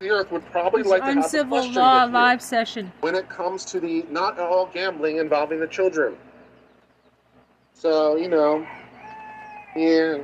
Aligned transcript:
the 0.00 0.10
earth 0.10 0.30
would 0.30 0.48
probably 0.52 0.84
like 0.84 1.02
to 1.02 1.06
have 1.06 1.16
a 1.16 1.44
question 1.44 1.48
law 1.74 2.04
with 2.04 2.10
you 2.10 2.14
live 2.14 2.40
session. 2.40 2.92
when 3.00 3.16
it 3.16 3.28
comes 3.28 3.64
to 3.64 3.80
the 3.80 4.06
not 4.10 4.38
all 4.38 4.66
gambling 4.72 5.16
involving 5.16 5.58
the 5.58 5.66
children. 5.66 6.16
So, 7.72 8.14
you 8.14 8.28
know, 8.28 8.64
yeah. 9.74 10.18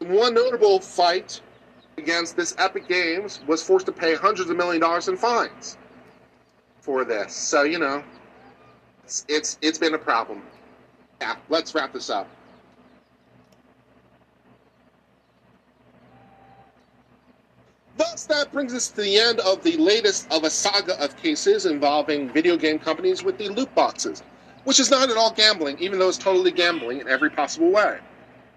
One 0.00 0.34
notable 0.34 0.78
fight 0.78 1.40
against 1.96 2.36
this 2.36 2.54
Epic 2.58 2.86
Games 2.86 3.40
was 3.46 3.62
forced 3.62 3.86
to 3.86 3.92
pay 3.92 4.14
hundreds 4.14 4.50
of 4.50 4.56
million 4.58 4.82
dollars 4.82 5.08
in 5.08 5.16
fines 5.16 5.78
for 6.80 7.06
this. 7.06 7.34
So, 7.34 7.62
you 7.62 7.78
know, 7.78 8.04
it's 9.04 9.24
it's, 9.26 9.58
it's 9.62 9.78
been 9.78 9.94
a 9.94 9.98
problem. 9.98 10.42
Yeah, 11.22 11.36
let's 11.48 11.74
wrap 11.74 11.94
this 11.94 12.10
up. 12.10 12.28
Thus, 17.98 18.26
that 18.26 18.52
brings 18.52 18.72
us 18.72 18.88
to 18.90 19.00
the 19.00 19.18
end 19.18 19.40
of 19.40 19.62
the 19.64 19.76
latest 19.76 20.30
of 20.30 20.44
a 20.44 20.50
saga 20.50 20.98
of 21.02 21.16
cases 21.16 21.66
involving 21.66 22.32
video 22.32 22.56
game 22.56 22.78
companies 22.78 23.24
with 23.24 23.38
the 23.38 23.48
loot 23.48 23.74
boxes, 23.74 24.22
which 24.62 24.78
is 24.78 24.88
not 24.88 25.10
at 25.10 25.16
all 25.16 25.32
gambling, 25.32 25.76
even 25.80 25.98
though 25.98 26.08
it's 26.08 26.16
totally 26.16 26.52
gambling 26.52 27.00
in 27.00 27.08
every 27.08 27.28
possible 27.28 27.72
way. 27.72 27.98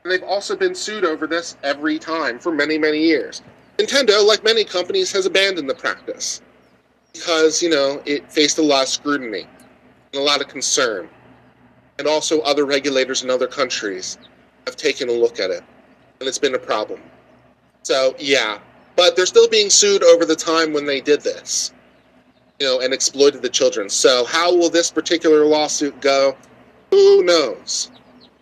And 0.04 0.12
they've 0.12 0.24
also 0.24 0.56
been 0.56 0.76
sued 0.76 1.04
over 1.04 1.26
this 1.26 1.58
every 1.64 1.98
time 1.98 2.38
for 2.38 2.52
many, 2.52 2.78
many 2.78 3.00
years. 3.00 3.42
Nintendo, 3.80 4.24
like 4.26 4.44
many 4.44 4.64
companies, 4.64 5.12
has 5.12 5.26
abandoned 5.26 5.68
the 5.68 5.74
practice 5.76 6.42
because, 7.12 7.64
you 7.64 7.70
know, 7.70 8.00
it 8.06 8.32
faced 8.32 8.60
a 8.60 8.62
lot 8.62 8.84
of 8.84 8.90
scrutiny 8.90 9.48
and 10.14 10.22
a 10.22 10.24
lot 10.24 10.42
of 10.42 10.50
concern. 10.50 11.10
And 11.98 12.08
also, 12.08 12.42
other 12.42 12.66
regulators 12.66 13.24
in 13.24 13.32
other 13.32 13.48
countries 13.48 14.20
have 14.68 14.76
taken 14.76 15.10
a 15.10 15.14
look 15.14 15.40
at 15.40 15.50
it, 15.50 15.64
and 16.20 16.30
it's 16.30 16.38
been 16.38 16.56
a 16.56 16.60
problem. 16.60 17.02
So, 17.84 18.16
yeah, 18.20 18.60
but 19.02 19.16
they're 19.16 19.26
still 19.26 19.50
being 19.50 19.68
sued 19.68 20.04
over 20.04 20.26
the 20.26 20.36
time 20.36 20.74
when 20.74 20.86
they 20.86 21.02
did 21.02 21.22
this, 21.22 21.74
you 22.60 22.68
know, 22.68 22.82
and 22.82 22.94
exploited 22.94 23.42
the 23.42 23.50
children. 23.50 23.90
So, 23.90 24.26
how 24.26 24.56
will 24.56 24.70
this 24.70 24.92
particular 24.92 25.44
lawsuit 25.44 26.00
go? 26.02 26.38
Who 26.92 27.24
knows? 27.24 27.90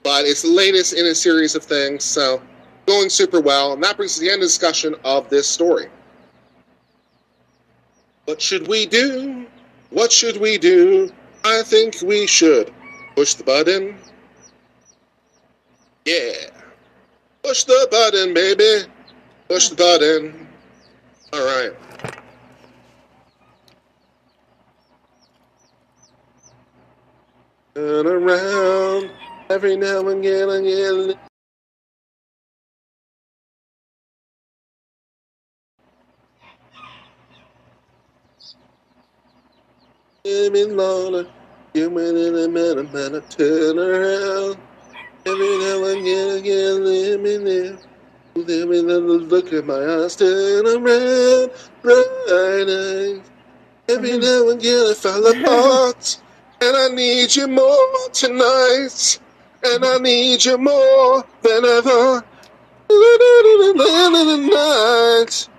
But 0.04 0.26
it's 0.26 0.42
the 0.42 0.50
latest 0.50 0.92
in 0.92 1.06
a 1.06 1.16
series 1.16 1.56
of 1.56 1.64
things, 1.64 2.04
so 2.04 2.42
going 2.88 3.08
super 3.08 3.40
well. 3.40 3.72
And 3.72 3.82
that 3.86 3.96
brings 3.96 4.12
us 4.12 4.18
to 4.18 4.26
the 4.26 4.32
end 4.32 4.42
of 4.42 4.50
discussion 4.50 4.96
of 5.06 5.30
this 5.30 5.48
story. 5.48 5.88
What 8.26 8.42
should 8.42 8.68
we 8.68 8.86
do? 8.86 9.48
What 9.92 10.12
should 10.12 10.42
we 10.42 10.58
do? 10.58 11.10
I 11.46 11.62
think 11.64 12.02
we 12.02 12.28
should 12.28 12.74
push 13.16 13.34
the 13.36 13.46
button. 13.46 13.98
Yeah. 16.04 16.50
Push 17.44 17.64
the 17.64 17.88
button, 17.90 18.34
baby. 18.34 18.92
Push 19.48 19.70
the 19.70 19.76
button. 19.78 20.49
All 21.34 21.46
right. 21.46 21.72
Turn 27.76 28.08
around 28.08 29.12
every 29.50 29.78
now 29.78 30.08
and 30.08 30.26
again, 30.26 30.50
again. 30.50 31.20
Give 40.26 40.54
me 40.54 40.66
longer, 40.66 41.28
give 41.74 41.92
me 41.94 42.10
a 42.10 42.48
minute, 42.50 42.94
minute, 42.94 43.30
turn 43.32 43.80
around. 43.80 44.58
Every 45.26 45.58
now 45.60 45.86
and 45.86 46.02
again, 46.02 46.38
again, 46.40 46.86
let 46.86 47.22
me 47.22 47.38
live. 47.40 47.89
Let 48.48 48.68
me 48.70 48.82
look 48.82 49.52
at 49.52 49.66
my 49.66 49.74
eyes, 49.74 50.16
turn 50.16 50.66
around, 50.66 51.52
bright 51.82 52.06
eyes. 52.32 53.22
Every 53.90 54.12
mm-hmm. 54.12 54.22
now 54.22 54.50
and 54.50 54.60
again 54.60 54.86
I 54.90 54.94
fall 54.94 55.28
apart, 55.28 56.22
and 56.62 56.78
I 56.78 56.88
need 56.90 57.36
you 57.36 57.48
more 57.48 58.10
tonight, 58.14 59.20
and 59.64 59.84
I 59.84 59.98
need 59.98 60.46
you 60.46 60.58
more 60.58 61.26
than 61.42 61.66
ever. 61.66 62.24
Night, 64.50 65.50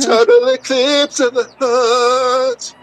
total 0.00 0.48
eclipse 0.48 1.20
of 1.20 1.34
the 1.34 1.44
heart. 1.58 2.74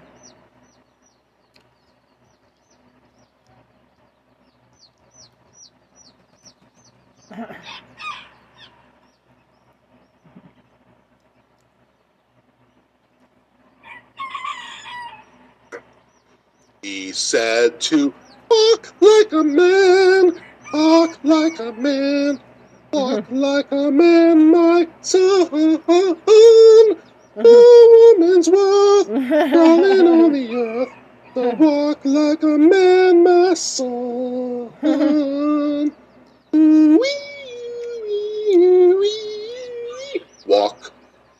He 16.82 17.12
said 17.12 17.80
to 17.82 18.12
walk 18.50 18.94
like 19.00 19.32
a 19.32 19.44
man, 19.44 20.42
walk 20.72 21.18
like 21.22 21.60
a 21.60 21.72
man, 21.72 22.40
walk 22.92 23.20
mm-hmm. 23.20 23.36
like 23.36 23.70
a 23.70 23.90
man, 23.92 24.50
my 24.50 24.88
son. 25.00 25.46
A 27.36 27.42
woman's 28.16 28.48
worth 28.48 29.06
crawling 29.06 30.08
on 30.08 30.32
the 30.32 30.56
earth. 30.56 30.92
So 31.34 31.54
walk 31.54 32.04
like 32.04 32.42
a 32.42 32.58
man, 32.58 33.22
my 33.22 33.54
son. 33.54 34.72
Walk, 36.52 37.02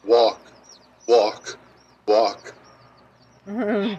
walk, 0.07 0.41
walk, 1.09 1.59
walk. 2.07 2.55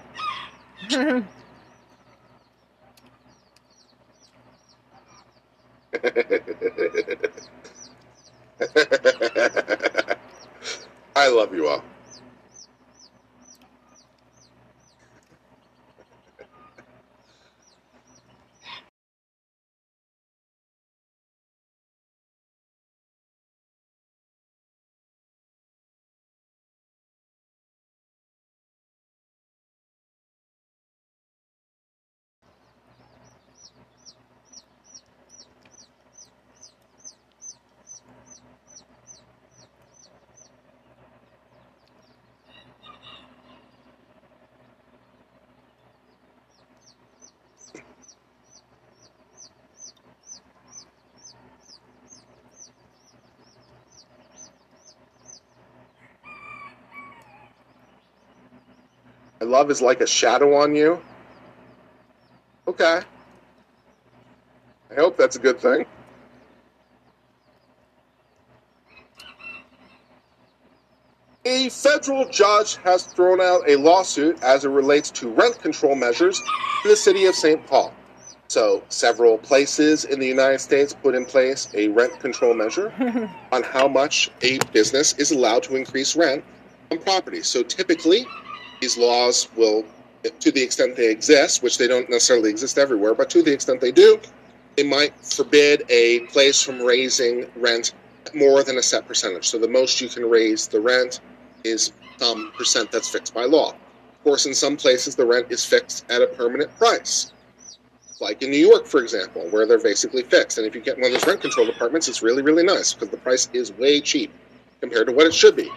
I 11.16 11.30
love 11.30 11.54
you 11.54 11.68
all. 11.68 11.84
My 59.42 59.48
love 59.48 59.72
is 59.72 59.82
like 59.82 60.02
a 60.02 60.08
shadow 60.08 60.56
on 60.56 60.76
you. 60.76 61.02
Okay. 62.68 63.02
I 64.92 64.94
hope 64.96 65.18
that's 65.18 65.36
a 65.36 65.40
good 65.40 65.60
thing. 65.60 65.88
A 71.44 71.70
federal 71.70 72.30
judge 72.30 72.76
has 72.84 73.04
thrown 73.04 73.42
out 73.42 73.68
a 73.68 73.78
lawsuit 73.78 74.42
as 74.44 74.64
it 74.64 74.70
relates 74.70 75.10
to 75.12 75.30
rent 75.30 75.60
control 75.60 75.96
measures 75.96 76.40
in 76.84 76.92
the 76.92 76.96
city 76.96 77.26
of 77.26 77.34
St. 77.34 77.66
Paul. 77.66 77.92
So, 78.48 78.84
several 78.90 79.40
places 79.40 80.06
in 80.06 80.20
the 80.20 80.28
United 80.28 80.60
States 80.60 80.94
put 81.02 81.16
in 81.16 81.26
place 81.26 81.68
a 81.74 81.88
rent 81.88 82.20
control 82.20 82.54
measure 82.54 82.94
on 83.52 83.64
how 83.64 83.88
much 83.88 84.30
a 84.44 84.60
business 84.72 85.14
is 85.14 85.32
allowed 85.32 85.64
to 85.64 85.76
increase 85.76 86.16
rent 86.16 86.44
on 86.92 87.00
property. 87.00 87.42
So, 87.42 87.64
typically, 87.64 88.28
these 88.82 88.98
laws 88.98 89.48
will, 89.56 89.86
to 90.42 90.52
the 90.52 90.62
extent 90.62 90.98
they 90.98 91.10
exist, 91.10 91.64
which 91.64 91.78
they 91.78 91.88
don't 91.88 92.10
necessarily 92.10 92.50
exist 92.50 92.78
everywhere, 92.78 93.14
but 93.16 93.30
to 93.30 93.42
the 93.42 93.54
extent 93.54 93.80
they 93.80 93.92
do, 93.92 94.20
they 94.76 94.84
might 94.84 95.14
forbid 95.26 95.84
a 95.90 96.22
place 96.28 96.62
from 96.62 96.82
raising 96.82 97.50
rent 97.56 97.94
more 98.34 98.64
than 98.64 98.78
a 98.78 98.84
set 98.84 99.08
percentage. 99.08 99.48
So 99.48 99.58
the 99.60 99.68
most 99.68 100.02
you 100.02 100.10
can 100.10 100.30
raise 100.30 100.68
the 100.68 100.80
rent 100.82 101.22
is 101.64 101.92
some 102.18 102.52
percent 102.58 102.92
that's 102.92 103.10
fixed 103.10 103.34
by 103.34 103.46
law. 103.46 103.72
Of 103.72 104.24
course, 104.24 104.46
in 104.46 104.54
some 104.54 104.78
places, 104.78 105.16
the 105.16 105.26
rent 105.26 105.48
is 105.52 105.66
fixed 105.66 106.06
at 106.10 106.22
a 106.22 106.28
permanent 106.28 106.76
price. 106.78 107.32
like 108.22 108.42
in 108.44 108.52
New 108.52 108.58
York, 108.58 108.86
for 108.86 109.02
example, 109.02 109.42
where 109.50 109.66
they're 109.66 109.80
basically 109.80 110.24
fixed. 110.24 110.58
And 110.58 110.68
if 110.68 110.76
you 110.76 110.82
get 110.82 110.98
one 110.98 111.08
of 111.08 111.12
those 111.14 111.28
rent 111.28 111.42
control 111.42 111.70
apartments, 111.70 112.08
it's 112.08 112.22
really, 112.22 112.44
really 112.44 112.64
nice 112.64 112.94
because 112.94 113.10
the 113.10 113.18
price 113.18 113.50
is 113.52 113.74
way 113.74 114.00
cheap 114.00 114.32
compared 114.80 115.08
to 115.08 115.14
what 115.14 115.26
it 115.26 115.34
should 115.34 115.56
be. 115.56 115.70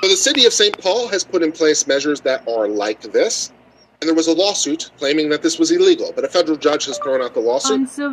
So 0.00 0.08
the 0.08 0.16
city 0.16 0.46
of 0.46 0.52
St. 0.52 0.78
Paul 0.78 1.08
has 1.08 1.24
put 1.24 1.42
in 1.42 1.50
place 1.50 1.86
measures 1.86 2.20
that 2.20 2.46
are 2.46 2.68
like 2.68 3.00
this. 3.00 3.52
And 4.00 4.06
there 4.06 4.14
was 4.14 4.28
a 4.28 4.32
lawsuit 4.32 4.92
claiming 4.96 5.28
that 5.30 5.42
this 5.42 5.58
was 5.58 5.72
illegal, 5.72 6.12
but 6.14 6.24
a 6.24 6.28
federal 6.28 6.56
judge 6.56 6.86
has 6.86 6.98
thrown 6.98 7.20
out 7.20 7.34
the 7.34 7.40
lawsuit. 7.40 7.80
Let's 7.80 7.98
learn 7.98 8.12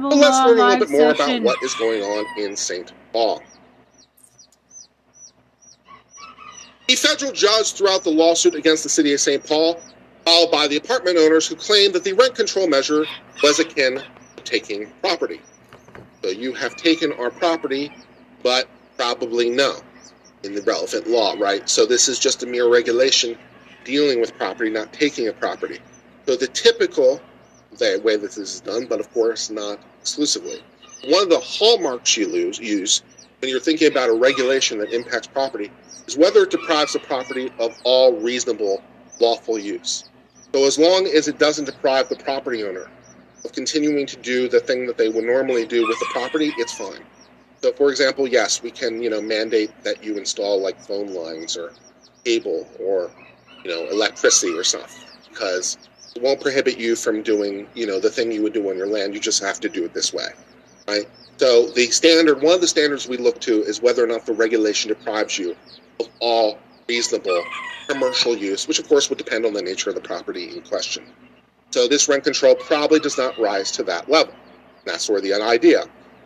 a 0.59 0.67
little 0.67 0.79
bit 0.79 0.89
more 0.89 1.15
session. 1.15 1.43
about 1.43 1.43
what 1.43 1.63
is 1.63 1.75
going 1.75 2.01
on 2.01 2.25
in 2.39 2.55
St. 2.55 2.91
Paul. 3.13 3.43
The 6.87 6.95
federal 6.95 7.31
judge 7.31 7.73
threw 7.73 7.89
out 7.89 8.03
the 8.03 8.09
lawsuit 8.09 8.55
against 8.55 8.81
the 8.81 8.89
city 8.89 9.13
of 9.13 9.19
St. 9.19 9.45
Paul, 9.45 9.79
followed 10.23 10.51
by 10.51 10.67
the 10.67 10.77
apartment 10.77 11.19
owners 11.19 11.47
who 11.47 11.55
claimed 11.55 11.93
that 11.93 12.03
the 12.03 12.13
rent 12.13 12.33
control 12.33 12.67
measure 12.67 13.05
was 13.43 13.59
akin 13.59 14.01
to 14.37 14.43
taking 14.43 14.91
property. 15.01 15.39
So 16.23 16.29
you 16.29 16.51
have 16.53 16.75
taken 16.77 17.13
our 17.13 17.29
property, 17.29 17.91
but 18.41 18.67
probably 18.97 19.51
no 19.51 19.81
in 20.45 20.55
the 20.55 20.61
relevant 20.61 21.07
law, 21.07 21.35
right? 21.37 21.67
So 21.67 21.85
this 21.85 22.07
is 22.07 22.19
just 22.19 22.43
a 22.43 22.45
mere 22.45 22.71
regulation 22.71 23.37
dealing 23.83 24.21
with 24.21 24.37
property, 24.37 24.69
not 24.69 24.93
taking 24.93 25.27
a 25.27 25.33
property. 25.33 25.79
So 26.25 26.35
the 26.35 26.47
typical 26.47 27.21
way 27.79 28.15
that 28.15 28.21
this 28.21 28.37
is 28.37 28.61
done, 28.61 28.85
but 28.85 28.99
of 28.99 29.11
course 29.11 29.49
not 29.49 29.79
exclusively. 30.01 30.63
One 31.07 31.23
of 31.23 31.29
the 31.29 31.39
hallmarks 31.39 32.15
you 32.15 32.27
lose, 32.27 32.57
use 32.59 33.03
when 33.41 33.51
you're 33.51 33.59
thinking 33.59 33.91
about 33.91 34.09
a 34.09 34.13
regulation 34.13 34.77
that 34.79 34.93
impacts 34.93 35.27
property 35.27 35.71
is 36.07 36.17
whether 36.17 36.43
it 36.43 36.51
deprives 36.51 36.93
the 36.93 36.99
property 36.99 37.51
of 37.59 37.77
all 37.83 38.13
reasonable 38.13 38.81
lawful 39.19 39.59
use. 39.59 40.05
So 40.53 40.65
as 40.65 40.79
long 40.79 41.05
as 41.07 41.27
it 41.27 41.37
doesn't 41.37 41.65
deprive 41.65 42.09
the 42.09 42.15
property 42.15 42.63
owner 42.63 42.89
of 43.43 43.51
continuing 43.51 44.05
to 44.07 44.17
do 44.17 44.47
the 44.47 44.59
thing 44.59 44.87
that 44.87 44.97
they 44.97 45.09
would 45.09 45.25
normally 45.25 45.65
do 45.65 45.85
with 45.87 45.99
the 45.99 46.07
property, 46.11 46.53
it's 46.57 46.73
fine. 46.73 47.03
So, 47.65 47.73
for 47.73 47.89
example, 47.89 48.27
yes, 48.27 48.61
we 48.61 48.69
can, 48.69 49.01
you 49.01 49.09
know, 49.09 49.19
mandate 49.19 49.71
that 49.83 50.03
you 50.03 50.19
install 50.19 50.61
like 50.61 50.79
phone 50.79 51.15
lines 51.15 51.57
or 51.57 51.73
cable 52.23 52.67
or, 52.79 53.09
you 53.63 53.71
know, 53.71 53.89
electricity 53.89 54.55
or 54.55 54.63
stuff 54.63 55.03
because 55.31 55.79
it 56.15 56.21
won't 56.21 56.39
prohibit 56.39 56.77
you 56.77 56.95
from 56.95 57.23
doing, 57.23 57.67
you 57.73 57.87
know, 57.87 57.99
the 57.99 58.11
thing 58.11 58.31
you 58.31 58.43
would 58.43 58.53
do 58.53 58.69
on 58.69 58.77
your 58.77 58.85
land. 58.85 59.15
You 59.15 59.19
just 59.19 59.41
have 59.41 59.59
to 59.61 59.67
do 59.67 59.83
it 59.83 59.95
this 59.95 60.13
way, 60.13 60.27
right? 60.87 61.09
So 61.37 61.65
the 61.71 61.87
standard, 61.87 62.43
one 62.43 62.53
of 62.53 62.61
the 62.61 62.67
standards 62.67 63.07
we 63.07 63.17
look 63.17 63.41
to 63.41 63.63
is 63.63 63.81
whether 63.81 64.03
or 64.03 64.07
not 64.07 64.27
the 64.27 64.33
regulation 64.33 64.89
deprives 64.89 65.39
you 65.39 65.55
of 65.99 66.07
all 66.19 66.59
reasonable 66.87 67.43
commercial 67.87 68.37
use, 68.37 68.67
which 68.67 68.77
of 68.77 68.87
course 68.87 69.09
would 69.09 69.17
depend 69.17 69.43
on 69.43 69.53
the 69.53 69.61
nature 69.63 69.89
of 69.89 69.95
the 69.95 70.01
property 70.01 70.55
in 70.55 70.61
question. 70.61 71.03
So 71.71 71.87
this 71.87 72.07
rent 72.07 72.25
control 72.25 72.53
probably 72.53 72.99
does 72.99 73.17
not 73.17 73.39
rise 73.39 73.71
to 73.71 73.83
that 73.85 74.07
level. 74.07 74.35
That's 74.85 75.03
sort 75.03 75.17
of 75.17 75.23
the 75.23 75.33
idea. 75.33 75.85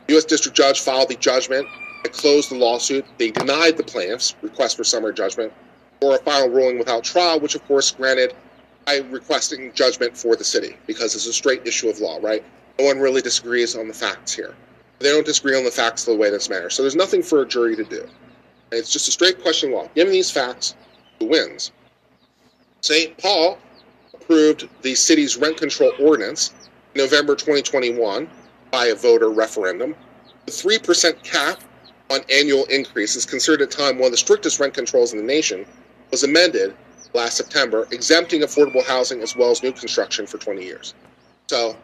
U.S. 0.09 0.25
District 0.25 0.55
Judge 0.55 0.79
filed 0.79 1.09
the 1.09 1.15
judgment 1.15 1.67
closed 2.07 2.51
the 2.51 2.55
lawsuit. 2.55 3.05
They 3.17 3.31
denied 3.31 3.77
the 3.77 3.83
plaintiff's 3.83 4.35
request 4.41 4.77
for 4.77 4.83
summary 4.83 5.13
judgment 5.13 5.53
or 6.01 6.15
a 6.15 6.19
final 6.19 6.49
ruling 6.49 6.79
without 6.79 7.03
trial, 7.03 7.39
which 7.39 7.55
of 7.55 7.65
course 7.67 7.91
granted 7.91 8.33
by 8.85 8.97
requesting 9.09 9.73
judgment 9.73 10.17
for 10.17 10.35
the 10.35 10.43
city 10.43 10.77
because 10.87 11.15
it's 11.15 11.27
a 11.27 11.33
straight 11.33 11.65
issue 11.65 11.89
of 11.89 11.99
law, 11.99 12.17
right? 12.21 12.43
No 12.79 12.85
one 12.85 12.99
really 12.99 13.21
disagrees 13.21 13.75
on 13.75 13.87
the 13.87 13.93
facts 13.93 14.33
here. 14.33 14.55
They 14.99 15.09
don't 15.09 15.25
disagree 15.25 15.57
on 15.57 15.63
the 15.63 15.71
facts 15.71 16.07
of 16.07 16.13
the 16.13 16.19
way 16.19 16.29
this 16.29 16.49
matters. 16.49 16.75
So 16.75 16.83
there's 16.83 16.95
nothing 16.95 17.21
for 17.21 17.41
a 17.41 17.47
jury 17.47 17.75
to 17.75 17.83
do. 17.83 18.07
It's 18.71 18.91
just 18.91 19.07
a 19.07 19.11
straight 19.11 19.41
question 19.41 19.69
of 19.69 19.75
law. 19.75 19.87
Given 19.95 20.13
these 20.13 20.31
facts, 20.31 20.75
who 21.19 21.27
wins? 21.27 21.71
St. 22.81 23.17
Paul 23.17 23.57
approved 24.13 24.69
the 24.81 24.95
city's 24.95 25.37
rent 25.37 25.57
control 25.57 25.91
ordinance 25.99 26.53
in 26.95 27.01
November 27.01 27.35
2021 27.35 28.29
by 28.71 28.87
a 28.87 28.95
voter 28.95 29.29
referendum. 29.29 29.95
The 30.45 30.51
3% 30.51 31.23
cap 31.23 31.61
on 32.09 32.21
annual 32.31 32.65
increases, 32.65 33.25
considered 33.25 33.61
at 33.61 33.71
time 33.71 33.97
one 33.97 34.07
of 34.07 34.11
the 34.11 34.17
strictest 34.17 34.59
rent 34.59 34.73
controls 34.73 35.13
in 35.13 35.19
the 35.19 35.25
nation, 35.25 35.65
was 36.11 36.23
amended 36.23 36.75
last 37.13 37.37
September, 37.37 37.87
exempting 37.91 38.41
affordable 38.41 38.85
housing 38.85 39.21
as 39.21 39.35
well 39.35 39.51
as 39.51 39.61
new 39.61 39.71
construction 39.71 40.25
for 40.25 40.37
20 40.37 40.63
years. 40.63 40.93
So 41.47 41.75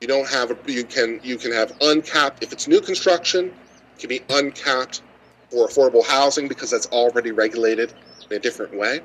you 0.00 0.08
don't 0.08 0.28
have 0.28 0.50
a, 0.50 0.56
you 0.70 0.84
can 0.84 1.20
you 1.22 1.36
can 1.36 1.52
have 1.52 1.72
uncapped 1.80 2.42
if 2.42 2.52
it's 2.52 2.68
new 2.68 2.80
construction, 2.80 3.46
it 3.46 3.98
can 3.98 4.08
be 4.08 4.22
uncapped 4.30 5.02
for 5.50 5.66
affordable 5.66 6.06
housing 6.06 6.46
because 6.46 6.70
that's 6.70 6.86
already 6.86 7.32
regulated 7.32 7.94
in 8.30 8.36
a 8.36 8.40
different 8.40 8.76
way 8.76 9.00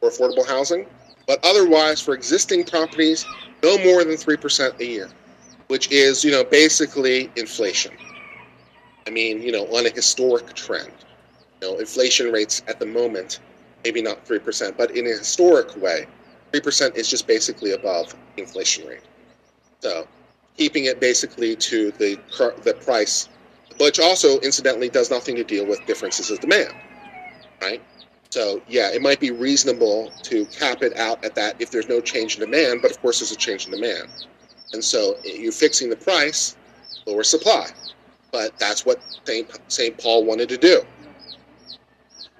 for 0.00 0.10
affordable 0.10 0.46
housing. 0.46 0.86
But 1.26 1.42
otherwise, 1.44 2.00
for 2.00 2.14
existing 2.14 2.64
properties, 2.64 3.24
no 3.62 3.78
more 3.78 4.04
than 4.04 4.16
3% 4.16 4.78
a 4.78 4.84
year 4.84 5.08
which 5.68 5.90
is, 5.90 6.24
you 6.24 6.30
know, 6.30 6.44
basically 6.44 7.30
inflation. 7.36 7.92
I 9.06 9.10
mean, 9.10 9.42
you 9.42 9.52
know, 9.52 9.66
on 9.66 9.86
a 9.86 9.90
historic 9.90 10.54
trend. 10.54 10.92
You 11.60 11.72
know, 11.72 11.78
inflation 11.78 12.32
rates 12.32 12.62
at 12.68 12.78
the 12.78 12.86
moment, 12.86 13.40
maybe 13.84 14.02
not 14.02 14.24
3%, 14.26 14.76
but 14.76 14.90
in 14.92 15.06
a 15.06 15.10
historic 15.10 15.76
way, 15.76 16.06
3% 16.52 16.96
is 16.96 17.08
just 17.08 17.26
basically 17.26 17.72
above 17.72 18.14
inflation 18.36 18.86
rate. 18.86 19.02
So, 19.80 20.06
keeping 20.56 20.84
it 20.84 21.00
basically 21.00 21.56
to 21.56 21.90
the 21.92 22.18
the 22.62 22.74
price, 22.74 23.28
which 23.80 23.98
also 24.00 24.38
incidentally 24.40 24.88
does 24.88 25.10
nothing 25.10 25.36
to 25.36 25.44
deal 25.44 25.66
with 25.66 25.84
differences 25.86 26.30
of 26.30 26.40
demand, 26.40 26.72
right? 27.60 27.82
So 28.30 28.62
yeah, 28.68 28.90
it 28.92 29.02
might 29.02 29.20
be 29.20 29.30
reasonable 29.30 30.12
to 30.22 30.46
cap 30.46 30.82
it 30.82 30.96
out 30.96 31.24
at 31.24 31.34
that 31.36 31.60
if 31.60 31.70
there's 31.70 31.88
no 31.88 32.00
change 32.00 32.36
in 32.36 32.40
demand, 32.40 32.82
but 32.82 32.90
of 32.90 33.00
course 33.00 33.20
there's 33.20 33.32
a 33.32 33.36
change 33.36 33.66
in 33.66 33.72
demand. 33.72 34.08
And 34.74 34.84
so 34.84 35.16
eh, 35.24 35.36
you're 35.38 35.52
fixing 35.52 35.88
the 35.88 35.96
price, 35.96 36.56
lower 37.06 37.22
supply. 37.22 37.68
But 38.32 38.58
that's 38.58 38.84
what 38.84 39.00
St. 39.68 39.96
Paul 39.98 40.24
wanted 40.24 40.48
to 40.50 40.58
do. 40.58 40.82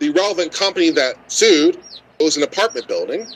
The 0.00 0.10
relevant 0.10 0.52
company 0.52 0.90
that 0.90 1.32
sued 1.32 1.80
owns 2.20 2.36
an 2.36 2.42
apartment 2.42 2.88
building, 2.88 3.28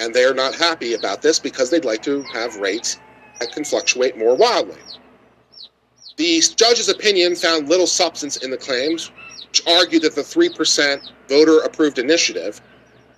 and 0.00 0.14
they're 0.14 0.34
not 0.34 0.54
happy 0.54 0.94
about 0.94 1.20
this 1.20 1.38
because 1.38 1.70
they'd 1.70 1.84
like 1.84 2.02
to 2.04 2.22
have 2.22 2.56
rates 2.56 2.98
that 3.38 3.52
can 3.52 3.64
fluctuate 3.64 4.16
more 4.16 4.34
wildly. 4.34 4.80
The 6.16 6.42
judge's 6.56 6.88
opinion 6.88 7.36
found 7.36 7.68
little 7.68 7.86
substance 7.86 8.38
in 8.38 8.50
the 8.50 8.56
claims, 8.56 9.12
which 9.48 9.62
argued 9.66 10.02
that 10.02 10.14
the 10.14 10.22
3% 10.22 11.00
voter 11.28 11.58
approved 11.60 11.98
initiative 11.98 12.62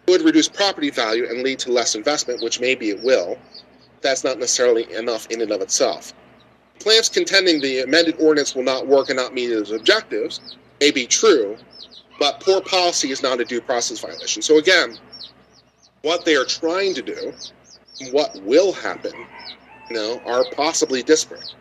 would 0.09 0.23
reduce 0.23 0.49
property 0.49 0.91
value 0.91 1.29
and 1.31 1.45
lead 1.45 1.61
to 1.61 1.71
less 1.71 1.95
investment, 1.95 2.43
which 2.43 2.61
maybe 2.61 2.91
it 2.91 3.01
will, 3.03 3.39
that's 4.03 4.25
not 4.25 4.39
necessarily 4.39 4.93
enough 4.95 5.27
in 5.29 5.41
and 5.41 5.51
of 5.51 5.61
itself. 5.61 6.13
Plants 6.79 7.09
contending 7.09 7.61
the 7.61 7.81
amended 7.81 8.17
ordinance 8.19 8.55
will 8.55 8.63
not 8.63 8.87
work 8.87 9.11
and 9.11 9.17
not 9.17 9.35
meet 9.35 9.51
its 9.51 9.71
objectives 9.71 10.41
may 10.81 10.91
be 10.91 11.07
true, 11.07 11.57
but 12.19 12.41
poor 12.41 12.61
policy 12.63 13.11
is 13.11 13.23
not 13.23 13.41
a 13.41 13.45
due 13.45 13.61
process 13.61 14.01
violation. 14.01 14.43
So 14.43 14.59
again, 14.59 14.97
what 16.03 16.25
they 16.25 16.37
are 16.37 16.45
trying 16.45 16.95
to 16.95 17.03
do, 17.03 17.33
what 18.11 18.35
will 18.43 18.73
happen, 18.73 19.13
you 19.91 19.97
know, 19.97 20.21
are 20.25 20.45
possibly 20.55 21.03
disparate. 21.03 21.55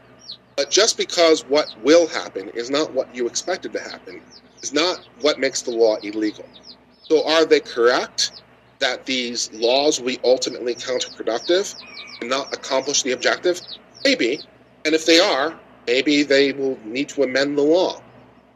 But 0.56 0.72
just 0.72 0.98
because 0.98 1.46
what 1.46 1.74
will 1.84 2.08
happen 2.08 2.50
is 2.50 2.70
not 2.70 2.94
what 2.94 3.14
you 3.14 3.28
expected 3.28 3.74
to 3.74 3.80
happen, 3.80 4.22
is 4.62 4.74
not 4.74 5.08
what 5.22 5.40
makes 5.40 5.62
the 5.62 5.72
law 5.72 5.96
illegal. 5.98 6.46
So 7.04 7.28
are 7.28 7.46
they 7.46 7.60
correct 7.60 8.42
that 8.80 9.06
these 9.06 9.52
laws 9.54 10.00
will 10.00 10.08
be 10.08 10.20
ultimately 10.24 10.76
counterproductive? 10.76 11.76
and 12.22 12.30
not 12.30 12.54
accomplish 12.54 13.04
the 13.04 13.12
objective? 13.12 13.62
Maybe. 14.04 14.40
And 14.86 14.96
if 14.96 15.06
they 15.06 15.20
are, 15.20 15.58
maybe 15.88 16.24
they 16.24 16.54
will 16.54 16.78
need 16.86 17.10
to 17.10 17.24
amend 17.24 17.58
the 17.58 17.62
law. 17.62 18.02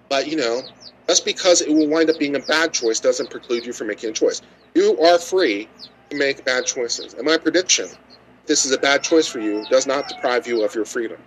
But, 0.09 0.27
you 0.27 0.37
know, 0.37 0.61
just 1.07 1.25
because 1.25 1.61
it 1.61 1.69
will 1.69 1.87
wind 1.87 2.09
up 2.09 2.19
being 2.19 2.35
a 2.35 2.39
bad 2.39 2.73
choice 2.73 2.99
doesn't 2.99 3.29
preclude 3.29 3.65
you 3.65 3.73
from 3.73 3.87
making 3.87 4.09
a 4.11 4.13
choice. 4.13 4.41
You 4.75 4.99
are 4.99 5.19
free 5.19 5.67
to 6.09 6.17
make 6.17 6.45
bad 6.45 6.65
choices. 6.65 7.13
And 7.13 7.25
my 7.25 7.37
prediction, 7.37 7.89
this 8.45 8.65
is 8.65 8.71
a 8.71 8.77
bad 8.77 9.03
choice 9.03 9.27
for 9.27 9.39
you, 9.39 9.65
does 9.69 9.87
not 9.87 10.07
deprive 10.07 10.47
you 10.47 10.63
of 10.63 10.75
your 10.75 10.85
freedom, 10.85 11.17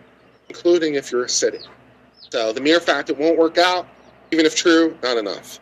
including 0.48 0.94
if 0.94 1.12
you're 1.12 1.24
a 1.24 1.28
city. 1.28 1.58
So 2.30 2.52
the 2.52 2.60
mere 2.60 2.80
fact 2.80 3.10
it 3.10 3.18
won't 3.18 3.38
work 3.38 3.58
out, 3.58 3.86
even 4.30 4.46
if 4.46 4.56
true, 4.56 4.96
not 5.02 5.16
enough 5.16 5.60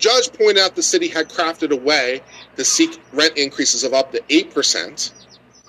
judge 0.00 0.32
pointed 0.32 0.58
out 0.58 0.74
the 0.74 0.82
city 0.82 1.08
had 1.08 1.28
crafted 1.28 1.70
a 1.70 1.76
way 1.76 2.22
to 2.56 2.64
seek 2.64 3.00
rent 3.12 3.36
increases 3.36 3.84
of 3.84 3.94
up 3.94 4.10
to 4.12 4.20
8%. 4.22 5.12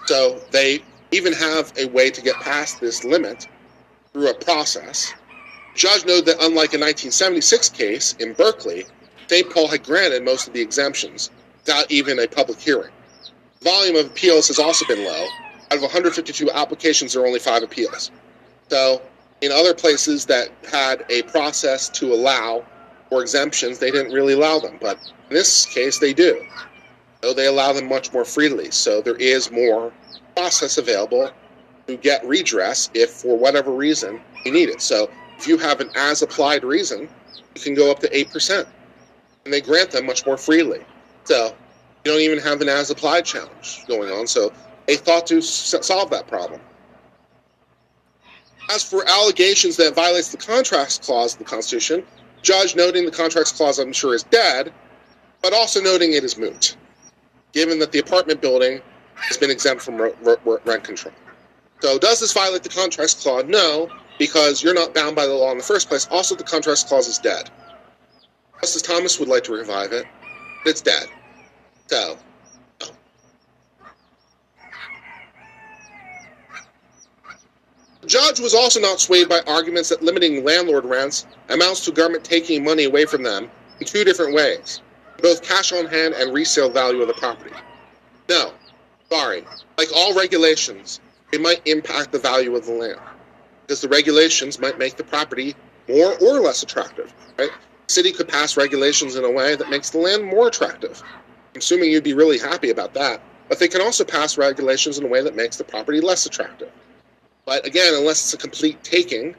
So 0.08 0.42
they 0.52 0.82
even 1.12 1.34
have 1.34 1.72
a 1.78 1.86
way 1.86 2.10
to 2.10 2.22
get 2.22 2.36
past 2.36 2.80
this 2.80 3.04
limit 3.04 3.48
through 4.14 4.30
a 4.30 4.34
process. 4.34 5.14
Judge 5.76 6.06
noted 6.06 6.26
that 6.26 6.38
unlike 6.38 6.74
a 6.74 6.80
1976 6.80 7.70
case 7.70 8.14
in 8.20 8.34
Berkeley, 8.34 8.86
St. 9.28 9.50
Paul 9.50 9.68
had 9.68 9.84
granted 9.84 10.24
most 10.24 10.48
of 10.48 10.54
the 10.54 10.62
exemptions 10.62 11.30
without 11.66 11.90
even 11.90 12.20
a 12.20 12.28
public 12.28 12.60
hearing. 12.60 12.92
Volume 13.62 13.96
of 13.96 14.08
appeals 14.08 14.48
has 14.48 14.60
also 14.60 14.86
been 14.88 15.06
low. 15.06 15.26
Out 15.70 15.78
of 15.78 15.82
152 15.84 16.52
applications, 16.52 17.14
there 17.14 17.24
are 17.24 17.28
only 17.28 17.40
five 17.40 17.64
appeals. 17.64 18.12
So, 18.70 19.02
in 19.42 19.52
other 19.52 19.74
places 19.74 20.26
that 20.26 20.50
had 20.70 21.06
a 21.10 21.22
process 21.24 21.88
to 21.90 22.14
allow 22.14 22.66
for 23.12 23.22
exemptions, 23.22 23.78
they 23.78 23.92
didn't 23.92 24.14
really 24.14 24.34
allow 24.34 24.58
them. 24.58 24.78
But 24.80 24.98
in 25.30 25.36
this 25.36 25.66
case, 25.66 26.00
they 26.00 26.14
do. 26.14 26.46
So 27.22 27.34
they 27.34 27.48
allow 27.48 27.74
them 27.74 27.90
much 27.90 28.14
more 28.14 28.24
freely. 28.24 28.72
So 28.72 29.02
there 29.02 29.18
is 29.18 29.52
more 29.52 29.92
process 30.34 30.78
available 30.78 31.30
to 31.88 31.98
get 31.98 32.26
redress 32.26 32.90
if, 32.94 33.10
for 33.10 33.38
whatever 33.38 33.72
reason, 33.72 34.22
you 34.46 34.54
need 34.54 34.70
it. 34.70 34.82
So 34.82 35.10
if 35.38 35.46
you 35.46 35.58
have 35.58 35.82
an 35.82 35.90
as 35.96 36.22
applied 36.22 36.64
reason, 36.64 37.10
you 37.54 37.62
can 37.62 37.76
go 37.76 37.92
up 37.92 38.00
to 38.00 38.10
8%. 38.10 38.66
And 39.44 39.54
they 39.54 39.60
grant 39.60 39.92
them 39.92 40.06
much 40.06 40.26
more 40.26 40.38
freely. 40.38 40.80
So 41.26 41.54
you 42.06 42.12
don't 42.12 42.22
even 42.22 42.40
have 42.40 42.62
an 42.62 42.70
as 42.70 42.92
applied 42.92 43.26
challenge 43.26 43.84
going 43.90 44.10
on. 44.10 44.26
So 44.26 44.54
they 44.88 44.96
thought 44.96 45.28
to 45.28 45.42
solve 45.42 46.12
that 46.12 46.28
problem. 46.28 46.62
As 48.70 48.84
for 48.84 49.04
allegations 49.06 49.76
that 49.78 49.96
violates 49.96 50.30
the 50.30 50.38
contracts 50.38 50.98
clause 50.98 51.34
of 51.34 51.40
the 51.40 51.46
Constitution, 51.46 52.06
judge 52.42 52.76
noting 52.76 53.06
the 53.06 53.12
contracts 53.12 53.52
clause, 53.52 53.80
I'm 53.80 53.94
sure, 53.94 54.14
is 54.14 54.24
dead, 54.24 54.74
but 55.42 55.54
also 55.54 55.82
noting 55.82 56.14
it 56.14 56.24
is 56.24 56.38
moot, 56.38 56.76
given 57.52 57.80
that 57.80 57.92
the 57.92 58.00
apartment 58.00 58.42
building 58.42 58.82
has 59.16 59.38
been 59.38 59.52
exempt 59.52 59.82
from 59.82 59.98
rent 59.98 60.84
control. 60.84 61.14
So, 61.82 61.98
does 61.98 62.20
this 62.20 62.34
violate 62.34 62.64
the 62.64 62.70
contracts 62.70 63.16
clause? 63.16 63.46
No, 63.48 63.90
because 64.20 64.64
you're 64.64 64.74
not 64.74 64.94
bound 64.94 65.16
by 65.16 65.26
the 65.26 65.34
law 65.34 65.52
in 65.52 65.58
the 65.58 65.64
first 65.64 65.88
place. 65.88 66.08
Also, 66.12 66.36
the 66.36 66.44
contracts 66.44 66.84
clause 66.84 67.08
is 67.08 67.18
dead. 67.18 67.50
Justice 68.62 68.84
Thomas 68.84 69.20
would 69.20 69.28
like 69.28 69.44
to 69.46 69.54
revive 69.54 69.92
it, 69.92 70.06
but 70.64 70.70
it's 70.70 70.82
dead. 70.82 71.08
So, 71.88 72.18
no. 72.80 72.88
The 78.02 78.08
judge 78.08 78.40
was 78.40 78.54
also 78.54 78.80
not 78.80 79.00
swayed 79.00 79.28
by 79.28 79.42
arguments 79.48 79.90
that 79.90 80.04
limiting 80.04 80.44
landlord 80.44 80.86
rents 80.86 81.26
amounts 81.54 81.86
to 81.86 81.92
government 81.92 82.24
taking 82.24 82.64
money 82.64 82.86
away 82.86 83.06
from 83.06 83.24
them 83.24 83.50
in 83.80 83.86
two 83.86 84.04
different 84.04 84.34
ways 84.34 84.82
both 85.22 85.42
cash 85.42 85.72
on 85.72 85.86
hand 85.86 86.14
and 86.16 86.34
resale 86.34 86.70
value 86.70 87.02
of 87.02 87.08
the 87.08 87.14
property. 87.14 87.56
No, 88.30 88.54
sorry. 89.10 89.46
Like 89.78 89.90
all 89.96 90.16
regulations, 90.16 91.00
it 91.32 91.42
might 91.42 91.62
impact 91.66 92.12
the 92.12 92.20
value 92.20 92.56
of 92.56 92.66
the 92.66 92.74
land 92.74 93.00
because 93.62 93.82
the 93.82 93.88
regulations 93.88 94.60
might 94.60 94.78
make 94.78 94.98
the 94.98 95.04
property 95.04 95.56
more 95.88 96.14
or 96.22 96.40
less 96.40 96.64
attractive. 96.64 97.14
Right? 97.38 97.52
The 97.88 97.94
city 97.94 98.12
could 98.12 98.28
pass 98.28 98.58
regulations 98.58 99.16
in 99.16 99.24
a 99.24 99.32
way 99.32 99.56
that 99.56 99.70
makes 99.70 99.90
the 99.92 100.00
land 100.00 100.24
more 100.24 100.48
attractive. 100.48 101.02
I'm 101.54 101.60
assuming 101.60 101.92
you'd 101.92 102.04
be 102.04 102.14
really 102.14 102.40
happy 102.40 102.70
about 102.70 102.94
that. 102.96 103.22
But 103.50 103.60
they 103.60 103.68
can 103.68 103.82
also 103.82 104.06
pass 104.06 104.38
regulations 104.38 104.98
in 104.98 105.04
a 105.04 105.08
way 105.08 105.22
that 105.22 105.36
makes 105.36 105.58
the 105.58 105.66
property 105.66 106.00
less 106.00 106.26
attractive. 106.26 106.72
But 107.46 107.66
again, 107.66 107.94
unless 107.96 108.24
it's 108.24 108.34
a 108.34 108.38
complete 108.38 108.82
taking, 108.84 109.36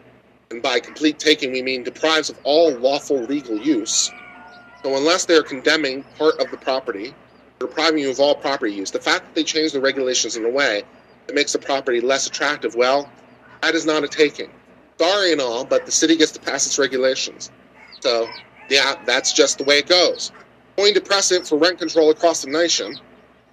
and 0.53 0.63
by 0.63 0.79
complete 0.79 1.19
taking 1.19 1.51
we 1.51 1.63
mean 1.63 1.83
deprives 1.83 2.29
of 2.29 2.39
all 2.45 2.73
lawful 2.73 3.25
legal 3.25 3.57
use. 3.57 4.13
So 4.85 4.97
unless 4.97 5.25
they're 5.25 5.43
condemning 5.43 6.05
part 6.19 6.39
of 6.41 6.51
the 6.51 6.59
property, 6.59 7.15
depriving 7.59 8.01
you 8.01 8.11
of 8.11 8.21
all 8.21 8.35
property 8.35 8.75
use, 8.75 8.91
the 8.91 9.01
fact 9.01 9.25
that 9.25 9.35
they 9.35 9.45
change 9.45 9.73
the 9.73 9.81
regulations 9.81 10.37
in 10.37 10.45
a 10.45 10.51
way 10.51 10.85
that 11.27 11.35
makes 11.35 11.53
the 11.53 11.59
property 11.59 12.01
less 12.01 12.27
attractive, 12.27 12.75
well, 12.75 13.09
that 13.63 13.75
is 13.75 13.87
not 13.87 14.05
a 14.05 14.09
taking. 14.09 14.51
Sorry 15.01 15.33
and 15.33 15.41
all, 15.41 15.65
but 15.65 15.87
the 15.87 15.93
city 15.93 16.17
gets 16.17 16.33
to 16.33 16.41
pass 16.41 16.67
its 16.67 16.79
regulations. 16.79 17.51
So, 18.01 18.29
yeah, 18.69 18.97
that's 19.07 19.33
just 19.33 19.59
the 19.59 19.65
way 19.65 19.79
it 19.79 19.89
goes. 19.89 20.33
Going 20.77 20.95
to 20.95 21.01
precedent 21.01 21.49
for 21.49 21.57
rent 21.57 21.79
control 21.79 22.11
across 22.11 22.43
the 22.43 22.51
nation, 22.51 22.99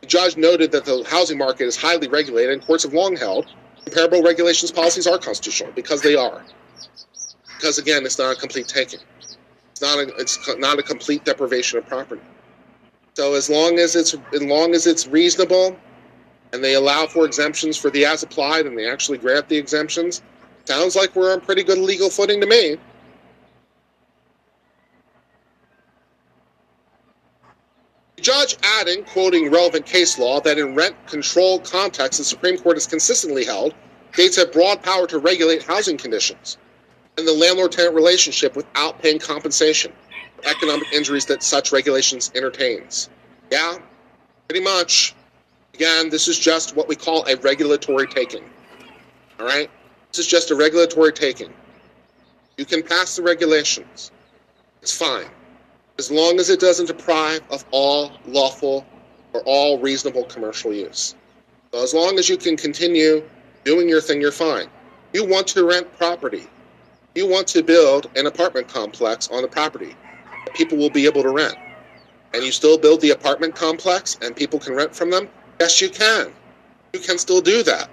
the 0.01 0.07
judge 0.07 0.35
noted 0.35 0.71
that 0.73 0.85
the 0.85 1.05
housing 1.07 1.37
market 1.37 1.65
is 1.65 1.77
highly 1.77 2.09
regulated 2.09 2.53
and 2.53 2.65
courts 2.65 2.83
have 2.83 2.93
long 2.93 3.15
held 3.15 3.47
comparable 3.85 4.21
regulations 4.21 4.71
policies 4.71 5.07
are 5.07 5.17
constitutional 5.17 5.71
because 5.73 6.01
they 6.01 6.15
are. 6.15 6.43
Because 7.59 7.77
again, 7.77 8.05
it's 8.05 8.17
not 8.17 8.37
a 8.37 8.39
complete 8.39 8.67
taking. 8.67 9.01
It's 9.71 9.81
not 9.81 9.97
a 9.99 10.15
it's 10.17 10.39
not 10.57 10.79
a 10.79 10.83
complete 10.83 11.25
deprivation 11.25 11.77
of 11.77 11.85
property. 11.87 12.21
So 13.15 13.33
as 13.33 13.49
long 13.49 13.79
as 13.79 13.95
it's 13.95 14.15
as 14.33 14.43
long 14.43 14.73
as 14.73 14.87
it's 14.87 15.07
reasonable, 15.07 15.77
and 16.53 16.63
they 16.63 16.75
allow 16.75 17.05
for 17.07 17.25
exemptions 17.25 17.75
for 17.75 17.89
the 17.89 18.05
as 18.05 18.23
applied, 18.23 18.65
and 18.65 18.77
they 18.77 18.89
actually 18.89 19.17
grant 19.17 19.49
the 19.49 19.57
exemptions, 19.57 20.21
sounds 20.65 20.95
like 20.95 21.15
we're 21.15 21.33
on 21.33 21.41
pretty 21.41 21.63
good 21.63 21.77
legal 21.77 22.09
footing 22.09 22.39
to 22.39 22.47
me. 22.47 22.77
The 28.15 28.21
judge 28.21 28.55
adding, 28.63 29.03
quoting 29.03 29.51
relevant 29.51 29.85
case 29.85 30.17
law, 30.17 30.39
that 30.41 30.57
in 30.57 30.75
rent 30.75 30.95
control 31.07 31.59
contexts, 31.59 32.19
the 32.19 32.25
Supreme 32.25 32.57
Court 32.57 32.75
has 32.77 32.87
consistently 32.87 33.43
held 33.43 33.73
states 34.13 34.37
have 34.37 34.51
broad 34.51 34.81
power 34.81 35.07
to 35.07 35.19
regulate 35.19 35.63
housing 35.63 35.97
conditions 35.97 36.57
and 37.19 37.27
the 37.27 37.33
landlord 37.33 37.73
tenant 37.73 37.93
relationship 37.93 38.55
without 38.55 39.01
paying 39.01 39.19
compensation 39.19 39.91
for 40.37 40.47
economic 40.49 40.91
injuries 40.93 41.25
that 41.25 41.43
such 41.43 41.73
regulations 41.73 42.31
entertains. 42.33 43.09
Yeah, 43.51 43.77
pretty 44.47 44.63
much. 44.63 45.13
Again, 45.73 46.09
this 46.09 46.27
is 46.29 46.39
just 46.39 46.75
what 46.75 46.87
we 46.87 46.95
call 46.95 47.25
a 47.27 47.35
regulatory 47.37 48.07
taking. 48.07 48.43
All 49.39 49.45
right? 49.45 49.69
This 50.11 50.19
is 50.19 50.27
just 50.27 50.49
a 50.51 50.55
regulatory 50.55 51.11
taking. 51.11 51.53
You 52.57 52.65
can 52.65 52.83
pass 52.83 53.17
the 53.17 53.21
regulations. 53.21 54.11
It's 54.81 54.95
fine. 54.95 55.27
As 55.97 56.09
long 56.09 56.39
as 56.39 56.49
it 56.49 56.61
doesn't 56.61 56.85
deprive 56.85 57.41
of 57.51 57.65
all 57.71 58.13
lawful 58.25 58.85
or 59.33 59.41
all 59.45 59.77
reasonable 59.77 60.23
commercial 60.23 60.73
use. 60.73 61.15
So 61.73 61.83
as 61.83 61.93
long 61.93 62.17
as 62.17 62.29
you 62.29 62.37
can 62.37 62.55
continue 62.55 63.23
doing 63.65 63.89
your 63.89 64.01
thing, 64.01 64.21
you're 64.21 64.31
fine. 64.31 64.67
You 65.13 65.25
want 65.25 65.47
to 65.47 65.67
rent 65.67 65.97
property 65.97 66.47
you 67.19 67.27
want 67.27 67.47
to 67.47 67.61
build 67.61 68.09
an 68.15 68.27
apartment 68.27 68.69
complex 68.69 69.27
on 69.29 69.41
the 69.41 69.47
property 69.47 69.93
people 70.53 70.77
will 70.77 70.89
be 70.89 71.05
able 71.05 71.21
to 71.21 71.29
rent, 71.29 71.55
and 72.33 72.43
you 72.43 72.51
still 72.51 72.77
build 72.77 73.01
the 73.01 73.11
apartment 73.11 73.55
complex 73.55 74.17
and 74.21 74.35
people 74.35 74.57
can 74.57 74.73
rent 74.73 74.95
from 74.95 75.11
them, 75.11 75.27
yes, 75.59 75.81
you 75.81 75.89
can. 75.89 76.31
You 76.93 77.01
can 77.01 77.17
still 77.17 77.41
do 77.41 77.61
that. 77.63 77.89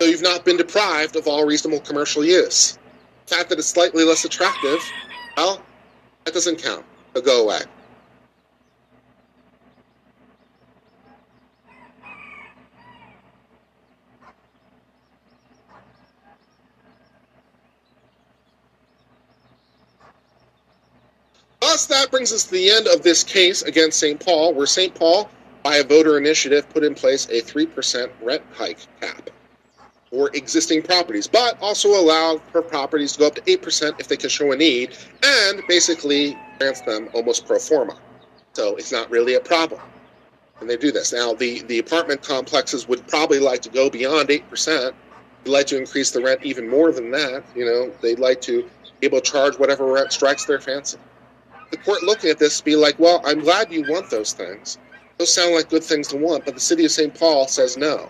So 0.00 0.06
you've 0.06 0.22
not 0.22 0.44
been 0.44 0.58
deprived 0.58 1.16
of 1.16 1.26
all 1.26 1.46
reasonable 1.46 1.80
commercial 1.80 2.24
use. 2.24 2.78
The 3.26 3.34
fact 3.34 3.48
that 3.48 3.58
it's 3.58 3.68
slightly 3.68 4.04
less 4.04 4.24
attractive, 4.24 4.78
well, 5.36 5.62
that 6.24 6.34
doesn't 6.34 6.62
count. 6.62 6.84
It'll 7.14 7.24
go 7.24 7.44
away. 7.44 7.62
Thus, 21.78 21.86
that 21.86 22.10
brings 22.10 22.32
us 22.32 22.42
to 22.42 22.50
the 22.50 22.72
end 22.72 22.88
of 22.88 23.02
this 23.02 23.22
case 23.22 23.62
against 23.62 24.00
St. 24.00 24.18
Paul, 24.18 24.52
where 24.52 24.66
St. 24.66 24.92
Paul, 24.92 25.30
by 25.62 25.76
a 25.76 25.84
voter 25.84 26.18
initiative, 26.18 26.68
put 26.70 26.82
in 26.82 26.92
place 26.92 27.26
a 27.26 27.40
3% 27.40 28.10
rent 28.20 28.42
hike 28.52 28.80
cap 29.00 29.30
for 30.10 30.28
existing 30.34 30.82
properties, 30.82 31.28
but 31.28 31.56
also 31.62 31.90
allowed 31.90 32.42
for 32.50 32.62
properties 32.62 33.12
to 33.12 33.20
go 33.20 33.28
up 33.28 33.36
to 33.36 33.42
8% 33.42 34.00
if 34.00 34.08
they 34.08 34.16
can 34.16 34.28
show 34.28 34.50
a 34.50 34.56
need, 34.56 34.96
and 35.22 35.62
basically 35.68 36.36
grants 36.58 36.80
them 36.80 37.10
almost 37.12 37.46
pro 37.46 37.60
forma. 37.60 37.96
So 38.54 38.74
it's 38.74 38.90
not 38.90 39.08
really 39.08 39.34
a 39.34 39.40
problem. 39.40 39.80
And 40.60 40.68
they 40.68 40.76
do 40.76 40.90
this. 40.90 41.12
Now, 41.12 41.32
the, 41.34 41.62
the 41.62 41.78
apartment 41.78 42.22
complexes 42.22 42.88
would 42.88 43.06
probably 43.06 43.38
like 43.38 43.62
to 43.62 43.68
go 43.68 43.88
beyond 43.88 44.30
8%. 44.30 44.92
They'd 45.44 45.50
like 45.52 45.68
to 45.68 45.76
increase 45.76 46.10
the 46.10 46.22
rent 46.22 46.40
even 46.42 46.68
more 46.68 46.90
than 46.90 47.12
that. 47.12 47.44
You 47.54 47.66
know, 47.66 47.92
they'd 48.02 48.18
like 48.18 48.40
to 48.40 48.68
be 48.98 49.06
able 49.06 49.20
to 49.20 49.30
charge 49.30 49.60
whatever 49.60 49.86
rent 49.92 50.10
strikes 50.10 50.44
their 50.44 50.60
fancy 50.60 50.98
the 51.70 51.76
court 51.76 52.02
looking 52.02 52.30
at 52.30 52.38
this 52.38 52.60
be 52.60 52.76
like, 52.76 52.98
well, 52.98 53.20
I'm 53.24 53.40
glad 53.40 53.72
you 53.72 53.84
want 53.88 54.10
those 54.10 54.32
things. 54.32 54.78
Those 55.18 55.32
sound 55.32 55.54
like 55.54 55.68
good 55.68 55.84
things 55.84 56.08
to 56.08 56.16
want, 56.16 56.44
but 56.44 56.54
the 56.54 56.60
city 56.60 56.84
of 56.84 56.90
St. 56.90 57.14
Paul 57.14 57.46
says 57.48 57.76
no. 57.76 58.08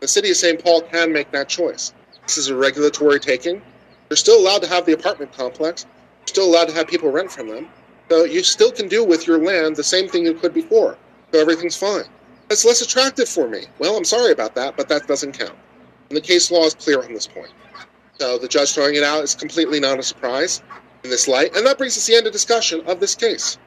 The 0.00 0.08
city 0.08 0.30
of 0.30 0.36
St. 0.36 0.62
Paul 0.62 0.82
can 0.82 1.12
make 1.12 1.30
that 1.32 1.48
choice. 1.48 1.92
This 2.26 2.38
is 2.38 2.48
a 2.48 2.56
regulatory 2.56 3.18
taking. 3.18 3.62
You're 4.08 4.16
still 4.16 4.38
allowed 4.40 4.62
to 4.62 4.68
have 4.68 4.86
the 4.86 4.92
apartment 4.92 5.32
complex. 5.32 5.86
You're 6.20 6.28
still 6.28 6.46
allowed 6.46 6.68
to 6.68 6.74
have 6.74 6.86
people 6.86 7.10
rent 7.10 7.32
from 7.32 7.48
them. 7.48 7.68
So 8.08 8.24
you 8.24 8.42
still 8.42 8.70
can 8.70 8.88
do 8.88 9.04
with 9.04 9.26
your 9.26 9.38
land 9.38 9.76
the 9.76 9.84
same 9.84 10.08
thing 10.08 10.24
you 10.26 10.34
could 10.34 10.52
before. 10.52 10.96
So 11.32 11.40
everything's 11.40 11.76
fine. 11.76 12.04
It's 12.50 12.64
less 12.64 12.82
attractive 12.82 13.28
for 13.28 13.48
me. 13.48 13.66
Well, 13.78 13.96
I'm 13.96 14.04
sorry 14.04 14.32
about 14.32 14.54
that, 14.56 14.76
but 14.76 14.88
that 14.88 15.06
doesn't 15.06 15.38
count. 15.38 15.56
And 16.08 16.16
the 16.16 16.20
case 16.20 16.50
law 16.50 16.64
is 16.64 16.74
clear 16.74 17.02
on 17.02 17.12
this 17.14 17.26
point. 17.26 17.52
So 18.18 18.36
the 18.36 18.48
judge 18.48 18.74
throwing 18.74 18.96
it 18.96 19.02
out 19.02 19.22
is 19.24 19.34
completely 19.34 19.80
not 19.80 19.98
a 19.98 20.02
surprise 20.02 20.60
in 21.04 21.10
this 21.10 21.26
light, 21.28 21.56
and 21.56 21.66
that 21.66 21.78
brings 21.78 21.96
us 21.96 22.06
to 22.06 22.12
the 22.12 22.18
end 22.18 22.26
of 22.26 22.32
discussion 22.32 22.82
of 22.86 23.00
this 23.00 23.14
case. 23.14 23.58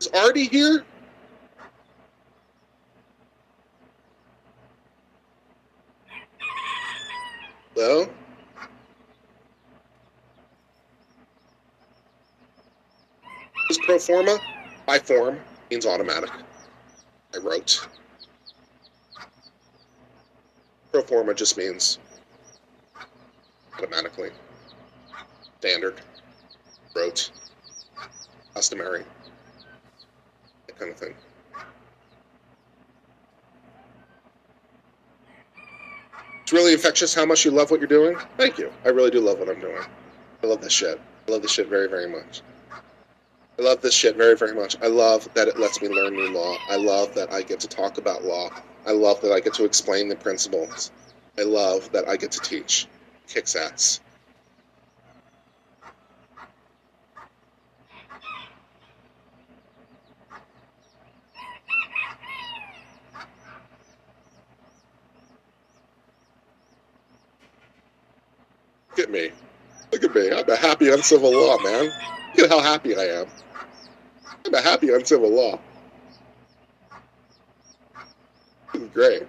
Is 0.00 0.08
Artie 0.14 0.46
here? 0.46 0.84
Well, 7.76 8.10
is 13.70 13.78
pro 13.78 13.98
forma 13.98 14.38
by 14.86 14.98
form 14.98 15.38
means 15.70 15.86
automatic. 15.86 16.30
I 17.34 17.38
wrote. 17.38 17.86
Pro 20.92 21.02
forma 21.02 21.34
just 21.34 21.56
means 21.56 21.98
automatically. 23.78 24.30
standard, 25.60 26.00
Wrote. 26.96 27.30
customary, 28.54 29.04
that 30.66 30.78
kind 30.78 30.90
of 30.90 30.96
thing. 30.96 31.14
It's 36.42 36.52
really 36.52 36.72
infectious 36.72 37.14
how 37.14 37.24
much 37.24 37.44
you 37.44 37.52
love 37.52 37.70
what 37.70 37.78
you're 37.78 37.86
doing. 37.86 38.16
Thank 38.36 38.58
you. 38.58 38.72
I 38.84 38.88
really 38.88 39.10
do 39.10 39.20
love 39.20 39.38
what 39.38 39.48
I'm 39.48 39.60
doing. 39.60 39.82
I 40.42 40.46
love 40.48 40.60
this 40.60 40.72
shit. 40.72 41.00
I 41.28 41.30
love 41.30 41.42
this 41.42 41.52
shit 41.52 41.68
very, 41.68 41.88
very 41.88 42.08
much. 42.08 42.42
I 43.60 43.62
love 43.62 43.82
this 43.82 43.92
shit 43.92 44.16
very, 44.16 44.36
very 44.38 44.54
much. 44.54 44.74
I 44.80 44.86
love 44.86 45.28
that 45.34 45.46
it 45.46 45.58
lets 45.58 45.82
me 45.82 45.88
learn 45.88 46.14
new 46.14 46.30
law. 46.30 46.56
I 46.70 46.76
love 46.76 47.14
that 47.14 47.30
I 47.30 47.42
get 47.42 47.60
to 47.60 47.68
talk 47.68 47.98
about 47.98 48.24
law. 48.24 48.48
I 48.86 48.92
love 48.92 49.20
that 49.20 49.32
I 49.32 49.40
get 49.40 49.52
to 49.54 49.66
explain 49.66 50.08
the 50.08 50.16
principles. 50.16 50.90
I 51.38 51.42
love 51.42 51.92
that 51.92 52.08
I 52.08 52.16
get 52.16 52.32
to 52.32 52.40
teach. 52.40 52.86
Kicks 53.28 53.54
ass. 53.56 54.00
Look 68.96 69.06
at 69.06 69.12
me. 69.12 69.30
Look 69.92 70.04
at 70.04 70.14
me. 70.14 70.32
I'm 70.32 70.48
a 70.48 70.56
happy 70.56 70.90
uncivil 70.90 71.30
law, 71.32 71.58
man. 71.58 71.92
Look 72.36 72.46
at 72.46 72.50
how 72.50 72.60
happy 72.60 72.96
I 72.96 73.20
am. 73.20 73.26
A 74.54 74.60
happy 74.62 74.90
uncivil 74.90 75.30
law. 75.30 75.60
This 78.72 78.82
is 78.82 78.88
great. 78.90 79.22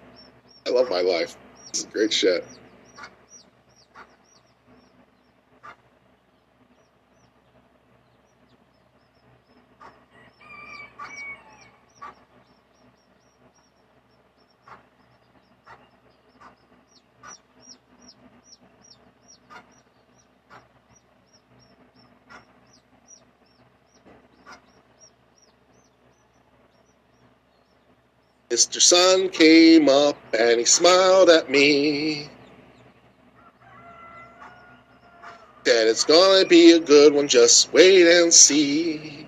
I 0.67 0.71
love 0.71 0.89
my 0.89 1.01
life. 1.01 1.37
This 1.71 1.81
is 1.81 1.87
great 1.87 2.13
shit. 2.13 2.45
Mr. 28.61 28.79
Sun 28.79 29.29
came 29.29 29.89
up 29.89 30.15
and 30.37 30.59
he 30.59 30.65
smiled 30.65 31.31
at 31.31 31.49
me. 31.49 32.29
Said 35.65 35.87
it's 35.87 36.03
gonna 36.03 36.45
be 36.45 36.73
a 36.73 36.79
good 36.79 37.11
one, 37.11 37.27
just 37.27 37.73
wait 37.73 38.05
and 38.05 38.31
see. 38.31 39.25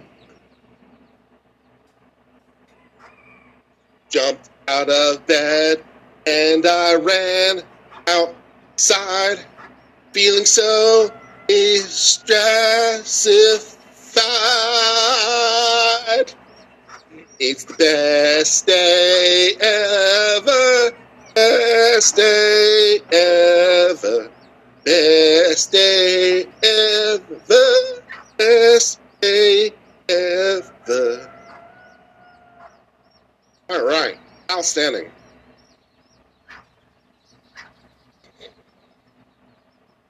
Jumped 4.11 4.51
out 4.67 4.91
of 4.91 5.25
bed 5.25 5.83
and 6.27 6.63
I 6.67 6.93
ran 6.93 7.63
outside, 8.07 9.43
feeling 10.11 10.45
so 10.45 11.09
stressified. 11.49 13.03
It's 17.45 17.65
the 17.65 17.73
best 17.73 18.67
day 18.67 19.51
ever, 19.59 20.95
best 21.35 22.15
day 22.15 22.99
ever, 23.11 24.31
best 24.85 25.69
day 25.73 26.45
ever, 26.63 28.03
best 28.37 29.01
day 29.19 29.71
ever. 30.07 31.29
All 33.69 33.85
right, 33.85 34.17
outstanding. 34.49 35.11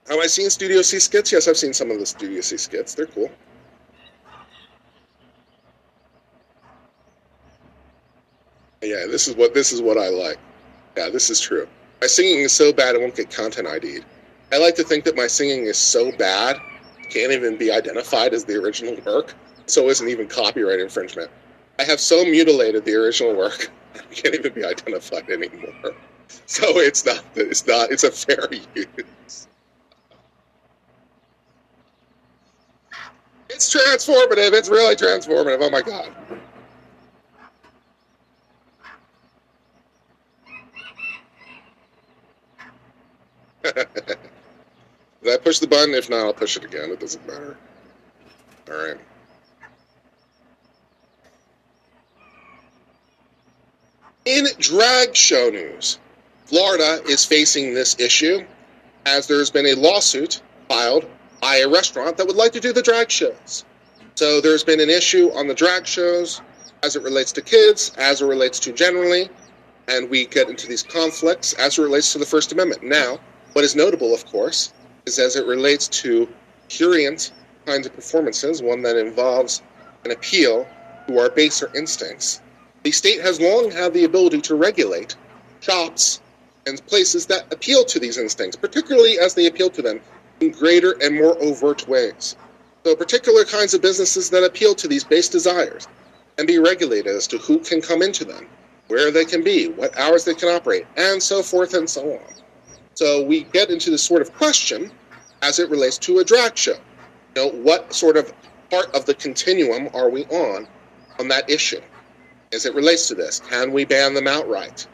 Have 0.07 0.19
I 0.19 0.27
seen 0.27 0.51
Studio 0.51 0.83
C 0.83 0.99
skits? 0.99 1.31
Yes, 1.31 1.47
I've 1.47 1.57
seen 1.57 1.73
some 1.73 1.89
of 1.89 1.97
the 1.97 2.05
Studio 2.05 2.41
C 2.41 2.57
skits. 2.57 2.93
They're 2.93 3.07
cool. 3.07 3.31
Yeah, 8.83 9.05
this 9.07 9.27
is 9.27 9.35
what 9.35 9.53
this 9.53 9.71
is 9.71 9.81
what 9.81 9.97
I 9.97 10.09
like. 10.09 10.37
Yeah, 10.97 11.09
this 11.09 11.29
is 11.29 11.39
true. 11.39 11.67
My 12.01 12.07
singing 12.07 12.39
is 12.39 12.51
so 12.51 12.73
bad 12.73 12.95
it 12.95 13.01
won't 13.01 13.15
get 13.15 13.31
content 13.31 13.67
ID'd. 13.67 14.05
I 14.51 14.57
like 14.57 14.75
to 14.75 14.83
think 14.83 15.05
that 15.05 15.15
my 15.15 15.27
singing 15.27 15.65
is 15.65 15.77
so 15.77 16.11
bad 16.17 16.57
can't 17.09 17.31
even 17.31 17.57
be 17.57 17.71
identified 17.71 18.33
as 18.33 18.45
the 18.45 18.55
original 18.55 18.95
work, 19.05 19.33
so 19.67 19.89
isn't 19.89 20.07
even 20.09 20.27
copyright 20.27 20.79
infringement. 20.79 21.31
I 21.79 21.83
have 21.83 21.99
so 21.99 22.23
mutilated 22.25 22.85
the 22.85 22.95
original 22.95 23.35
work, 23.35 23.71
it 23.95 24.11
can't 24.11 24.35
even 24.35 24.53
be 24.53 24.65
identified 24.65 25.29
anymore. 25.29 25.93
So 26.45 26.79
it's 26.79 27.05
not. 27.05 27.23
It's 27.35 27.65
not. 27.67 27.91
It's 27.91 28.03
a 28.03 28.11
fair 28.11 28.49
use. 28.75 29.47
It's 33.49 33.73
transformative. 33.73 34.53
It's 34.53 34.69
really 34.69 34.95
transformative. 34.95 35.59
Oh 35.61 35.69
my 35.69 35.81
god. 35.81 36.11
Did 43.63 44.17
I 45.25 45.37
push 45.37 45.59
the 45.59 45.67
button? 45.67 45.93
If 45.93 46.09
not, 46.09 46.25
I'll 46.25 46.33
push 46.33 46.57
it 46.57 46.65
again. 46.65 46.91
It 46.91 46.99
doesn't 46.99 47.25
matter. 47.25 47.57
All 48.69 48.75
right. 48.75 48.97
In 54.25 54.47
drag 54.57 55.15
show 55.15 55.49
news, 55.49 55.99
Florida 56.45 57.01
is 57.09 57.25
facing 57.25 57.73
this 57.73 57.99
issue 57.99 58.45
as 59.05 59.27
there's 59.27 59.49
been 59.49 59.65
a 59.65 59.73
lawsuit 59.73 60.41
filed 60.69 61.05
by 61.41 61.57
a 61.57 61.67
restaurant 61.67 62.15
that 62.17 62.27
would 62.27 62.37
like 62.37 62.53
to 62.53 62.61
do 62.61 62.71
the 62.71 62.81
drag 62.81 63.11
shows. 63.11 63.65
So 64.15 64.39
there's 64.39 64.63
been 64.63 64.79
an 64.79 64.89
issue 64.89 65.31
on 65.33 65.47
the 65.47 65.53
drag 65.53 65.85
shows 65.85 66.41
as 66.83 66.95
it 66.95 67.03
relates 67.03 67.31
to 67.33 67.41
kids, 67.41 67.91
as 67.97 68.21
it 68.21 68.25
relates 68.25 68.59
to 68.59 68.71
generally, 68.71 69.29
and 69.87 70.09
we 70.09 70.25
get 70.25 70.49
into 70.49 70.67
these 70.67 70.83
conflicts 70.83 71.53
as 71.53 71.77
it 71.77 71.81
relates 71.81 72.13
to 72.13 72.19
the 72.19 72.25
First 72.25 72.53
Amendment. 72.53 72.83
Now, 72.83 73.19
what 73.53 73.63
is 73.63 73.75
notable, 73.75 74.13
of 74.13 74.25
course, 74.25 74.73
is 75.05 75.19
as 75.19 75.35
it 75.35 75.45
relates 75.45 75.87
to 75.87 76.27
prurient 76.69 77.31
kinds 77.65 77.85
of 77.85 77.93
performances, 77.93 78.61
one 78.61 78.81
that 78.81 78.97
involves 78.97 79.61
an 80.05 80.11
appeal 80.11 80.67
to 81.07 81.19
our 81.19 81.29
baser 81.29 81.71
instincts. 81.75 82.41
The 82.83 82.91
state 82.91 83.21
has 83.21 83.39
long 83.39 83.71
had 83.71 83.93
the 83.93 84.03
ability 84.03 84.41
to 84.41 84.55
regulate 84.55 85.15
shops 85.61 86.19
and 86.65 86.85
places 86.87 87.25
that 87.27 87.51
appeal 87.53 87.85
to 87.85 87.99
these 87.99 88.17
instincts, 88.17 88.57
particularly 88.57 89.19
as 89.19 89.33
they 89.33 89.47
appeal 89.47 89.69
to 89.69 89.81
them 89.81 90.01
in 90.39 90.51
greater 90.51 90.91
and 91.01 91.15
more 91.15 91.41
overt 91.41 91.87
ways. 91.87 92.35
So, 92.83 92.95
particular 92.95 93.45
kinds 93.45 93.73
of 93.73 93.81
businesses 93.81 94.29
that 94.31 94.43
appeal 94.43 94.75
to 94.75 94.87
these 94.87 95.03
base 95.03 95.29
desires 95.29 95.87
and 96.37 96.47
be 96.47 96.59
regulated 96.59 97.15
as 97.15 97.27
to 97.27 97.37
who 97.37 97.59
can 97.59 97.81
come 97.81 98.01
into 98.01 98.25
them, 98.25 98.47
where 98.87 99.11
they 99.11 99.23
can 99.23 99.43
be, 99.43 99.69
what 99.69 99.97
hours 99.97 100.25
they 100.25 100.33
can 100.33 100.49
operate, 100.49 100.85
and 100.97 101.21
so 101.21 101.41
forth 101.41 101.73
and 101.73 101.89
so 101.89 102.13
on. 102.13 102.42
So 102.95 103.23
we 103.23 103.43
get 103.43 103.69
into 103.69 103.89
this 103.89 104.03
sort 104.03 104.21
of 104.21 104.33
question 104.33 104.91
as 105.41 105.59
it 105.59 105.69
relates 105.69 105.97
to 105.99 106.19
a 106.19 106.23
drag 106.23 106.57
show. 106.57 106.75
You 107.35 107.43
know, 107.43 107.49
what 107.49 107.93
sort 107.93 108.17
of 108.17 108.31
part 108.69 108.93
of 108.95 109.05
the 109.05 109.13
continuum 109.15 109.89
are 109.93 110.09
we 110.09 110.25
on 110.25 110.67
on 111.19 111.27
that 111.29 111.49
issue 111.49 111.81
as 112.51 112.65
it 112.65 112.75
relates 112.75 113.07
to 113.07 113.15
this? 113.15 113.39
Can 113.39 113.71
we 113.71 113.85
ban 113.85 114.13
them 114.13 114.27
outright? 114.27 114.87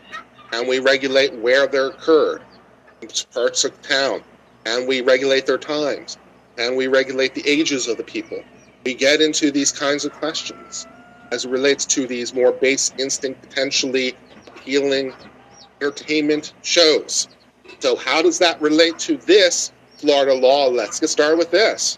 Can 0.52 0.68
we 0.68 0.80
regulate 0.80 1.34
where 1.36 1.68
they're 1.68 1.90
occurred? 1.90 2.42
In 3.02 3.10
parts 3.34 3.64
of 3.64 3.82
town? 3.82 4.24
Can 4.66 4.88
we 4.88 5.02
regulate 5.02 5.46
their 5.46 5.58
times? 5.58 6.18
Can 6.58 6.76
we 6.76 6.88
regulate 6.88 7.36
the 7.36 7.48
ages 7.48 7.88
of 7.88 7.98
the 7.98 8.04
people? 8.04 8.44
We 8.86 8.94
get 8.94 9.22
into 9.22 9.52
these 9.52 9.72
kinds 9.72 10.06
of 10.06 10.12
questions 10.14 10.88
as 11.32 11.46
it 11.46 11.52
relates 11.52 11.86
to 11.86 12.08
these 12.08 12.34
more 12.34 12.52
base 12.52 12.94
instinct, 12.98 13.42
potentially 13.42 14.16
appealing 14.48 15.14
entertainment 15.82 16.54
shows. 16.62 17.28
So, 17.80 17.96
how 17.96 18.22
does 18.22 18.40
that 18.40 18.62
relate 18.62 18.98
to 19.00 19.18
this 19.18 19.72
Florida 19.98 20.34
law? 20.34 20.68
Let's 20.68 21.00
get 21.00 21.10
started 21.10 21.38
with 21.38 21.52
this. 21.52 21.98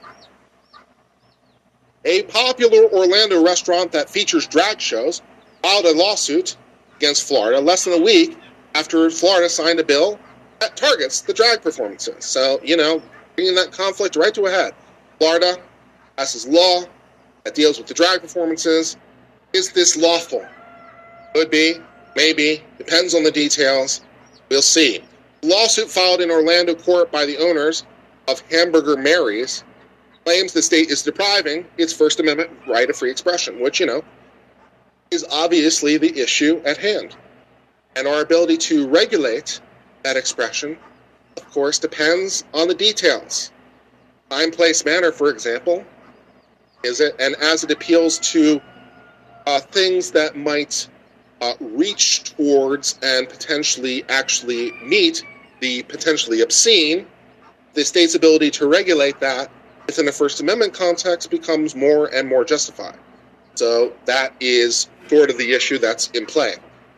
A 2.05 2.23
popular 2.23 2.85
Orlando 2.91 3.43
restaurant 3.43 3.91
that 3.91 4.09
features 4.09 4.47
drag 4.47 4.81
shows 4.81 5.21
filed 5.61 5.85
a 5.85 5.93
lawsuit 5.93 6.57
against 6.97 7.27
Florida 7.27 7.59
less 7.59 7.85
than 7.85 7.93
a 7.93 8.03
week 8.03 8.37
after 8.73 9.09
Florida 9.09 9.49
signed 9.49 9.79
a 9.79 9.83
bill 9.83 10.19
that 10.59 10.75
targets 10.75 11.21
the 11.21 11.33
drag 11.33 11.61
performances. 11.61 12.25
So, 12.25 12.59
you 12.63 12.77
know, 12.77 13.01
bringing 13.35 13.55
that 13.55 13.71
conflict 13.71 14.15
right 14.15 14.33
to 14.33 14.45
a 14.45 14.51
head. 14.51 14.73
Florida 15.19 15.57
passes 16.17 16.47
law 16.47 16.81
that 17.43 17.55
deals 17.55 17.77
with 17.77 17.87
the 17.87 17.93
drag 17.93 18.21
performances. 18.21 18.97
Is 19.53 19.71
this 19.71 19.97
lawful? 19.97 20.45
Could 21.33 21.49
be, 21.49 21.75
maybe, 22.15 22.63
depends 22.77 23.13
on 23.13 23.23
the 23.23 23.31
details. 23.31 24.01
We'll 24.49 24.61
see 24.61 25.01
lawsuit 25.43 25.89
filed 25.89 26.21
in 26.21 26.31
Orlando 26.31 26.75
court 26.75 27.11
by 27.11 27.25
the 27.25 27.37
owners 27.37 27.85
of 28.27 28.41
Hamburger 28.51 28.97
Mary's 28.97 29.63
claims 30.23 30.53
the 30.53 30.61
state 30.61 30.89
is 30.89 31.01
depriving 31.01 31.65
its 31.77 31.93
First 31.93 32.19
Amendment 32.19 32.51
right 32.67 32.89
of 32.89 32.95
free 32.95 33.09
expression, 33.09 33.59
which, 33.59 33.79
you 33.79 33.85
know, 33.85 34.03
is 35.09 35.25
obviously 35.31 35.97
the 35.97 36.19
issue 36.19 36.61
at 36.65 36.77
hand. 36.77 37.15
And 37.95 38.07
our 38.07 38.21
ability 38.21 38.57
to 38.57 38.87
regulate 38.87 39.59
that 40.03 40.15
expression, 40.15 40.77
of 41.37 41.49
course, 41.51 41.79
depends 41.79 42.43
on 42.53 42.67
the 42.67 42.75
details. 42.75 43.51
Time, 44.29 44.51
place, 44.51 44.85
manner, 44.85 45.11
for 45.11 45.29
example, 45.29 45.83
is 46.83 47.01
it, 47.01 47.15
and 47.19 47.35
as 47.35 47.63
it 47.63 47.71
appeals 47.71 48.19
to 48.19 48.61
uh, 49.45 49.59
things 49.59 50.11
that 50.11 50.37
might 50.37 50.87
uh, 51.41 51.53
reach 51.59 52.35
towards 52.35 52.97
and 53.01 53.27
potentially 53.27 54.05
actually 54.07 54.71
meet 54.83 55.23
the 55.61 55.83
potentially 55.83 56.41
obscene, 56.41 57.07
the 57.73 57.85
state's 57.85 58.15
ability 58.15 58.51
to 58.51 58.67
regulate 58.67 59.19
that 59.21 59.49
within 59.87 60.07
a 60.07 60.11
First 60.11 60.41
Amendment 60.41 60.73
context 60.73 61.31
becomes 61.31 61.75
more 61.75 62.07
and 62.13 62.27
more 62.27 62.43
justified. 62.43 62.97
So 63.55 63.93
that 64.05 64.33
is 64.41 64.89
sort 65.07 65.29
of 65.29 65.37
the 65.37 65.53
issue 65.53 65.77
that's 65.77 66.09
in 66.09 66.25
play. 66.25 66.55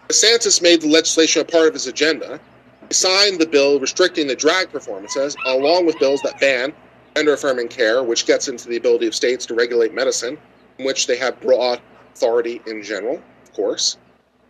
DeSantis 0.08 0.62
made 0.62 0.82
the 0.82 0.88
legislation 0.88 1.41
a 1.41 1.45
part 1.45 1.67
of 1.67 1.73
his 1.73 1.88
agenda. 1.88 2.39
He 2.88 2.93
signed 2.93 3.39
the 3.39 3.45
bill 3.45 3.80
restricting 3.80 4.28
the 4.28 4.36
drag 4.36 4.71
performances, 4.71 5.36
along 5.45 5.86
with 5.86 5.99
bills 5.99 6.21
that 6.21 6.39
ban 6.39 6.73
gender 7.15 7.34
affirming 7.34 7.67
care, 7.67 8.04
which 8.04 8.26
gets 8.26 8.47
into 8.47 8.67
the 8.67 8.78
ability 8.78 9.08
of 9.08 9.15
states 9.15 9.45
to 9.45 9.54
regulate 9.54 9.93
medicine, 9.93 10.38
in 10.80 10.86
which 10.86 11.06
they 11.08 11.17
have 11.17 11.39
broad 11.41 11.80
authority 12.13 12.62
in 12.67 12.82
general, 12.84 13.21
of 13.43 13.54
course. 13.54 13.97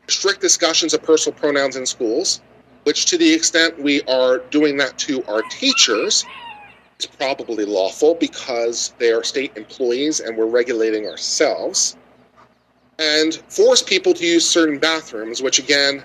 Strict 0.07 0.41
discussions 0.41 0.93
of 0.93 1.01
personal 1.03 1.37
pronouns 1.37 1.75
in 1.75 1.85
schools, 1.85 2.41
which, 2.83 3.05
to 3.07 3.17
the 3.17 3.33
extent 3.33 3.81
we 3.81 4.01
are 4.03 4.39
doing 4.49 4.77
that 4.77 4.97
to 4.99 5.23
our 5.25 5.41
teachers, 5.43 6.25
is 6.99 7.05
probably 7.05 7.65
lawful 7.65 8.15
because 8.15 8.93
they 8.97 9.11
are 9.11 9.23
state 9.23 9.55
employees 9.55 10.19
and 10.19 10.37
we're 10.37 10.45
regulating 10.45 11.07
ourselves. 11.07 11.97
And 12.99 13.33
force 13.47 13.81
people 13.81 14.13
to 14.13 14.25
use 14.25 14.47
certain 14.47 14.77
bathrooms, 14.77 15.41
which 15.41 15.59
again 15.59 16.03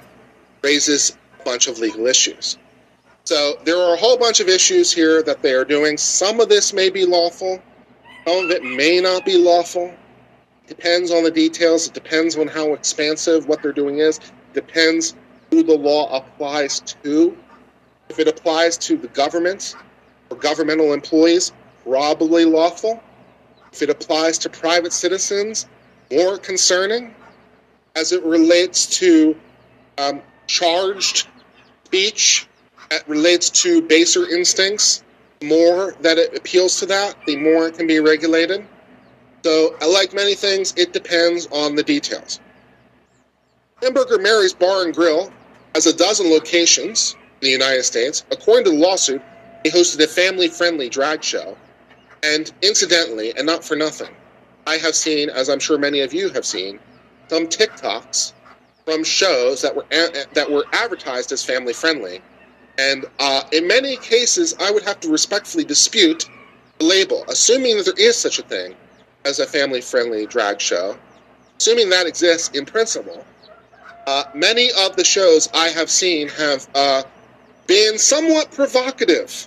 raises 0.62 1.16
a 1.40 1.44
bunch 1.44 1.68
of 1.68 1.78
legal 1.78 2.06
issues. 2.06 2.56
So 3.24 3.58
there 3.64 3.76
are 3.76 3.94
a 3.94 3.96
whole 3.98 4.16
bunch 4.16 4.40
of 4.40 4.48
issues 4.48 4.90
here 4.90 5.22
that 5.22 5.42
they 5.42 5.52
are 5.52 5.64
doing. 5.64 5.98
Some 5.98 6.40
of 6.40 6.48
this 6.48 6.72
may 6.72 6.88
be 6.88 7.04
lawful, 7.04 7.60
some 8.26 8.44
of 8.44 8.50
it 8.50 8.64
may 8.64 9.00
not 9.00 9.24
be 9.24 9.36
lawful. 9.36 9.94
Depends 10.66 11.10
on 11.10 11.24
the 11.24 11.30
details. 11.30 11.86
It 11.86 11.94
depends 11.94 12.36
on 12.36 12.46
how 12.46 12.74
expansive 12.74 13.46
what 13.48 13.62
they're 13.62 13.72
doing 13.72 13.98
is. 13.98 14.20
Depends 14.52 15.14
who 15.50 15.62
the 15.62 15.76
law 15.76 16.16
applies 16.16 16.80
to. 17.02 17.36
If 18.08 18.18
it 18.18 18.28
applies 18.28 18.78
to 18.78 18.96
the 18.96 19.08
government, 19.08 19.74
or 20.30 20.36
governmental 20.36 20.92
employees, 20.92 21.52
probably 21.84 22.44
lawful. 22.44 23.02
If 23.72 23.82
it 23.82 23.90
applies 23.90 24.38
to 24.38 24.50
private 24.50 24.92
citizens, 24.92 25.66
more 26.10 26.38
concerning. 26.38 27.14
As 27.96 28.12
it 28.12 28.22
relates 28.24 28.86
to 28.98 29.36
um, 29.98 30.22
charged 30.46 31.26
speech, 31.84 32.46
that 32.90 33.06
relates 33.08 33.50
to 33.50 33.82
baser 33.82 34.28
instincts, 34.28 35.02
the 35.40 35.46
more 35.46 35.94
that 36.00 36.18
it 36.18 36.36
appeals 36.36 36.78
to 36.80 36.86
that, 36.86 37.16
the 37.26 37.36
more 37.36 37.68
it 37.68 37.76
can 37.76 37.86
be 37.86 37.98
regulated. 38.00 38.64
So, 39.44 39.76
like 39.86 40.14
many 40.14 40.34
things, 40.34 40.74
it 40.76 40.92
depends 40.92 41.46
on 41.52 41.74
the 41.74 41.82
details. 41.82 42.40
Hamburger 43.82 44.18
Mary's 44.18 44.52
Bar 44.52 44.84
and 44.84 44.94
Grill 44.94 45.32
has 45.74 45.86
a 45.86 45.96
dozen 45.96 46.30
locations 46.30 47.14
in 47.40 47.46
the 47.46 47.50
United 47.50 47.84
States. 47.84 48.24
According 48.30 48.64
to 48.64 48.70
the 48.70 48.76
lawsuit, 48.76 49.22
he 49.64 49.70
hosted 49.70 50.02
a 50.02 50.06
family 50.06 50.48
friendly 50.48 50.88
drag 50.88 51.22
show. 51.22 51.56
And 52.22 52.50
incidentally, 52.62 53.36
and 53.36 53.46
not 53.46 53.64
for 53.64 53.76
nothing, 53.76 54.14
I 54.66 54.76
have 54.76 54.94
seen, 54.94 55.30
as 55.30 55.48
I'm 55.48 55.60
sure 55.60 55.78
many 55.78 56.00
of 56.00 56.12
you 56.12 56.30
have 56.30 56.44
seen, 56.44 56.78
some 57.28 57.46
TikToks 57.46 58.32
from 58.84 59.04
shows 59.04 59.62
that 59.62 59.76
were 59.76 59.84
that 60.32 60.50
were 60.50 60.64
advertised 60.72 61.30
as 61.30 61.44
family 61.44 61.72
friendly, 61.72 62.22
and 62.78 63.04
uh, 63.18 63.42
in 63.52 63.66
many 63.66 63.96
cases, 63.96 64.54
I 64.60 64.70
would 64.70 64.82
have 64.84 65.00
to 65.00 65.10
respectfully 65.10 65.64
dispute 65.64 66.28
the 66.78 66.84
label, 66.86 67.24
assuming 67.28 67.76
that 67.76 67.84
there 67.84 68.08
is 68.08 68.16
such 68.16 68.38
a 68.38 68.42
thing 68.42 68.74
as 69.24 69.40
a 69.40 69.46
family 69.46 69.80
friendly 69.80 70.26
drag 70.26 70.60
show, 70.60 70.96
assuming 71.58 71.90
that 71.90 72.06
exists 72.06 72.56
in 72.56 72.64
principle. 72.64 73.24
Uh, 74.08 74.24
many 74.32 74.70
of 74.72 74.96
the 74.96 75.04
shows 75.04 75.50
I 75.52 75.68
have 75.68 75.90
seen 75.90 76.28
have 76.28 76.66
uh, 76.74 77.02
been 77.66 77.98
somewhat 77.98 78.50
provocative 78.50 79.46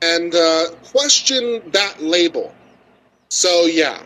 and 0.00 0.34
uh, 0.34 0.70
question 0.82 1.60
that 1.72 2.02
label. 2.02 2.54
So, 3.28 3.66
yeah, 3.66 4.00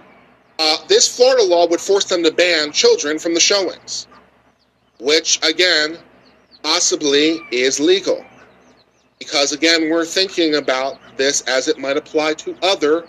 uh, 0.58 0.76
this 0.88 1.16
Florida 1.16 1.44
law 1.44 1.68
would 1.68 1.80
force 1.80 2.06
them 2.06 2.24
to 2.24 2.32
ban 2.32 2.72
children 2.72 3.20
from 3.20 3.32
the 3.32 3.38
showings, 3.38 4.08
which, 4.98 5.38
again, 5.46 5.98
possibly 6.64 7.38
is 7.52 7.78
legal. 7.78 8.24
Because, 9.20 9.52
again, 9.52 9.88
we're 9.88 10.04
thinking 10.04 10.56
about 10.56 10.98
this 11.16 11.42
as 11.42 11.68
it 11.68 11.78
might 11.78 11.96
apply 11.96 12.34
to 12.42 12.56
other 12.60 13.06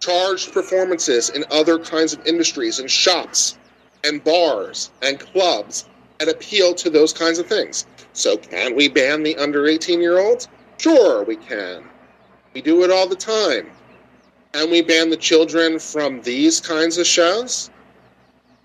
charged 0.00 0.50
performances 0.50 1.28
in 1.28 1.44
other 1.50 1.78
kinds 1.78 2.14
of 2.14 2.26
industries 2.26 2.78
and 2.78 2.90
shops 2.90 3.58
and 4.04 4.22
bars 4.24 4.90
and 5.02 5.18
clubs 5.18 5.86
and 6.20 6.28
appeal 6.28 6.74
to 6.74 6.90
those 6.90 7.12
kinds 7.12 7.38
of 7.38 7.46
things. 7.46 7.86
So, 8.12 8.36
can 8.36 8.74
we 8.74 8.88
ban 8.88 9.22
the 9.22 9.36
under 9.36 9.66
18 9.66 10.00
year 10.00 10.18
olds? 10.18 10.48
Sure, 10.78 11.24
we 11.24 11.36
can. 11.36 11.84
We 12.54 12.62
do 12.62 12.82
it 12.82 12.90
all 12.90 13.06
the 13.06 13.16
time. 13.16 13.70
Can 14.52 14.70
we 14.70 14.82
ban 14.82 15.10
the 15.10 15.16
children 15.16 15.78
from 15.78 16.22
these 16.22 16.60
kinds 16.60 16.98
of 16.98 17.06
shows? 17.06 17.70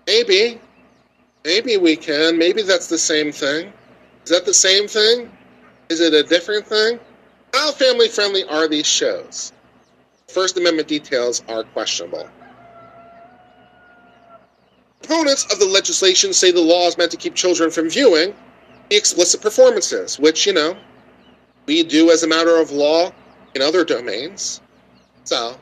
Maybe. 0.06 0.60
Maybe 1.44 1.76
we 1.76 1.96
can. 1.96 2.38
Maybe 2.38 2.62
that's 2.62 2.88
the 2.88 2.98
same 2.98 3.30
thing. 3.30 3.72
Is 4.24 4.30
that 4.30 4.46
the 4.46 4.54
same 4.54 4.88
thing? 4.88 5.30
Is 5.90 6.00
it 6.00 6.14
a 6.14 6.22
different 6.22 6.66
thing? 6.66 6.98
How 7.52 7.70
family 7.72 8.08
friendly 8.08 8.44
are 8.44 8.66
these 8.66 8.86
shows? 8.86 9.52
First 10.28 10.56
Amendment 10.56 10.88
details 10.88 11.42
are 11.48 11.62
questionable. 11.62 12.28
Opponents 15.04 15.52
of 15.52 15.58
the 15.58 15.66
legislation 15.66 16.32
say 16.32 16.50
the 16.50 16.60
law 16.62 16.86
is 16.86 16.96
meant 16.96 17.10
to 17.10 17.18
keep 17.18 17.34
children 17.34 17.70
from 17.70 17.90
viewing 17.90 18.34
the 18.88 18.96
explicit 18.96 19.42
performances, 19.42 20.18
which, 20.18 20.46
you 20.46 20.52
know, 20.54 20.76
we 21.66 21.82
do 21.82 22.10
as 22.10 22.22
a 22.22 22.26
matter 22.26 22.58
of 22.58 22.70
law 22.70 23.12
in 23.54 23.60
other 23.60 23.84
domains. 23.84 24.62
So, 25.24 25.58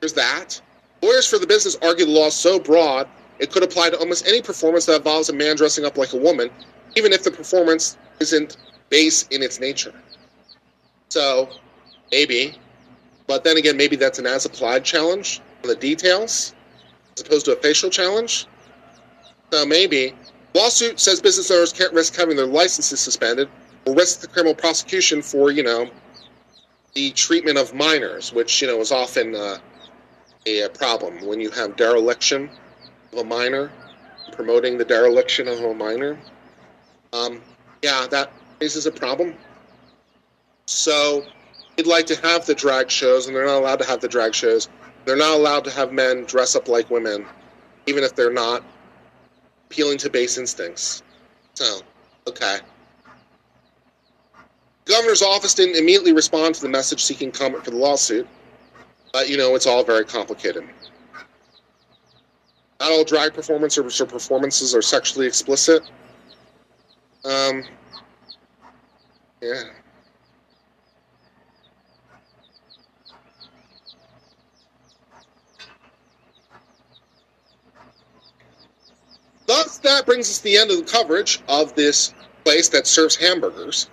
there's 0.00 0.14
that. 0.14 0.60
Lawyers 1.00 1.28
for 1.28 1.38
the 1.38 1.46
business 1.46 1.76
argue 1.80 2.06
the 2.06 2.10
law 2.10 2.26
is 2.26 2.34
so 2.34 2.58
broad 2.58 3.08
it 3.38 3.50
could 3.52 3.62
apply 3.62 3.90
to 3.90 3.98
almost 3.98 4.26
any 4.26 4.42
performance 4.42 4.86
that 4.86 4.96
involves 4.96 5.28
a 5.28 5.32
man 5.32 5.56
dressing 5.56 5.84
up 5.84 5.96
like 5.96 6.12
a 6.12 6.16
woman, 6.16 6.50
even 6.96 7.12
if 7.12 7.22
the 7.22 7.30
performance 7.30 7.96
isn't 8.20 8.56
base 8.88 9.26
in 9.28 9.42
its 9.42 9.60
nature. 9.60 9.94
So, 11.08 11.48
maybe. 12.10 12.58
But 13.26 13.44
then 13.44 13.56
again, 13.56 13.76
maybe 13.76 13.96
that's 13.96 14.18
an 14.18 14.26
as 14.26 14.44
applied 14.44 14.84
challenge 14.84 15.40
on 15.62 15.68
the 15.68 15.76
details 15.76 16.54
as 17.16 17.24
opposed 17.24 17.46
to 17.46 17.52
a 17.52 17.56
facial 17.56 17.88
challenge. 17.88 18.46
So 19.52 19.66
maybe. 19.66 20.14
Lawsuit 20.54 20.98
says 20.98 21.20
business 21.20 21.50
owners 21.50 21.74
can't 21.74 21.92
risk 21.92 22.16
having 22.16 22.36
their 22.36 22.46
licenses 22.46 23.00
suspended 23.00 23.50
or 23.86 23.94
risk 23.94 24.20
the 24.20 24.26
criminal 24.26 24.54
prosecution 24.54 25.20
for, 25.20 25.50
you 25.50 25.62
know, 25.62 25.90
the 26.94 27.10
treatment 27.10 27.58
of 27.58 27.74
minors, 27.74 28.32
which, 28.32 28.62
you 28.62 28.68
know, 28.68 28.80
is 28.80 28.90
often 28.90 29.34
uh, 29.34 29.58
a, 30.46 30.68
problem 30.70 31.26
when 31.26 31.38
you 31.38 31.50
have 31.50 31.76
dereliction 31.76 32.48
of 33.12 33.18
a 33.18 33.24
minor, 33.24 33.70
promoting 34.32 34.78
the 34.78 34.84
dereliction 34.86 35.48
of 35.48 35.60
a 35.60 35.74
minor. 35.74 36.18
Um, 37.12 37.42
yeah, 37.82 38.06
that 38.10 38.32
raises 38.60 38.86
a 38.86 38.92
problem. 38.92 39.34
So, 40.64 41.26
they'd 41.76 41.86
like 41.86 42.06
to 42.06 42.16
have 42.22 42.46
the 42.46 42.54
drag 42.54 42.90
shows, 42.90 43.26
and 43.26 43.36
they're 43.36 43.46
not 43.46 43.58
allowed 43.58 43.80
to 43.80 43.86
have 43.86 44.00
the 44.00 44.08
drag 44.08 44.34
shows. 44.34 44.70
They're 45.04 45.16
not 45.16 45.34
allowed 45.34 45.64
to 45.64 45.70
have 45.70 45.92
men 45.92 46.24
dress 46.24 46.56
up 46.56 46.68
like 46.68 46.90
women, 46.90 47.26
even 47.86 48.02
if 48.02 48.14
they're 48.14 48.32
not 48.32 48.62
appealing 49.72 49.96
to 49.96 50.10
base 50.10 50.36
instincts. 50.36 51.02
So, 51.54 51.80
okay. 52.28 52.58
The 54.84 54.92
governor's 54.92 55.22
office 55.22 55.54
didn't 55.54 55.76
immediately 55.76 56.12
respond 56.12 56.54
to 56.56 56.60
the 56.60 56.68
message 56.68 57.02
seeking 57.02 57.30
comment 57.30 57.64
for 57.64 57.70
the 57.70 57.78
lawsuit, 57.78 58.28
but 59.14 59.30
you 59.30 59.38
know, 59.38 59.54
it's 59.54 59.66
all 59.66 59.82
very 59.82 60.04
complicated. 60.04 60.68
Not 62.80 62.90
all 62.90 63.04
drag 63.04 63.32
performances 63.32 63.98
or 63.98 64.06
performances 64.06 64.74
are 64.74 64.82
sexually 64.82 65.26
explicit. 65.26 65.82
Um, 67.24 67.62
yeah. 69.40 69.62
Thus, 79.52 79.78
that 79.80 80.06
brings 80.06 80.30
us 80.30 80.38
to 80.38 80.44
the 80.44 80.56
end 80.56 80.70
of 80.70 80.78
the 80.78 80.90
coverage 80.90 81.40
of 81.48 81.74
this 81.74 82.14
place 82.44 82.70
that 82.70 82.86
serves 82.86 83.16
hamburgers. 83.16 83.88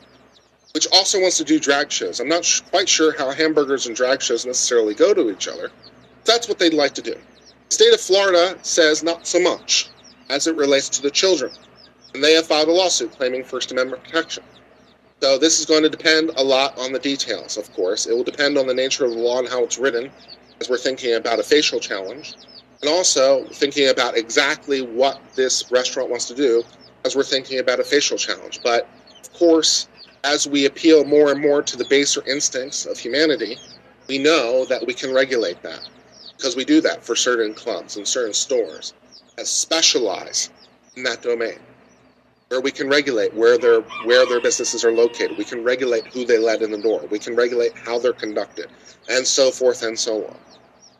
which 0.73 0.87
also 0.93 1.19
wants 1.21 1.37
to 1.37 1.43
do 1.43 1.59
drag 1.59 1.91
shows. 1.91 2.19
I'm 2.19 2.29
not 2.29 2.45
sh- 2.45 2.61
quite 2.61 2.87
sure 2.89 3.17
how 3.17 3.31
hamburgers 3.31 3.87
and 3.87 3.95
drag 3.95 4.21
shows 4.21 4.45
necessarily 4.45 4.93
go 4.95 5.13
to 5.13 5.31
each 5.31 5.47
other. 5.47 5.71
That's 6.25 6.47
what 6.47 6.59
they'd 6.59 6.73
like 6.73 6.93
to 6.95 7.01
do. 7.01 7.15
The 7.15 7.75
state 7.75 7.93
of 7.93 8.01
Florida 8.01 8.57
says 8.61 9.03
not 9.03 9.27
so 9.27 9.39
much 9.41 9.89
as 10.29 10.47
it 10.47 10.55
relates 10.55 10.89
to 10.89 11.01
the 11.01 11.11
children, 11.11 11.51
and 12.13 12.23
they 12.23 12.33
have 12.33 12.47
filed 12.47 12.69
a 12.69 12.73
lawsuit 12.73 13.11
claiming 13.13 13.43
First 13.43 13.71
Amendment 13.71 14.03
protection. 14.03 14.43
So 15.21 15.37
this 15.39 15.59
is 15.59 15.65
going 15.65 15.83
to 15.83 15.89
depend 15.89 16.31
a 16.37 16.43
lot 16.43 16.77
on 16.79 16.93
the 16.93 16.99
details, 16.99 17.57
of 17.57 17.73
course. 17.73 18.07
It 18.07 18.13
will 18.15 18.23
depend 18.23 18.57
on 18.57 18.67
the 18.67 18.75
nature 18.75 19.05
of 19.05 19.11
the 19.13 19.19
law 19.19 19.39
and 19.39 19.49
how 19.49 19.63
it's 19.63 19.79
written, 19.79 20.11
as 20.61 20.69
we're 20.69 20.77
thinking 20.77 21.15
about 21.15 21.39
a 21.39 21.43
facial 21.43 21.79
challenge, 21.79 22.35
and 22.81 22.89
also 22.89 23.45
thinking 23.47 23.89
about 23.89 24.17
exactly 24.17 24.81
what 24.81 25.19
this 25.35 25.69
restaurant 25.71 26.09
wants 26.09 26.27
to 26.27 26.35
do, 26.35 26.63
as 27.05 27.15
we're 27.15 27.23
thinking 27.23 27.59
about 27.59 27.79
a 27.79 27.83
facial 27.83 28.17
challenge. 28.17 28.61
But 28.63 28.87
of 29.21 29.33
course, 29.33 29.87
as 30.23 30.47
we 30.47 30.65
appeal 30.65 31.03
more 31.03 31.31
and 31.31 31.41
more 31.41 31.61
to 31.61 31.77
the 31.77 31.85
baser 31.85 32.23
instincts 32.25 32.85
of 32.85 32.97
humanity, 32.97 33.57
we 34.07 34.17
know 34.17 34.65
that 34.65 34.85
we 34.85 34.93
can 34.93 35.13
regulate 35.13 35.61
that. 35.63 35.87
Because 36.37 36.55
we 36.55 36.63
do 36.63 36.79
that 36.81 37.03
for 37.03 37.15
certain 37.15 37.53
clubs 37.53 37.97
and 37.97 38.07
certain 38.07 38.33
stores 38.33 38.93
that 39.35 39.45
specialize 39.45 40.49
in 40.95 41.03
that 41.03 41.21
domain. 41.21 41.59
Where 42.47 42.61
we 42.61 42.71
can 42.71 42.89
regulate 42.89 43.33
where 43.33 43.57
their 43.57 43.81
where 44.05 44.25
their 44.25 44.41
businesses 44.41 44.83
are 44.83 44.91
located. 44.91 45.37
We 45.37 45.43
can 45.43 45.63
regulate 45.63 46.07
who 46.07 46.25
they 46.25 46.39
let 46.39 46.61
in 46.61 46.71
the 46.71 46.81
door. 46.81 47.05
We 47.11 47.19
can 47.19 47.35
regulate 47.35 47.77
how 47.77 47.99
they're 47.99 48.13
conducted. 48.13 48.67
And 49.07 49.27
so 49.27 49.51
forth 49.51 49.83
and 49.83 49.99
so 49.99 50.25
on 50.25 50.37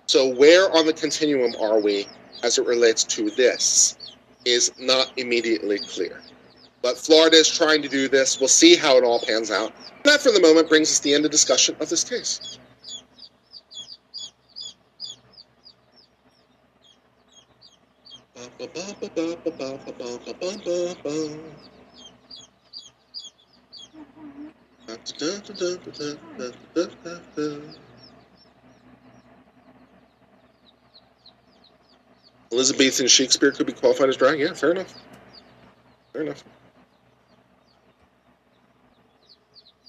so 0.10 0.28
where 0.28 0.76
on 0.76 0.86
the 0.86 0.94
continuum 0.94 1.54
are 1.62 1.80
we 1.80 2.08
as 2.44 2.58
it 2.58 2.66
relates 2.66 3.04
to 3.04 3.30
this 3.32 3.98
is 4.46 4.72
not 4.80 5.12
immediately 5.18 5.78
clear 5.78 6.22
but 6.82 6.98
Florida 6.98 7.36
is 7.36 7.50
trying 7.50 7.82
to 7.82 7.90
do 7.90 8.08
this. 8.08 8.40
We'll 8.40 8.48
see 8.48 8.76
how 8.76 8.98
it 8.98 9.04
all 9.04 9.20
pans 9.20 9.52
out. 9.52 9.74
That, 10.04 10.22
for 10.22 10.32
the 10.32 10.40
moment, 10.40 10.70
brings 10.70 10.90
us 10.90 10.98
to 11.00 11.04
the 11.04 11.14
end 11.14 11.26
of 11.26 11.32
discussion 11.32 11.76
of 11.80 11.90
this 11.90 12.04
case. 12.04 12.58
Elizabethan 32.52 33.08
Shakespeare 33.08 33.52
could 33.52 33.68
be 33.68 33.74
qualified 33.74 34.10
as 34.10 34.18
drag. 34.18 34.40
Yeah, 34.40 34.54
fair 34.54 34.72
enough. 34.72 34.94
Fair 36.14 36.24
enough. 36.24 36.44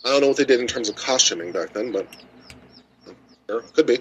I 0.04 0.10
don't 0.10 0.20
know 0.20 0.28
what 0.28 0.36
they 0.36 0.44
did 0.44 0.60
in 0.60 0.66
terms 0.66 0.88
of 0.88 0.96
costuming 0.96 1.52
back 1.52 1.72
then, 1.72 1.92
but 1.92 2.06
could 3.74 3.86
be. 3.86 3.98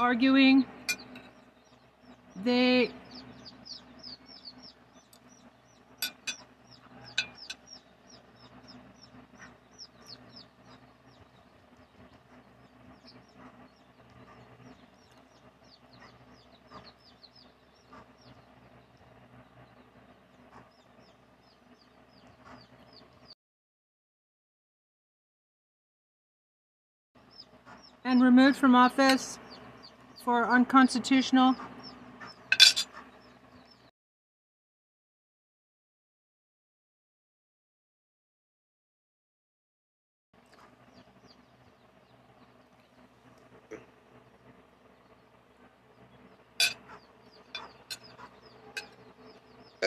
Arguing 0.00 0.64
they 2.42 2.90
and 28.02 28.22
removed 28.22 28.56
from 28.56 28.74
office 28.74 29.38
for 30.24 30.46
unconstitutional 30.48 31.56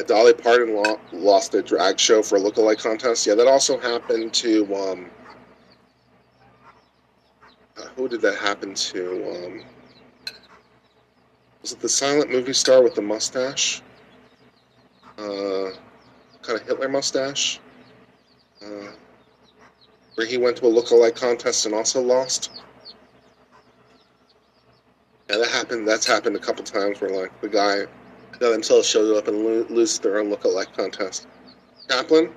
Dolly 0.08 0.34
Parton 0.34 0.76
lo- 0.76 1.00
lost 1.12 1.54
a 1.56 1.62
drag 1.62 2.00
show 2.00 2.22
for 2.22 2.38
a 2.38 2.40
lookalike 2.40 2.80
contest. 2.80 3.26
Yeah, 3.26 3.36
that 3.36 3.48
also 3.48 3.80
happened 3.80 4.34
to 4.34 4.76
um, 4.76 5.06
uh, 7.78 7.88
who 7.96 8.10
did 8.10 8.22
that 8.22 8.38
happen 8.38 8.74
to? 8.74 9.46
Um, 9.46 9.64
was 11.64 11.72
it 11.72 11.80
the 11.80 11.90
silent 11.90 12.30
movie 12.30 12.54
star 12.54 12.84
with 12.84 12.94
the 12.94 13.02
mustache? 13.02 13.82
Uh, 15.18 15.72
kind 16.42 16.60
of 16.60 16.68
Hitler 16.68 16.90
mustache. 16.90 17.60
Uh, 18.62 18.92
where 20.16 20.28
he 20.28 20.38
went 20.38 20.58
to 20.58 20.66
a 20.68 20.70
lookalike 20.70 21.16
contest 21.16 21.66
and 21.66 21.74
also 21.74 22.02
lost. 22.02 22.52
Yeah, 25.30 25.38
that 25.38 25.48
happened. 25.48 25.88
That's 25.88 26.06
happened 26.06 26.36
a 26.36 26.40
couple 26.40 26.66
times 26.66 27.00
where 27.00 27.10
like 27.10 27.40
the 27.42 27.48
guy 27.48 27.86
that 28.40 28.50
themselves 28.50 28.88
shows 28.88 29.18
up 29.18 29.28
and 29.30 29.38
lo- 29.44 29.66
lose 29.70 29.98
their 30.00 30.20
own 30.20 30.30
lookalike 30.30 30.76
contest. 30.76 31.28
Chaplin? 31.90 32.34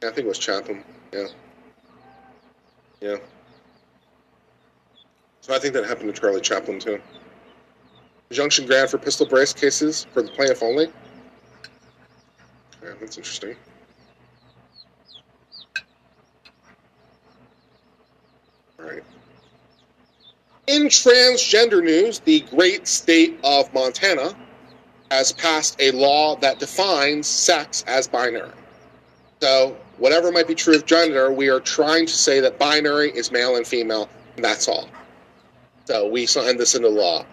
Yeah, 0.00 0.10
I 0.10 0.12
think 0.12 0.26
it 0.26 0.28
was 0.28 0.38
Chaplin. 0.38 0.84
Yeah. 1.12 1.26
Yeah. 3.00 3.16
So 5.40 5.54
I 5.54 5.58
think 5.58 5.74
that 5.74 5.84
happened 5.86 6.14
to 6.14 6.20
Charlie 6.20 6.40
Chaplin 6.40 6.78
too. 6.78 7.00
Injunction 8.34 8.66
grant 8.66 8.90
for 8.90 8.98
pistol 8.98 9.26
brace 9.26 9.52
cases 9.52 10.08
for 10.12 10.20
the 10.20 10.28
plaintiff 10.28 10.60
only. 10.60 10.86
Yeah, 12.82 12.90
that's 12.98 13.16
interesting. 13.16 13.54
All 18.80 18.86
right. 18.86 19.04
In 20.66 20.86
transgender 20.86 21.80
news, 21.80 22.18
the 22.18 22.40
great 22.40 22.88
state 22.88 23.38
of 23.44 23.72
Montana 23.72 24.34
has 25.12 25.30
passed 25.30 25.76
a 25.78 25.92
law 25.92 26.34
that 26.38 26.58
defines 26.58 27.28
sex 27.28 27.84
as 27.86 28.08
binary. 28.08 28.50
So, 29.40 29.76
whatever 29.98 30.32
might 30.32 30.48
be 30.48 30.56
true 30.56 30.74
of 30.74 30.86
gender, 30.86 31.32
we 31.32 31.50
are 31.50 31.60
trying 31.60 32.06
to 32.06 32.12
say 32.12 32.40
that 32.40 32.58
binary 32.58 33.12
is 33.12 33.30
male 33.30 33.54
and 33.54 33.64
female, 33.64 34.08
and 34.34 34.44
that's 34.44 34.66
all. 34.66 34.88
So, 35.84 36.08
we 36.08 36.26
signed 36.26 36.58
this 36.58 36.74
into 36.74 36.88
law. 36.88 37.24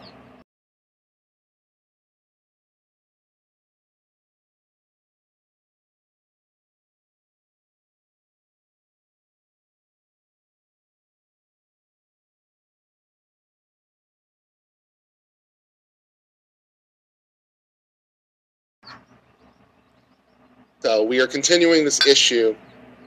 So 20.81 21.03
we 21.03 21.19
are 21.19 21.27
continuing 21.27 21.85
this 21.85 22.05
issue 22.07 22.55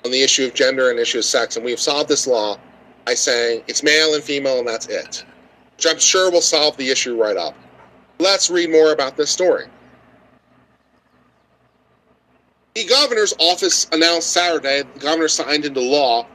on 0.05 0.13
the 0.13 0.23
issue 0.23 0.47
of 0.47 0.55
gender 0.55 0.91
and 0.91 0.99
issue 0.99 1.19
of 1.19 1.25
sex, 1.25 1.57
and 1.57 1.65
we 1.65 1.73
have 1.73 1.81
solved 1.81 2.09
this 2.09 2.25
law 2.25 2.57
by 3.05 3.15
saying 3.15 3.65
it's 3.67 3.83
male 3.83 4.15
and 4.15 4.23
female, 4.23 4.61
and 4.61 4.69
that's 4.69 4.87
it. 4.87 5.25
Which 5.77 5.87
I'm 5.89 5.99
sure 5.99 6.31
will 6.31 6.41
solve 6.41 6.77
the 6.77 6.89
issue 6.89 7.21
right 7.21 7.37
up. 7.37 7.57
Let's 8.21 8.49
read 8.49 8.71
more 8.71 8.93
about 8.93 9.17
this 9.17 9.29
story. 9.29 9.67
The 12.77 12.85
governor's 12.85 13.35
office 13.41 13.89
announced 13.91 14.33
Saturday 14.33 14.83
the 14.83 15.01
governor 15.01 15.29
signed 15.29 15.65
into 15.65 15.81
law 15.81 16.27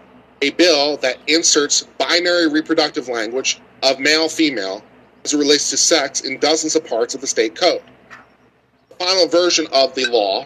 a 0.42 0.50
bill 0.52 0.98
that 0.98 1.20
inserts 1.28 1.88
binary 1.98 2.50
reproductive 2.50 3.08
language 3.08 3.62
of 3.84 4.00
male 4.00 4.28
female 4.28 4.84
as 5.24 5.34
it 5.34 5.38
relates 5.38 5.70
to 5.70 5.78
sex 5.78 6.22
in 6.22 6.38
dozens 6.40 6.76
of 6.76 6.86
parts 6.86 7.16
of 7.16 7.22
the 7.22 7.28
state 7.28 7.56
code. 7.56 7.82
The 8.90 8.96
final 8.96 9.28
version 9.28 9.68
of 9.72 9.96
the 9.96 10.06
law 10.06 10.46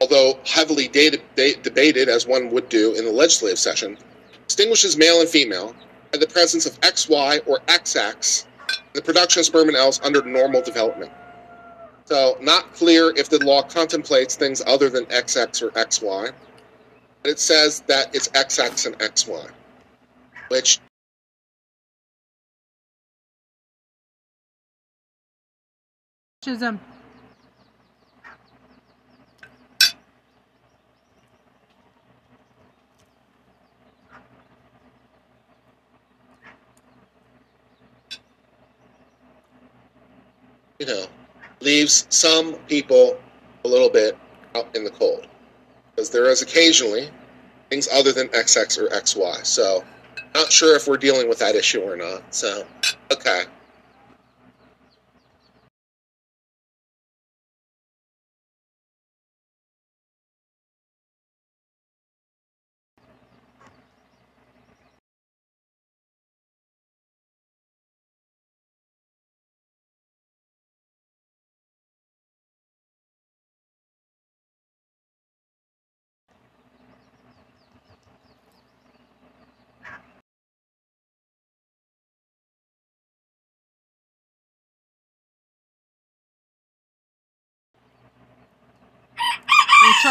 although 0.00 0.38
heavily 0.44 0.88
dated, 0.88 1.22
de- 1.34 1.56
debated 1.56 2.08
as 2.08 2.26
one 2.26 2.50
would 2.50 2.68
do 2.68 2.94
in 2.94 3.04
the 3.04 3.12
legislative 3.12 3.58
session, 3.58 3.96
distinguishes 4.46 4.96
male 4.96 5.20
and 5.20 5.28
female 5.28 5.74
by 6.12 6.18
the 6.18 6.26
presence 6.26 6.66
of 6.66 6.80
XY 6.80 7.40
or 7.46 7.58
XX 7.66 8.46
in 8.70 8.76
the 8.94 9.02
production 9.02 9.40
of 9.40 9.46
sperm 9.46 9.68
and 9.68 9.76
cells 9.76 10.00
under 10.02 10.22
normal 10.22 10.62
development. 10.62 11.12
So, 12.06 12.38
not 12.40 12.72
clear 12.72 13.12
if 13.16 13.28
the 13.28 13.44
law 13.44 13.62
contemplates 13.62 14.34
things 14.34 14.62
other 14.66 14.88
than 14.88 15.04
XX 15.06 15.62
or 15.62 15.70
XY. 15.72 16.32
But 17.22 17.30
it 17.32 17.38
says 17.38 17.80
that 17.88 18.14
it's 18.14 18.28
XX 18.28 18.86
and 18.86 18.98
XY, 18.98 19.50
which 20.48 20.78
um, 20.78 20.82
Chisholm. 26.42 26.80
you 40.78 40.86
know, 40.86 41.06
leaves 41.68 42.06
some 42.08 42.54
people 42.66 43.20
a 43.66 43.68
little 43.68 43.90
bit 43.90 44.16
out 44.54 44.74
in 44.74 44.84
the 44.84 44.90
cold. 44.90 45.26
Because 45.94 46.08
there 46.08 46.30
is 46.30 46.40
occasionally 46.40 47.10
things 47.68 47.88
other 47.92 48.10
than 48.10 48.28
XX 48.28 48.78
or 48.78 48.88
XY. 48.88 49.44
So, 49.44 49.84
not 50.34 50.50
sure 50.50 50.74
if 50.76 50.88
we're 50.88 50.96
dealing 50.96 51.28
with 51.28 51.38
that 51.40 51.54
issue 51.54 51.82
or 51.82 51.94
not. 51.94 52.22
So, 52.34 52.64
okay. 53.12 53.42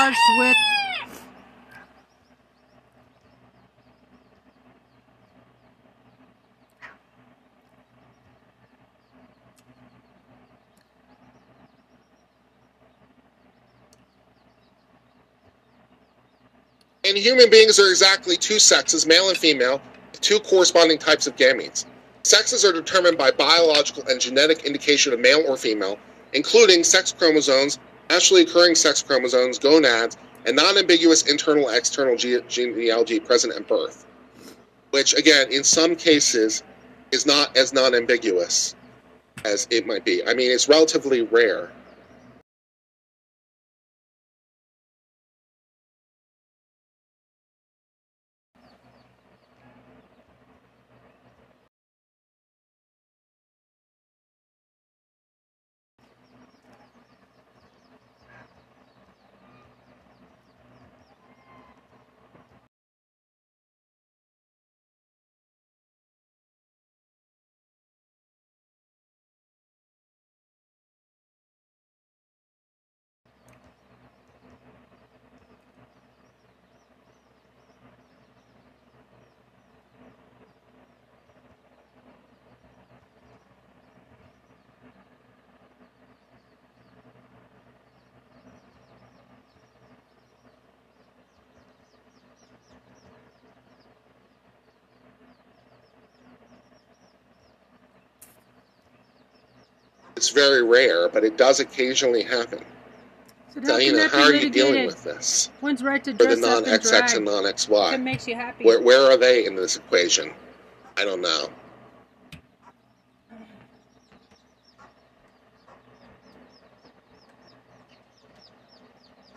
And 0.07 0.15
with 0.39 0.57
And 17.03 17.17
human 17.17 17.49
beings 17.49 17.77
are 17.79 17.89
exactly 17.89 18.37
two 18.37 18.59
sexes, 18.59 19.05
male 19.05 19.27
and 19.27 19.37
female, 19.37 19.81
two 20.21 20.39
corresponding 20.39 20.99
types 20.99 21.27
of 21.27 21.35
gametes. 21.35 21.85
Sexes 22.23 22.63
are 22.63 22.71
determined 22.71 23.17
by 23.17 23.31
biological 23.31 24.03
and 24.07 24.21
genetic 24.21 24.63
indication 24.63 25.11
of 25.11 25.19
male 25.19 25.43
or 25.47 25.57
female, 25.57 25.99
including 26.31 26.85
sex 26.85 27.11
chromosomes, 27.11 27.79
naturally 28.09 28.43
occurring 28.43 28.75
sex 28.75 29.01
chromosomes, 29.01 29.59
gonads, 29.59 30.17
and 30.45 30.55
non-ambiguous 30.55 31.23
internal 31.23 31.69
external 31.69 32.15
ge- 32.15 32.45
genealogy 32.47 33.19
present 33.19 33.53
at 33.53 33.67
birth. 33.67 34.05
Which, 34.91 35.13
again, 35.13 35.51
in 35.51 35.63
some 35.63 35.95
cases, 35.95 36.63
is 37.11 37.25
not 37.25 37.55
as 37.57 37.73
non-ambiguous 37.73 38.75
as 39.45 39.67
it 39.69 39.85
might 39.85 40.05
be. 40.05 40.25
I 40.25 40.33
mean, 40.33 40.51
it's 40.51 40.67
relatively 40.67 41.21
rare. 41.21 41.71
It's 100.17 100.29
very 100.29 100.63
rare, 100.63 101.09
but 101.09 101.23
it 101.23 101.37
does 101.37 101.59
occasionally 101.59 102.23
happen. 102.23 102.65
so 103.53 103.61
So, 103.61 103.73
how 103.73 103.77
you 103.77 103.91
can 103.91 103.97
know, 103.97 104.03
that 104.07 104.11
how 104.11 104.23
are 104.23 104.33
you 104.33 104.49
dealing 104.49 104.87
with 104.87 105.03
this? 105.03 105.51
One's 105.61 105.83
right 105.83 106.03
to 106.03 106.11
For 106.11 106.17
the 106.17 106.35
dress 106.35 106.43
up 106.43 106.65
and 106.65 106.65
non-XX 106.65 107.15
and 107.17 107.25
non-XY. 107.25 108.01
makes 108.01 108.27
you 108.27 108.33
happy. 108.33 108.65
Where, 108.65 108.81
where 108.81 109.03
are 109.11 109.15
they 109.15 109.45
in 109.45 109.55
this 109.55 109.75
equation? 109.77 110.33
I 110.97 111.05
don't 111.05 111.21
know. 111.21 111.49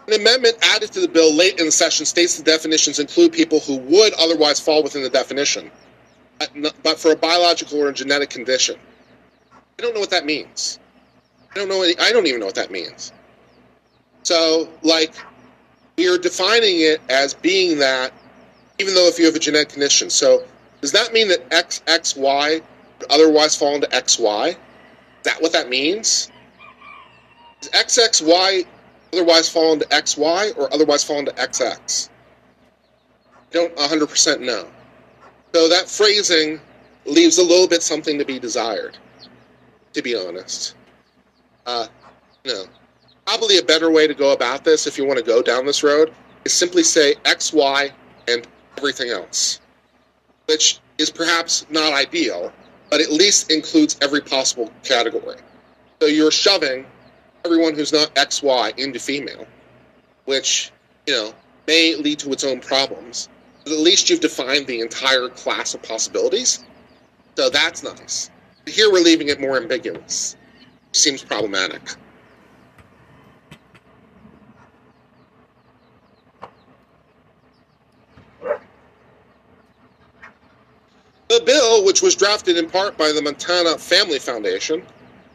An 0.06 0.14
amendment 0.14 0.56
added 0.62 0.92
to 0.92 1.00
the 1.00 1.08
bill 1.08 1.34
late 1.34 1.60
in 1.60 1.66
the 1.66 1.72
session 1.72 2.06
states 2.06 2.38
the 2.38 2.42
definitions 2.42 2.98
include 2.98 3.34
people 3.34 3.60
who 3.60 3.76
would 3.76 4.14
otherwise 4.14 4.58
fall 4.58 4.82
within 4.82 5.02
the 5.02 5.10
definition, 5.10 5.70
but 6.38 6.50
but 6.82 6.98
for 6.98 7.12
a 7.12 7.16
biological 7.16 7.82
or 7.82 7.90
a 7.90 7.92
genetic 7.92 8.30
condition. 8.30 8.76
I 9.80 9.82
don't 9.82 9.94
know 9.94 10.00
what 10.00 10.10
that 10.10 10.26
means. 10.26 10.78
I 11.52 11.54
don't 11.54 11.70
know. 11.70 11.82
I 11.82 12.12
don't 12.12 12.26
even 12.26 12.38
know 12.38 12.44
what 12.44 12.56
that 12.56 12.70
means. 12.70 13.12
So, 14.24 14.68
like, 14.82 15.14
are 15.98 16.18
defining 16.18 16.82
it 16.82 17.00
as 17.08 17.32
being 17.32 17.78
that, 17.78 18.12
even 18.78 18.92
though 18.92 19.06
if 19.08 19.18
you 19.18 19.24
have 19.24 19.34
a 19.34 19.38
genetic 19.38 19.70
condition. 19.70 20.10
So, 20.10 20.44
does 20.82 20.92
that 20.92 21.14
mean 21.14 21.28
that 21.28 21.48
XXY 21.48 22.60
would 22.98 23.10
otherwise 23.10 23.56
fall 23.56 23.74
into 23.74 23.86
XY? 23.86 24.50
Is 24.50 24.56
that 25.24 25.40
what 25.40 25.52
that 25.52 25.70
means? 25.70 26.30
Does 27.62 27.70
XXY 27.70 28.66
otherwise 29.14 29.48
fall 29.48 29.72
into 29.72 29.86
XY 29.86 30.58
or 30.58 30.70
otherwise 30.74 31.04
fall 31.04 31.20
into 31.20 31.32
XX? 31.32 32.10
I 33.34 33.54
don't 33.54 33.74
100% 33.76 34.40
know. 34.40 34.68
So 35.54 35.70
that 35.70 35.88
phrasing 35.88 36.60
leaves 37.06 37.38
a 37.38 37.42
little 37.42 37.66
bit 37.66 37.82
something 37.82 38.18
to 38.18 38.26
be 38.26 38.38
desired, 38.38 38.98
to 39.92 40.02
be 40.02 40.14
honest. 40.16 40.74
Uh, 41.66 41.86
know, 42.44 42.64
probably 43.26 43.58
a 43.58 43.62
better 43.62 43.90
way 43.90 44.06
to 44.06 44.14
go 44.14 44.32
about 44.32 44.64
this, 44.64 44.86
if 44.86 44.96
you 44.98 45.04
want 45.04 45.18
to 45.18 45.24
go 45.24 45.42
down 45.42 45.66
this 45.66 45.82
road, 45.82 46.12
is 46.44 46.52
simply 46.52 46.82
say 46.82 47.14
XY 47.24 47.92
and 48.28 48.46
everything 48.76 49.10
else, 49.10 49.60
which 50.46 50.80
is 50.98 51.10
perhaps 51.10 51.66
not 51.70 51.92
ideal, 51.92 52.52
but 52.90 53.00
at 53.00 53.10
least 53.10 53.50
includes 53.50 53.96
every 54.00 54.20
possible 54.20 54.70
category. 54.82 55.36
So 56.00 56.08
you're 56.08 56.30
shoving 56.30 56.86
everyone 57.44 57.74
who's 57.74 57.92
not 57.92 58.14
XY 58.14 58.78
into 58.78 58.98
female, 58.98 59.46
which, 60.24 60.72
you 61.06 61.14
know, 61.14 61.34
may 61.66 61.94
lead 61.96 62.18
to 62.20 62.32
its 62.32 62.44
own 62.44 62.60
problems. 62.60 63.28
But 63.64 63.74
at 63.74 63.78
least 63.78 64.08
you've 64.08 64.20
defined 64.20 64.66
the 64.66 64.80
entire 64.80 65.28
class 65.28 65.74
of 65.74 65.82
possibilities. 65.82 66.64
So 67.36 67.50
that's 67.50 67.82
nice. 67.82 68.30
Here 68.70 68.90
we're 68.90 69.00
leaving 69.00 69.28
it 69.28 69.40
more 69.40 69.56
ambiguous. 69.56 70.36
Seems 70.92 71.22
problematic. 71.24 71.82
The 81.28 81.42
bill, 81.44 81.84
which 81.84 82.02
was 82.02 82.14
drafted 82.16 82.56
in 82.56 82.68
part 82.68 82.96
by 82.96 83.12
the 83.12 83.22
Montana 83.22 83.78
Family 83.78 84.18
Foundation, 84.18 84.84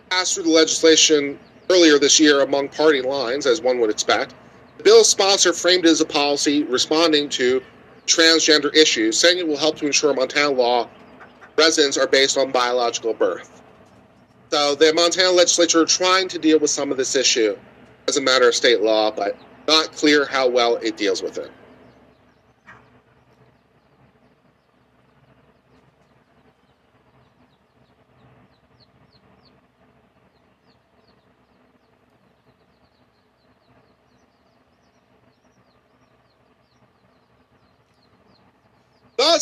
passed 0.10 0.36
through 0.36 0.44
the 0.44 0.50
legislation 0.50 1.40
earlier 1.70 2.00
this 2.00 2.20
year 2.20 2.42
among 2.42 2.70
party 2.70 3.02
lines, 3.02 3.46
as 3.46 3.62
one 3.62 3.80
would 3.80 3.90
expect. 3.90 4.34
The 4.78 4.84
bill's 4.84 5.10
sponsor 5.10 5.54
framed 5.54 5.86
it 5.86 5.90
as 5.90 6.02
a 6.02 6.06
policy 6.06 6.64
responding 6.64 7.30
to 7.30 7.62
transgender 8.08 8.74
issues, 8.76 9.18
saying 9.18 9.40
it 9.40 9.48
will 9.48 9.58
help 9.58 9.78
to 9.78 9.86
ensure 9.86 10.14
Montana 10.14 10.52
law 10.52 10.90
residents 11.58 11.98
are 11.98 12.08
based 12.08 12.38
on 12.38 12.52
biological 12.52 13.14
birth. 13.14 13.62
So 14.52 14.76
the 14.76 14.94
Montana 14.94 15.32
legislature 15.32 15.82
are 15.82 15.86
trying 15.86 16.28
to 16.30 16.40
deal 16.40 16.60
with 16.60 16.70
some 16.70 16.92
of 16.92 16.98
this 16.98 17.16
issue 17.16 17.58
as 18.08 18.18
a 18.18 18.22
matter 18.22 18.48
of 18.48 18.56
state 18.56 18.82
law, 18.82 19.12
but 19.12 19.38
not 19.68 19.92
clear 19.92 20.26
how 20.26 20.48
well 20.48 20.76
it 20.78 20.98
deals 20.98 21.24
with 21.24 21.38
it. 21.38 21.52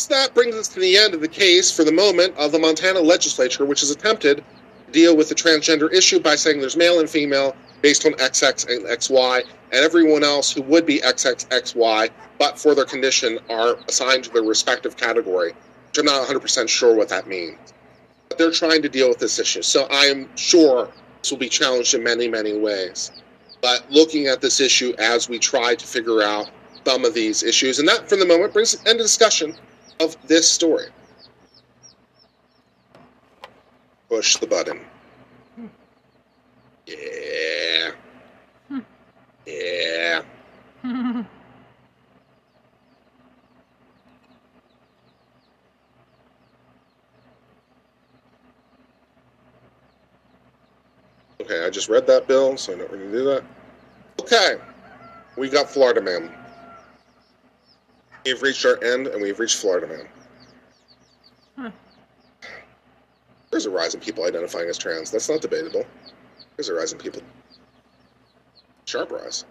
That 0.08 0.34
brings 0.34 0.56
us 0.56 0.68
to 0.70 0.80
the 0.80 0.98
end 0.98 1.14
of 1.14 1.22
the 1.22 1.28
case 1.28 1.72
for 1.72 1.84
the 1.84 1.92
moment 1.92 2.36
of 2.38 2.52
the 2.52 2.60
Montana 2.60 3.00
legislature, 3.00 3.64
which 3.64 3.80
has 3.80 3.92
attempted 3.92 4.44
to 4.86 4.92
deal 4.92 5.16
with 5.16 5.30
the 5.30 5.36
transgender 5.36 5.92
issue 5.94 6.20
by 6.20 6.36
saying 6.36 6.60
there's 6.60 6.76
male 6.76 7.00
and 7.00 7.10
female 7.10 7.56
based 7.82 8.06
on 8.06 8.14
XX 8.14 8.70
and 8.70 8.86
XY, 8.86 9.44
and 9.72 9.86
everyone 9.86 10.24
else 10.24 10.52
who 10.52 10.62
would 10.64 10.86
be 10.86 11.00
XXXY, 11.00 12.10
but 12.38 12.60
for 12.60 12.76
their 12.76 12.86
condition, 12.86 13.40
are 13.50 13.76
assigned 13.88 14.24
to 14.26 14.30
their 14.32 14.44
respective 14.44 14.98
category, 14.98 15.54
which 15.88 15.98
I'm 15.98 16.06
not 16.06 16.28
100% 16.28 16.68
sure 16.68 16.96
what 16.96 17.10
that 17.10 17.28
means. 17.28 17.74
But 18.30 18.38
they're 18.38 18.52
trying 18.52 18.82
to 18.82 18.90
deal 18.90 19.10
with 19.10 19.20
this 19.20 19.40
issue, 19.40 19.62
so 19.62 19.86
I 19.92 20.06
am 20.06 20.30
sure 20.36 20.90
this 21.22 21.32
will 21.32 21.38
be 21.38 21.50
challenged 21.50 21.94
in 21.94 22.04
many, 22.04 22.28
many 22.28 22.58
ways. 22.58 23.12
But 23.62 23.86
looking 23.90 24.28
at 24.28 24.42
this 24.42 24.60
issue 24.60 24.94
as 24.98 25.30
we 25.30 25.40
try 25.40 25.76
to 25.76 25.86
figure 25.86 26.22
out 26.22 26.50
some 26.86 27.06
of 27.06 27.14
these 27.14 27.44
issues, 27.44 27.80
and 27.80 27.88
that, 27.88 28.10
for 28.10 28.16
the 28.16 28.26
moment, 28.26 28.54
brings 28.54 28.74
an 28.74 28.88
end 28.88 29.00
to 29.00 29.04
discussion 29.04 29.56
of 30.00 30.16
this 30.28 30.50
story. 30.50 30.88
Push 34.10 34.38
the 34.38 34.48
button. 34.48 34.80
Hmm. 35.56 35.68
Yeah. 36.86 37.92
Hmm. 38.68 38.80
Yeah. 39.46 40.22
Okay, 51.44 51.66
I 51.66 51.70
just 51.70 51.90
read 51.90 52.08
that 52.08 52.26
bill, 52.26 52.56
so 52.56 52.74
I 52.74 52.78
going 52.78 52.90
to 52.92 53.12
do 53.12 53.26
that. 53.26 53.44
Okay, 54.22 54.56
we 55.38 55.50
got 55.50 55.70
Florida 55.70 56.00
Man. 56.00 56.32
We've 58.26 58.42
reached 58.42 58.66
our 58.66 58.82
end, 58.84 59.08
and 59.08 59.22
we've 59.22 59.40
reached 59.40 59.58
Florida 59.58 59.88
Man. 59.88 60.08
Huh. 61.58 61.72
There's 63.52 63.66
a 63.66 63.70
rise 63.70 63.94
in 63.94 64.00
people 64.00 64.26
identifying 64.26 64.70
as 64.70 64.78
trans. 64.78 65.12
That's 65.12 65.30
not 65.30 65.42
debatable. 65.42 65.86
There's 66.56 66.70
a 66.70 66.74
rise 66.74 66.94
in 66.94 67.00
people. 67.00 67.22
Sharp 68.86 69.12
rise. 69.12 69.46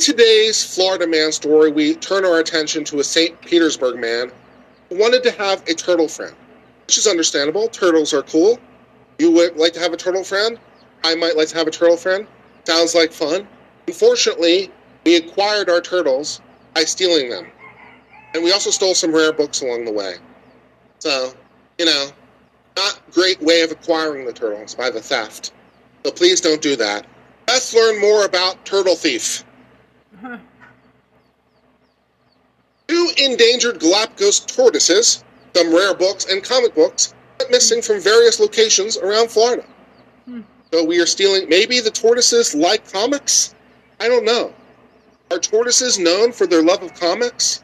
Today's 0.00 0.64
Florida 0.64 1.06
man 1.06 1.30
story, 1.30 1.70
we 1.70 1.94
turn 1.94 2.24
our 2.24 2.38
attention 2.38 2.84
to 2.84 3.00
a 3.00 3.04
St. 3.04 3.38
Petersburg 3.42 3.98
man 3.98 4.32
who 4.88 4.98
wanted 4.98 5.22
to 5.22 5.30
have 5.32 5.62
a 5.68 5.74
turtle 5.74 6.08
friend, 6.08 6.34
which 6.86 6.96
is 6.96 7.06
understandable. 7.06 7.68
Turtles 7.68 8.14
are 8.14 8.22
cool. 8.22 8.58
You 9.18 9.30
would 9.32 9.56
like 9.56 9.74
to 9.74 9.80
have 9.80 9.92
a 9.92 9.98
turtle 9.98 10.24
friend? 10.24 10.58
I 11.04 11.14
might 11.14 11.36
like 11.36 11.48
to 11.48 11.56
have 11.56 11.66
a 11.66 11.70
turtle 11.70 11.98
friend. 11.98 12.26
Sounds 12.64 12.94
like 12.94 13.12
fun. 13.12 13.46
Unfortunately, 13.86 14.70
we 15.04 15.16
acquired 15.16 15.68
our 15.68 15.82
turtles 15.82 16.40
by 16.74 16.84
stealing 16.84 17.28
them. 17.28 17.46
And 18.34 18.42
we 18.42 18.52
also 18.52 18.70
stole 18.70 18.94
some 18.94 19.12
rare 19.12 19.32
books 19.32 19.60
along 19.60 19.84
the 19.84 19.92
way. 19.92 20.14
So, 20.98 21.34
you 21.78 21.84
know, 21.84 22.08
not 22.76 23.00
great 23.12 23.40
way 23.42 23.62
of 23.62 23.70
acquiring 23.70 24.24
the 24.24 24.32
turtles 24.32 24.74
by 24.74 24.88
the 24.88 25.00
theft. 25.00 25.52
So 26.04 26.12
please 26.12 26.40
don't 26.40 26.62
do 26.62 26.76
that. 26.76 27.06
Let's 27.48 27.74
learn 27.74 28.00
more 28.00 28.24
about 28.24 28.64
Turtle 28.64 28.94
Thief. 28.96 29.44
Two 32.88 33.10
endangered 33.18 33.78
Galapagos 33.78 34.40
tortoises, 34.40 35.24
some 35.54 35.72
rare 35.74 35.94
books 35.94 36.26
and 36.26 36.42
comic 36.42 36.74
books, 36.74 37.14
missing 37.50 37.82
from 37.82 38.00
various 38.00 38.40
locations 38.40 38.96
around 38.98 39.30
Florida. 39.30 39.64
So 40.72 40.84
we 40.84 41.00
are 41.00 41.06
stealing. 41.06 41.48
Maybe 41.48 41.80
the 41.80 41.90
tortoises 41.90 42.54
like 42.54 42.90
comics? 42.92 43.54
I 43.98 44.08
don't 44.08 44.24
know. 44.24 44.52
Are 45.30 45.38
tortoises 45.38 45.98
known 45.98 46.32
for 46.32 46.46
their 46.46 46.62
love 46.62 46.82
of 46.82 46.94
comics? 46.94 47.62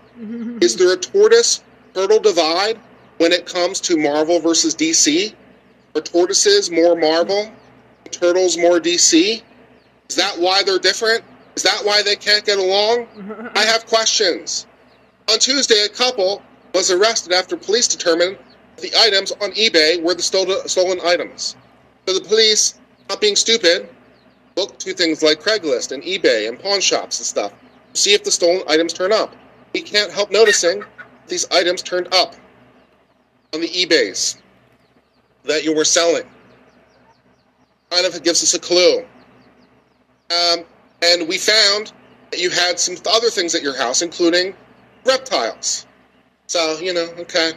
Is 0.60 0.76
there 0.76 0.92
a 0.92 0.96
tortoise 0.96 1.62
turtle 1.94 2.20
divide 2.20 2.78
when 3.18 3.32
it 3.32 3.46
comes 3.46 3.80
to 3.82 3.96
Marvel 3.96 4.40
versus 4.40 4.74
DC? 4.74 5.34
Are 5.94 6.00
tortoises 6.00 6.70
more 6.70 6.96
Marvel? 6.96 7.50
Turtles 8.10 8.56
more 8.56 8.78
DC? 8.78 9.42
Is 10.08 10.16
that 10.16 10.38
why 10.38 10.62
they're 10.62 10.78
different? 10.78 11.24
Is 11.56 11.62
that 11.62 11.84
why 11.84 12.02
they 12.02 12.16
can't 12.16 12.44
get 12.44 12.58
along? 12.58 13.08
I 13.54 13.64
have 13.64 13.86
questions. 13.86 14.66
On 15.30 15.38
Tuesday, 15.38 15.84
a 15.84 15.88
couple 15.88 16.42
was 16.74 16.90
arrested 16.90 17.32
after 17.32 17.56
police 17.56 17.88
determined 17.88 18.38
the 18.76 18.92
items 18.98 19.32
on 19.32 19.52
eBay 19.52 20.02
were 20.02 20.14
the 20.14 20.22
stolen, 20.22 20.68
stolen 20.68 21.00
items. 21.02 21.56
So 22.06 22.14
the 22.14 22.20
police, 22.20 22.78
not 23.08 23.20
being 23.20 23.36
stupid, 23.36 23.88
looked 24.56 24.80
to 24.80 24.92
things 24.92 25.22
like 25.22 25.40
Craigslist 25.40 25.92
and 25.92 26.02
eBay 26.02 26.48
and 26.48 26.58
pawn 26.60 26.80
shops 26.80 27.18
and 27.18 27.26
stuff 27.26 27.52
to 27.94 28.00
see 28.00 28.12
if 28.12 28.22
the 28.22 28.30
stolen 28.30 28.62
items 28.68 28.92
turn 28.92 29.12
up. 29.12 29.34
We 29.72 29.80
can't 29.80 30.12
help 30.12 30.30
noticing 30.30 30.84
these 31.26 31.50
items 31.50 31.82
turned 31.82 32.12
up 32.12 32.34
on 33.54 33.60
the 33.60 33.68
eBays 33.68 34.36
that 35.44 35.64
you 35.64 35.74
were 35.74 35.84
selling. 35.84 36.24
Kind 37.90 38.06
of 38.06 38.22
gives 38.22 38.42
us 38.42 38.54
a 38.54 38.58
clue. 38.58 39.04
Um, 40.30 40.64
and 41.02 41.28
we 41.28 41.38
found 41.38 41.92
that 42.30 42.40
you 42.40 42.50
had 42.50 42.78
some 42.78 42.96
other 43.10 43.30
things 43.30 43.54
at 43.54 43.62
your 43.62 43.76
house, 43.76 44.02
including 44.02 44.54
reptiles. 45.04 45.86
So, 46.46 46.78
you 46.78 46.92
know, 46.92 47.08
okay. 47.18 47.52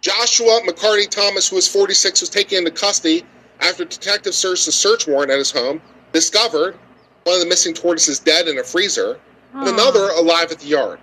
Joshua 0.00 0.60
McCarty 0.66 1.08
Thomas, 1.08 1.48
who 1.48 1.56
was 1.56 1.68
46, 1.68 2.22
was 2.22 2.30
taken 2.30 2.58
into 2.58 2.70
custody 2.70 3.24
after 3.60 3.84
detectives 3.84 4.36
searched 4.36 4.66
a 4.66 4.72
search 4.72 5.06
warrant 5.06 5.30
at 5.30 5.38
his 5.38 5.50
home, 5.50 5.82
discovered 6.12 6.78
one 7.24 7.34
of 7.34 7.40
the 7.40 7.48
missing 7.48 7.74
tortoises 7.74 8.18
dead 8.18 8.48
in 8.48 8.58
a 8.58 8.64
freezer, 8.64 9.20
and 9.52 9.68
Aw. 9.68 9.72
another 9.72 10.08
alive 10.10 10.50
at 10.50 10.58
the 10.58 10.66
yard. 10.66 10.98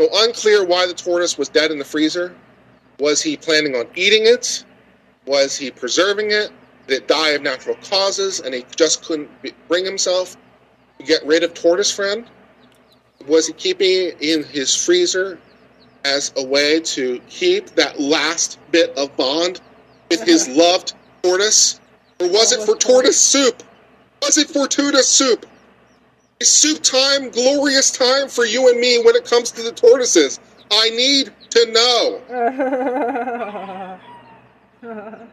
So 0.00 0.08
unclear 0.12 0.64
why 0.64 0.86
the 0.86 0.94
tortoise 0.94 1.38
was 1.38 1.48
dead 1.48 1.70
in 1.70 1.78
the 1.78 1.84
freezer. 1.84 2.34
Was 2.98 3.22
he 3.22 3.36
planning 3.36 3.76
on 3.76 3.86
eating 3.94 4.26
it? 4.26 4.64
Was 5.26 5.56
he 5.56 5.70
preserving 5.70 6.32
it? 6.32 6.50
It 6.88 7.08
die 7.08 7.30
of 7.30 7.42
natural 7.42 7.76
causes 7.88 8.40
and 8.40 8.54
he 8.54 8.64
just 8.76 9.04
couldn't 9.04 9.30
bring 9.68 9.84
himself 9.84 10.36
to 10.98 11.04
get 11.04 11.24
rid 11.24 11.42
of 11.42 11.54
tortoise 11.54 11.90
friend? 11.90 12.26
Was 13.26 13.46
he 13.46 13.52
keeping 13.52 13.90
it 13.90 14.20
in 14.20 14.42
his 14.42 14.74
freezer 14.74 15.38
as 16.04 16.32
a 16.36 16.44
way 16.44 16.80
to 16.80 17.20
keep 17.28 17.70
that 17.70 18.00
last 18.00 18.58
bit 18.70 18.96
of 18.96 19.16
bond 19.16 19.60
with 20.10 20.22
his 20.26 20.48
loved 20.48 20.94
tortoise? 21.22 21.80
Or 22.20 22.28
was 22.28 22.52
it 22.52 22.64
for 22.64 22.76
tortoise 22.76 23.20
soup? 23.20 23.62
Was 24.22 24.38
it 24.38 24.48
for 24.48 24.66
tortoise 24.66 25.08
soup? 25.08 25.46
A 26.40 26.44
soup 26.44 26.82
time, 26.82 27.30
glorious 27.30 27.92
time 27.92 28.28
for 28.28 28.44
you 28.44 28.68
and 28.68 28.80
me 28.80 29.00
when 29.04 29.14
it 29.14 29.24
comes 29.24 29.52
to 29.52 29.62
the 29.62 29.72
tortoises. 29.72 30.40
I 30.70 30.90
need 30.90 31.32
to 31.50 31.72
know. 31.72 32.20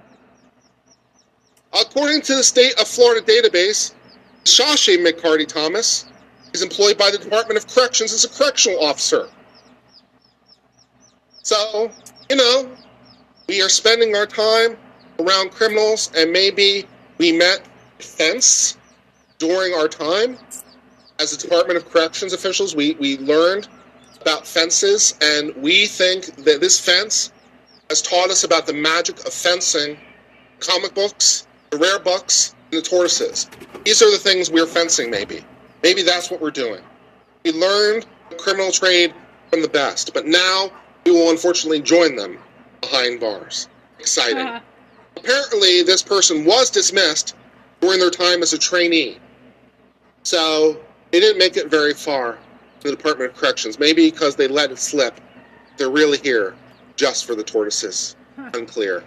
According 1.74 2.22
to 2.24 2.36
the 2.36 2.43
state 2.43 2.80
of 2.80 2.88
Florida 2.88 3.26
database, 3.26 3.93
Shashay 4.43 4.97
McCarty 4.97 5.47
Thomas 5.47 6.05
is 6.53 6.63
employed 6.63 6.97
by 6.97 7.11
the 7.11 7.17
Department 7.17 7.57
of 7.57 7.67
Corrections 7.67 8.11
as 8.11 8.26
a 8.26 8.30
correctional 8.30 8.84
officer. 8.84 9.30
So, 11.43 11.91
you 12.30 12.36
know, 12.36 12.70
we 13.47 13.61
are 13.61 13.70
spending 13.70 14.15
our 14.15 14.26
time 14.26 14.78
around 15.20 15.51
criminals, 15.51 16.11
and 16.15 16.32
maybe 16.32 16.86
we 17.17 17.32
met 17.32 17.67
fence 17.99 18.78
during 19.38 19.74
our 19.74 19.88
time 19.88 20.38
as 21.20 21.32
the 21.32 21.38
Department 21.38 21.78
of 21.78 21.89
Corrections 21.89 22.34
officials. 22.34 22.76
We, 22.76 22.93
we 22.93 23.17
learned 23.20 23.67
about 24.22 24.47
fences, 24.47 25.15
and 25.22 25.53
we 25.55 25.86
think 25.86 26.36
that 26.45 26.61
this 26.61 26.80
fence 26.80 27.32
has 27.89 28.01
taught 28.01 28.32
us 28.32 28.43
about 28.43 28.65
the 28.65 28.74
magic 28.74 29.20
of 29.26 29.34
fencing 29.34 29.97
comic 30.59 30.93
books 30.93 31.47
the 31.70 31.78
rare 31.78 31.99
bucks, 31.99 32.55
and 32.72 32.82
the 32.82 32.86
tortoises. 32.86 33.49
These 33.84 34.01
are 34.01 34.11
the 34.11 34.17
things 34.17 34.49
we're 34.49 34.65
fencing, 34.65 35.09
maybe. 35.09 35.43
Maybe 35.84 36.01
that's 36.03 36.30
what 36.30 36.41
we're 36.41 36.51
doing. 36.51 36.82
We 37.43 37.51
learned 37.51 38.05
the 38.30 38.36
criminal 38.36 38.72
trade 38.72 39.13
from 39.49 39.61
the 39.61 39.70
best, 39.70 40.13
but 40.13 40.26
now 40.26 40.72
we 41.05 41.11
will 41.11 41.30
unfortunately 41.30 41.82
join 41.82 42.15
them 42.15 42.38
behind 42.82 43.20
bars. 43.20 43.67
Exciting. 43.99 44.61
Apparently, 45.17 45.84
this 45.84 46.03
person 46.03 46.45
was 46.45 46.70
dismissed 46.70 47.36
during 47.82 47.99
their 47.99 48.09
time 48.09 48.41
as 48.41 48.53
a 48.53 48.57
trainee. 48.57 49.17
So 50.24 50.80
they 51.11 51.20
didn't 51.20 51.39
make 51.39 51.57
it 51.57 51.70
very 51.70 51.93
far 51.93 52.38
to 52.82 52.89
the 52.89 52.95
Department 52.95 53.32
of 53.32 53.38
Corrections. 53.38 53.80
Maybe 53.80 54.09
because 54.09 54.36
they 54.36 54.47
let 54.47 54.72
it 54.72 54.80
slip. 54.80 55.20
They're 55.78 55.89
really 55.89 56.17
here 56.20 56.55
just 56.95 57.26
for 57.26 57.36
the 57.36 57.43
tortoises. 57.43 58.15
Unclear. 58.53 59.03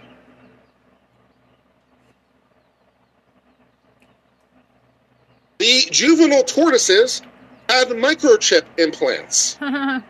The 5.63 5.87
juvenile 5.91 6.43
tortoises 6.43 7.21
had 7.69 7.87
microchip 7.87 8.63
implants. 8.77 9.57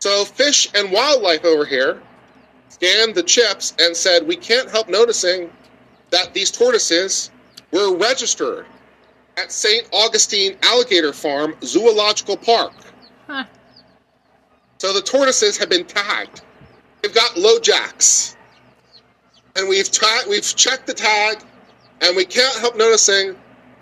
So 0.00 0.24
Fish 0.24 0.66
and 0.74 0.90
Wildlife 0.90 1.44
over 1.44 1.66
here 1.66 2.02
scanned 2.70 3.14
the 3.14 3.22
chips 3.22 3.74
and 3.78 3.94
said, 3.94 4.26
We 4.26 4.34
can't 4.34 4.70
help 4.70 4.88
noticing 4.88 5.50
that 6.08 6.32
these 6.32 6.50
tortoises 6.50 7.30
were 7.70 7.94
registered 7.98 8.64
at 9.36 9.52
St. 9.52 9.86
Augustine 9.92 10.56
Alligator 10.62 11.12
Farm 11.12 11.54
Zoological 11.62 12.38
Park. 12.38 12.72
Huh. 13.26 13.44
So 14.78 14.94
the 14.94 15.02
tortoises 15.02 15.58
have 15.58 15.68
been 15.68 15.84
tagged. 15.84 16.40
They've 17.02 17.14
got 17.14 17.32
LoJacks. 17.32 18.36
And 19.54 19.68
we've 19.68 19.92
tra- 19.92 20.26
we've 20.30 20.56
checked 20.56 20.86
the 20.86 20.94
tag 20.94 21.44
and 22.00 22.16
we 22.16 22.24
can't 22.24 22.58
help 22.58 22.78
noticing 22.78 23.36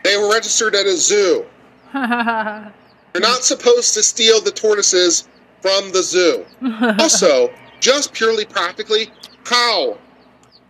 they 0.05 0.17
were 0.17 0.31
registered 0.31 0.75
at 0.75 0.87
a 0.87 0.97
zoo. 0.97 1.45
You're 1.95 3.23
not 3.23 3.43
supposed 3.43 3.95
to 3.95 4.03
steal 4.03 4.41
the 4.41 4.51
tortoises 4.51 5.29
from 5.63 5.91
the 5.93 6.03
zoo. 6.03 6.45
Also, 7.01 7.53
just 7.81 8.13
purely 8.13 8.45
practically, 8.45 9.11
how? 9.45 9.99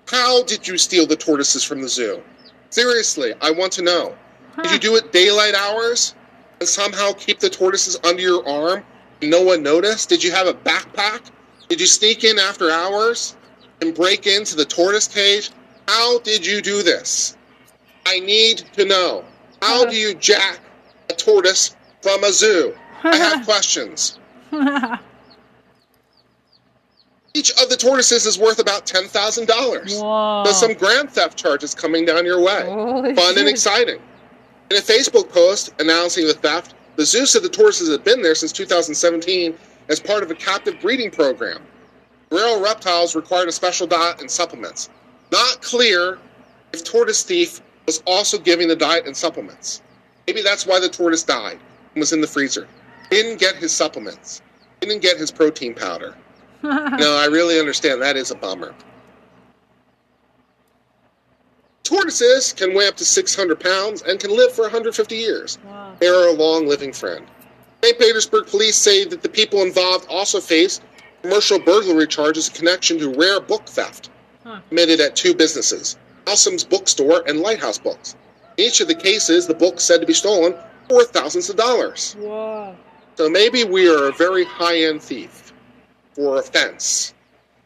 How 0.07 0.43
did 0.45 0.67
you 0.67 0.79
steal 0.79 1.07
the 1.07 1.17
tortoises 1.17 1.65
from 1.65 1.81
the 1.83 1.89
zoo? 1.89 2.23
Seriously, 2.71 3.35
I 3.41 3.51
want 3.51 3.73
to 3.73 3.83
know. 3.83 4.15
Did 4.63 4.73
you 4.73 4.79
do 4.79 4.97
it 4.97 5.13
daylight 5.13 5.55
hours 5.55 6.15
and 6.61 6.69
somehow 6.69 7.13
keep 7.13 7.39
the 7.39 7.49
tortoises 7.51 7.99
under 8.05 8.21
your 8.23 8.47
arm 8.49 8.85
and 9.23 9.31
no 9.31 9.43
one 9.43 9.63
noticed? 9.63 10.09
Did 10.09 10.23
you 10.25 10.33
have 10.33 10.47
a 10.47 10.55
backpack? 10.55 11.31
Did 11.69 11.81
you 11.81 11.87
sneak 11.87 12.25
in 12.25 12.39
after 12.39 12.71
hours 12.71 13.37
and 13.81 13.95
break 13.95 14.27
into 14.27 14.57
the 14.57 14.65
tortoise 14.65 15.09
cage? 15.09 15.51
How 15.87 16.19
did 16.21 16.45
you 16.45 16.61
do 16.61 16.83
this? 16.83 17.37
I 18.09 18.21
need 18.21 18.59
to 18.73 18.87
know. 18.87 19.23
How 19.61 19.85
do 19.85 19.95
you 19.95 20.15
jack 20.15 20.61
a 21.11 21.13
tortoise 21.13 21.77
from 22.01 22.25
a 22.25 22.33
zoo? 22.33 22.75
I 23.05 23.15
have 23.17 23.45
questions. 23.45 24.19
Each 27.35 27.51
of 27.63 27.69
the 27.69 27.77
tortoises 27.77 28.25
is 28.25 28.39
worth 28.39 28.59
about 28.59 28.87
ten 28.87 29.05
thousand 29.09 29.47
dollars. 29.47 29.93
So 30.47 30.53
some 30.53 30.73
grand 30.73 31.11
theft 31.11 31.37
charges 31.37 31.75
coming 31.75 32.07
down 32.07 32.25
your 32.25 32.41
way. 32.41 32.65
Holy 32.65 33.15
Fun 33.15 33.37
and 33.39 33.47
exciting. 33.49 34.01
In 34.71 34.77
a 34.79 34.81
Facebook 34.81 35.31
post 35.31 35.75
announcing 35.79 36.27
the 36.27 36.33
theft, 36.35 36.75
the 36.97 37.05
zoo 37.05 37.27
said 37.27 37.43
the 37.43 37.49
tortoises 37.49 37.91
had 37.91 38.05
been 38.05 38.23
there 38.23 38.35
since 38.35 38.53
2017 38.53 39.55
as 39.89 40.01
part 40.01 40.23
of 40.23 40.31
a 40.31 40.35
captive 40.35 40.81
breeding 40.81 41.11
program. 41.11 41.63
Real 42.31 42.61
reptiles 42.63 43.15
required 43.15 43.49
a 43.49 43.53
special 43.53 43.87
diet 43.87 44.21
and 44.21 44.31
supplements. 44.31 44.89
Not 45.31 45.61
clear 45.63 46.19
if 46.73 46.85
tortoise 46.85 47.23
thief 47.23 47.61
was 47.89 48.03
also 48.05 48.37
giving 48.39 48.69
the 48.69 48.77
diet 48.77 49.07
and 49.07 49.17
supplements. 49.17 49.81
Maybe 50.27 50.43
that's 50.43 50.67
why 50.67 50.79
the 50.79 50.91
tortoise 50.91 51.23
died 51.23 51.59
and 51.95 52.01
was 52.01 52.13
in 52.13 52.21
the 52.21 52.27
freezer. 52.27 52.69
Didn't 53.11 53.41
get 53.41 53.55
his 53.57 53.73
supplements. 53.73 54.43
Didn't 54.81 55.01
get 55.01 55.17
his 55.17 55.31
protein 55.31 55.75
powder. 55.75 56.15
No, 56.63 57.17
I 57.17 57.27
really 57.31 57.59
understand. 57.59 58.03
That 58.03 58.17
is 58.17 58.31
a 58.31 58.35
bummer. 58.35 58.75
Tortoises 61.85 62.53
can 62.53 62.75
weigh 62.75 62.89
up 62.89 62.97
to 62.97 63.05
600 63.05 63.59
pounds 63.61 64.03
and 64.03 64.21
can 64.21 64.37
live 64.37 64.53
for 64.53 64.63
150 64.63 65.15
years. 65.17 65.59
Wow. 65.65 65.95
They 66.01 66.09
are 66.09 66.29
a 66.29 66.33
long 66.33 66.67
living 66.67 66.93
friend. 66.93 67.25
St. 67.83 67.99
Petersburg 67.99 68.49
police 68.49 68.77
say 68.77 69.05
that 69.07 69.23
the 69.23 69.29
people 69.29 69.63
involved 69.63 70.07
also 70.11 70.41
face 70.41 70.81
commercial 71.23 71.59
burglary 71.61 72.07
charges 72.09 72.49
in 72.49 72.55
connection 72.55 72.99
to 72.99 73.15
rare 73.15 73.41
book 73.41 73.65
theft 73.67 74.11
Huh. 74.45 74.61
committed 74.69 75.01
at 75.01 75.15
two 75.17 75.33
businesses, 75.35 75.97
Haslam's 76.29 76.63
Bookstore 76.63 77.23
and 77.27 77.41
Lighthouse 77.41 77.79
Books. 77.79 78.15
In 78.59 78.65
each 78.65 78.83
of 78.83 78.89
the 78.89 78.95
cases, 78.95 79.47
the 79.47 79.55
books 79.55 79.83
said 79.83 80.03
to 80.03 80.07
be 80.07 80.13
stolen 80.13 80.53
were 80.91 80.97
worth 80.97 81.11
thousands 81.11 81.49
of 81.49 81.57
dollars. 81.57 82.17
So 83.15 83.29
maybe 83.31 83.65
we 83.65 83.89
are 83.89 84.09
a 84.09 84.13
very 84.13 84.45
high 84.45 84.83
end 84.83 85.03
thief 85.03 85.55
for 86.13 86.37
offense, 86.37 87.15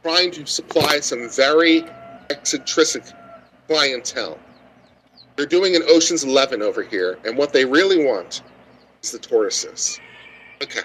trying 0.02 0.30
to 0.32 0.46
supply 0.46 1.00
some 1.00 1.28
very 1.28 1.84
eccentric 2.30 3.04
clientele. 3.66 4.38
They're 5.34 5.46
doing 5.46 5.74
an 5.74 5.82
Ocean's 5.88 6.22
Eleven 6.22 6.62
over 6.62 6.84
here, 6.84 7.18
and 7.24 7.36
what 7.36 7.52
they 7.52 7.64
really 7.64 8.04
want 8.06 8.42
is 9.02 9.10
the 9.10 9.18
tortoises. 9.18 9.98
Okay. 10.62 10.82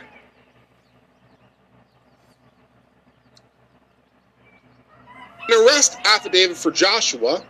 An 5.47 5.65
arrest 5.65 5.95
affidavit 6.05 6.57
for 6.57 6.71
Joshua 6.71 7.45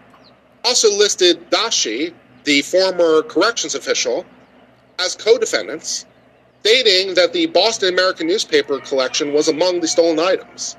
also 0.68 0.91
listed 0.91 1.49
Dashi, 1.49 2.13
the 2.43 2.61
former 2.61 3.22
corrections 3.24 3.74
official, 3.74 4.26
as 4.99 5.15
co 5.15 5.38
defendants 5.38 6.05
stating 6.59 7.13
that 7.13 7.32
the 7.32 7.45
Boston 7.45 7.93
American 7.93 8.28
newspaper 8.28 8.78
collection 8.80 9.32
was 9.32 9.47
among 9.47 9.80
the 9.80 9.88
stolen 9.88 10.20
items. 10.20 10.76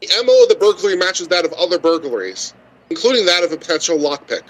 The 0.00 0.08
MO 0.24 0.42
of 0.42 0.48
the 0.48 0.56
burglary 0.56 0.96
matches 0.96 1.28
that 1.28 1.44
of 1.44 1.52
other 1.52 1.78
burglaries, 1.78 2.54
including 2.90 3.26
that 3.26 3.44
of 3.44 3.52
a 3.52 3.56
potential 3.56 3.96
lockpick. 3.96 4.42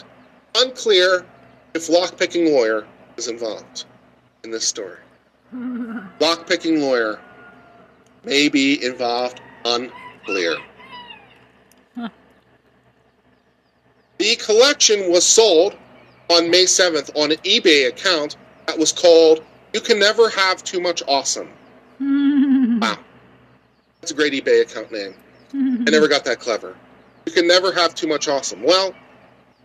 Unclear 0.56 1.26
if 1.74 1.88
lockpicking 1.88 2.50
lawyer 2.52 2.86
is 3.18 3.28
involved 3.28 3.84
in 4.44 4.50
this 4.50 4.66
story. 4.66 4.98
Lockpicking 5.52 6.80
lawyer 6.80 7.20
may 8.24 8.48
be 8.48 8.82
involved, 8.82 9.40
unclear. 9.66 10.56
The 14.18 14.36
collection 14.36 15.10
was 15.10 15.24
sold 15.24 15.76
on 16.28 16.50
May 16.50 16.64
7th 16.64 17.10
on 17.14 17.30
an 17.30 17.38
eBay 17.38 17.88
account 17.88 18.36
that 18.66 18.78
was 18.78 18.92
called 18.92 19.44
You 19.72 19.80
Can 19.80 19.98
Never 19.98 20.28
Have 20.28 20.62
Too 20.64 20.80
Much 20.80 21.02
Awesome. 21.08 21.48
Wow. 22.80 22.96
That's 24.00 24.12
a 24.12 24.14
great 24.14 24.32
eBay 24.32 24.62
account 24.62 24.92
name. 24.92 25.14
I 25.52 25.90
never 25.90 26.06
got 26.06 26.24
that 26.24 26.38
clever. 26.38 26.76
You 27.26 27.32
can 27.32 27.48
never 27.48 27.72
have 27.72 27.94
too 27.94 28.06
much 28.06 28.28
awesome. 28.28 28.62
Well, 28.62 28.94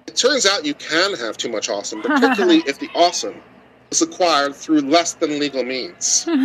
it 0.07 0.15
turns 0.15 0.45
out 0.45 0.65
you 0.65 0.73
can 0.73 1.13
have 1.13 1.37
too 1.37 1.49
much 1.49 1.69
awesome, 1.69 2.01
particularly 2.03 2.63
if 2.65 2.79
the 2.79 2.89
awesome 2.95 3.41
was 3.89 4.01
acquired 4.01 4.55
through 4.55 4.81
less 4.81 5.13
than 5.13 5.39
legal 5.39 5.63
means. 5.63 6.27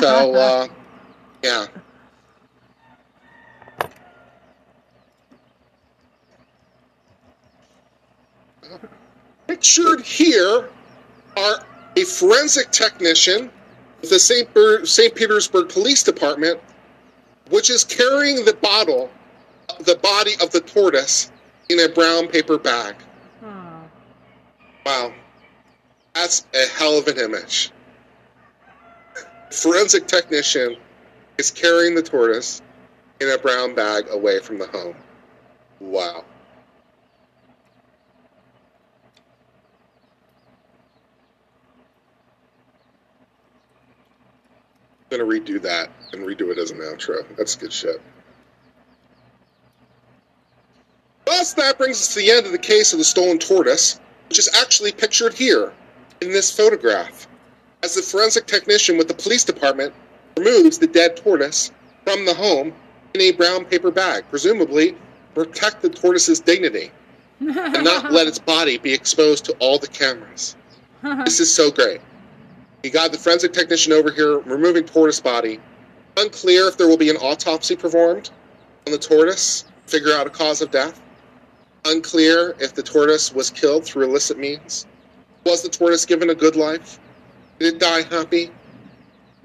So, 0.00 0.34
uh, 0.34 0.68
yeah. 1.42 1.66
Pictured 9.46 10.00
here 10.00 10.70
are 11.36 11.66
a 11.96 12.04
forensic 12.04 12.70
technician 12.70 13.50
with 14.00 14.10
the 14.10 14.18
St. 14.18 14.52
Ber- 14.52 14.84
St. 14.84 15.14
Petersburg 15.14 15.68
Police 15.68 16.02
Department, 16.02 16.60
which 17.50 17.70
is 17.70 17.84
carrying 17.84 18.44
the 18.44 18.54
bottle, 18.54 19.10
the 19.80 19.96
body 19.96 20.32
of 20.42 20.50
the 20.50 20.60
tortoise, 20.60 21.30
in 21.68 21.80
a 21.80 21.88
brown 21.88 22.28
paper 22.28 22.58
bag. 22.58 22.96
Oh. 23.44 23.80
Wow. 24.84 25.12
That's 26.14 26.46
a 26.54 26.66
hell 26.78 26.98
of 26.98 27.08
an 27.08 27.18
image. 27.18 27.70
Forensic 29.52 30.06
technician 30.06 30.76
is 31.38 31.50
carrying 31.50 31.94
the 31.94 32.02
tortoise 32.02 32.62
in 33.20 33.30
a 33.30 33.38
brown 33.38 33.74
bag 33.74 34.06
away 34.10 34.40
from 34.40 34.58
the 34.58 34.66
home. 34.66 34.96
Wow. 35.80 36.24
Gonna 45.10 45.24
redo 45.24 45.60
that 45.62 45.90
and 46.12 46.22
redo 46.22 46.50
it 46.50 46.58
as 46.58 46.70
an 46.70 46.78
outro. 46.78 47.24
That's 47.36 47.54
good 47.54 47.72
shit. 47.72 48.00
Thus, 51.24 51.54
that 51.54 51.78
brings 51.78 51.96
us 52.00 52.14
to 52.14 52.20
the 52.20 52.30
end 52.30 52.46
of 52.46 52.52
the 52.52 52.58
case 52.58 52.92
of 52.92 52.98
the 52.98 53.04
stolen 53.04 53.38
tortoise, 53.38 54.00
which 54.28 54.38
is 54.38 54.48
actually 54.60 54.92
pictured 54.92 55.34
here 55.34 55.72
in 56.20 56.30
this 56.30 56.54
photograph. 56.54 57.26
As 57.82 57.94
the 57.94 58.02
forensic 58.02 58.46
technician 58.46 58.96
with 58.96 59.08
the 59.08 59.14
police 59.14 59.44
department 59.44 59.92
removes 60.36 60.78
the 60.78 60.86
dead 60.86 61.16
tortoise 61.16 61.72
from 62.04 62.24
the 62.24 62.34
home 62.34 62.72
in 63.14 63.20
a 63.20 63.32
brown 63.32 63.64
paper 63.64 63.90
bag, 63.90 64.24
presumably 64.30 64.92
to 64.92 64.98
protect 65.34 65.82
the 65.82 65.90
tortoise's 65.90 66.40
dignity. 66.40 66.90
and 67.40 67.84
not 67.84 68.12
let 68.12 68.26
its 68.26 68.38
body 68.38 68.78
be 68.78 68.92
exposed 68.92 69.44
to 69.44 69.52
all 69.58 69.78
the 69.78 69.88
cameras. 69.88 70.56
This 71.24 71.40
is 71.40 71.52
so 71.52 71.70
great. 71.70 72.00
He 72.82 72.90
got 72.90 73.12
the 73.12 73.18
forensic 73.18 73.52
technician 73.52 73.92
over 73.92 74.10
here 74.10 74.38
removing 74.38 74.84
tortoise 74.84 75.20
body. 75.20 75.60
Unclear 76.16 76.68
if 76.68 76.76
there 76.76 76.88
will 76.88 76.96
be 76.96 77.10
an 77.10 77.16
autopsy 77.16 77.76
performed 77.76 78.30
on 78.86 78.92
the 78.92 78.98
tortoise, 78.98 79.64
figure 79.86 80.12
out 80.12 80.26
a 80.26 80.30
cause 80.30 80.62
of 80.62 80.70
death. 80.70 81.00
Unclear 81.84 82.56
if 82.58 82.74
the 82.74 82.82
tortoise 82.82 83.32
was 83.32 83.50
killed 83.50 83.84
through 83.84 84.04
illicit 84.04 84.38
means. 84.38 84.86
Was 85.44 85.62
the 85.62 85.68
tortoise 85.68 86.04
given 86.06 86.30
a 86.30 86.34
good 86.34 86.56
life? 86.56 86.98
Did 87.58 87.74
it 87.74 87.80
die 87.80 88.02
happy? 88.02 88.50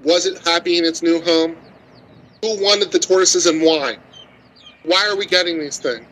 Was 0.02 0.26
it 0.26 0.38
happy 0.46 0.78
in 0.78 0.84
its 0.84 1.02
new 1.02 1.20
home? 1.22 1.56
Who 2.42 2.62
wanted 2.62 2.90
the 2.90 2.98
tortoises 2.98 3.46
and 3.46 3.62
why? 3.62 3.98
Why 4.84 5.06
are 5.08 5.16
we 5.16 5.26
getting 5.26 5.60
these 5.60 5.78
things? 5.78 6.06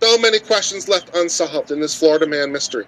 So 0.00 0.16
many 0.16 0.38
questions 0.38 0.88
left 0.88 1.14
unsolved 1.14 1.70
in 1.70 1.80
this 1.80 1.94
Florida 1.94 2.26
man 2.26 2.52
mystery. 2.52 2.86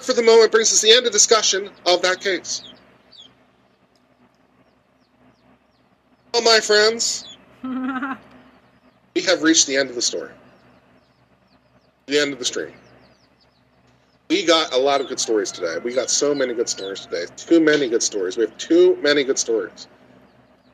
That, 0.00 0.06
for 0.06 0.12
the 0.12 0.22
moment, 0.22 0.52
brings 0.52 0.72
us 0.72 0.80
to 0.80 0.86
the 0.86 0.92
end 0.92 1.06
of 1.06 1.12
discussion 1.12 1.70
of 1.86 2.02
that 2.02 2.20
case. 2.20 2.64
Well, 6.32 6.42
my 6.42 6.60
friends, 6.60 7.36
we 7.62 9.22
have 9.22 9.42
reached 9.42 9.66
the 9.66 9.76
end 9.76 9.90
of 9.90 9.96
the 9.96 10.02
story. 10.02 10.30
The 12.06 12.18
end 12.18 12.32
of 12.32 12.38
the 12.38 12.44
stream. 12.44 12.72
We 14.28 14.44
got 14.44 14.72
a 14.72 14.78
lot 14.78 15.00
of 15.00 15.08
good 15.08 15.18
stories 15.18 15.50
today. 15.50 15.78
We 15.82 15.92
got 15.92 16.08
so 16.08 16.34
many 16.34 16.54
good 16.54 16.68
stories 16.68 17.00
today. 17.00 17.24
Too 17.36 17.60
many 17.60 17.88
good 17.88 18.02
stories. 18.02 18.36
We 18.36 18.44
have 18.44 18.56
too 18.58 18.96
many 19.02 19.24
good 19.24 19.38
stories. 19.38 19.88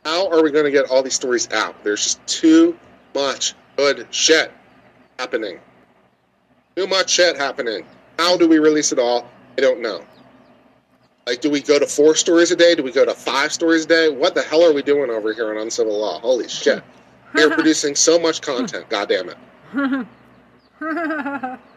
How 0.04 0.28
are 0.28 0.42
we 0.42 0.50
going 0.50 0.66
to 0.66 0.70
get 0.70 0.90
all 0.90 1.02
these 1.02 1.14
stories 1.14 1.50
out? 1.50 1.82
There's 1.82 2.02
just 2.02 2.26
too 2.26 2.78
much 3.14 3.54
good 3.76 4.06
shit 4.10 4.52
happening. 5.18 5.58
Too 6.76 6.86
much 6.86 7.10
shit 7.10 7.38
happening. 7.38 7.86
How 8.18 8.36
do 8.36 8.48
we 8.48 8.58
release 8.58 8.92
it 8.92 8.98
all? 8.98 9.28
I 9.58 9.60
don't 9.60 9.80
know. 9.80 10.04
Like, 11.26 11.40
do 11.40 11.50
we 11.50 11.60
go 11.60 11.78
to 11.78 11.86
four 11.86 12.14
stories 12.14 12.50
a 12.52 12.56
day? 12.56 12.74
Do 12.74 12.82
we 12.82 12.92
go 12.92 13.04
to 13.04 13.14
five 13.14 13.52
stories 13.52 13.84
a 13.84 13.88
day? 13.88 14.08
What 14.08 14.34
the 14.34 14.42
hell 14.42 14.62
are 14.64 14.72
we 14.72 14.82
doing 14.82 15.10
over 15.10 15.32
here 15.32 15.50
on 15.50 15.58
Uncivil 15.58 15.98
Law? 15.98 16.20
Holy 16.20 16.48
shit. 16.48 16.82
We're 17.34 17.50
producing 17.54 17.96
so 17.96 18.18
much 18.18 18.40
content. 18.42 18.88
God 18.88 19.08
damn 19.08 19.30
it. 19.30 20.08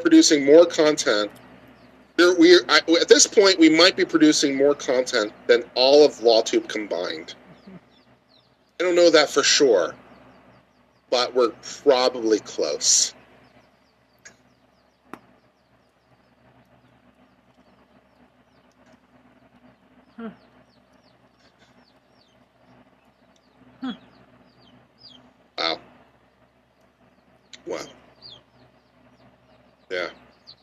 producing 0.00 0.44
more 0.44 0.66
content. 0.66 1.30
We're, 2.18 2.38
we're, 2.38 2.60
I, 2.68 2.78
at 3.00 3.08
this 3.08 3.26
point, 3.26 3.58
we 3.58 3.68
might 3.70 3.96
be 3.96 4.04
producing 4.04 4.56
more 4.56 4.74
content 4.74 5.32
than 5.46 5.64
all 5.74 6.04
of 6.04 6.14
LawTube 6.20 6.68
combined. 6.68 7.34
I 8.80 8.84
don't 8.84 8.94
know 8.96 9.10
that 9.10 9.30
for 9.30 9.42
sure, 9.42 9.94
but 11.10 11.34
we're 11.34 11.52
probably 11.82 12.40
close. 12.40 13.14
Huh. 20.16 20.30
Wow. 25.58 25.80
Wow. 27.66 27.78
Yeah. 29.90 30.08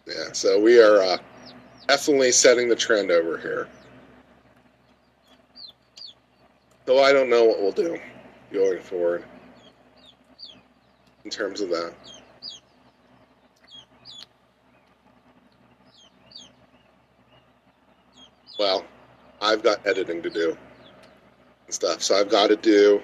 Yeah. 0.07 0.26
So 0.37 0.59
we 0.59 0.79
are 0.79 1.01
uh, 1.01 1.17
definitely 1.87 2.31
setting 2.31 2.69
the 2.69 2.75
trend 2.75 3.09
over 3.09 3.39
here. 3.39 3.67
So 6.85 6.99
I 6.99 7.11
don't 7.11 7.27
know 7.27 7.43
what 7.43 7.59
we'll 7.59 7.71
do 7.71 7.99
going 8.53 8.79
forward 8.83 9.25
in 11.25 11.31
terms 11.31 11.59
of 11.59 11.69
that. 11.69 11.91
Well, 18.59 18.85
I've 19.41 19.63
got 19.63 19.87
editing 19.87 20.21
to 20.21 20.29
do 20.29 20.55
and 21.65 21.73
stuff, 21.73 22.03
so 22.03 22.15
I've 22.15 22.29
got 22.29 22.49
to 22.49 22.55
do 22.55 23.01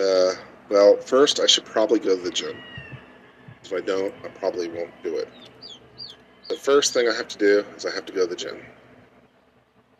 Uh, 0.00 0.34
well, 0.70 0.96
first 1.14 1.38
I 1.38 1.46
should 1.46 1.64
probably 1.64 2.00
go 2.00 2.16
to 2.16 2.22
the 2.22 2.30
gym. 2.32 2.56
If 3.62 3.72
I 3.72 3.78
don't, 3.78 4.12
I 4.24 4.28
probably 4.30 4.68
won't 4.68 4.90
do 5.04 5.16
it. 5.16 5.28
The 6.48 6.56
first 6.56 6.92
thing 6.92 7.08
I 7.08 7.14
have 7.14 7.28
to 7.28 7.38
do 7.38 7.64
is 7.76 7.86
I 7.86 7.94
have 7.94 8.04
to 8.06 8.12
go 8.12 8.22
to 8.22 8.26
the 8.26 8.34
gym. 8.34 8.58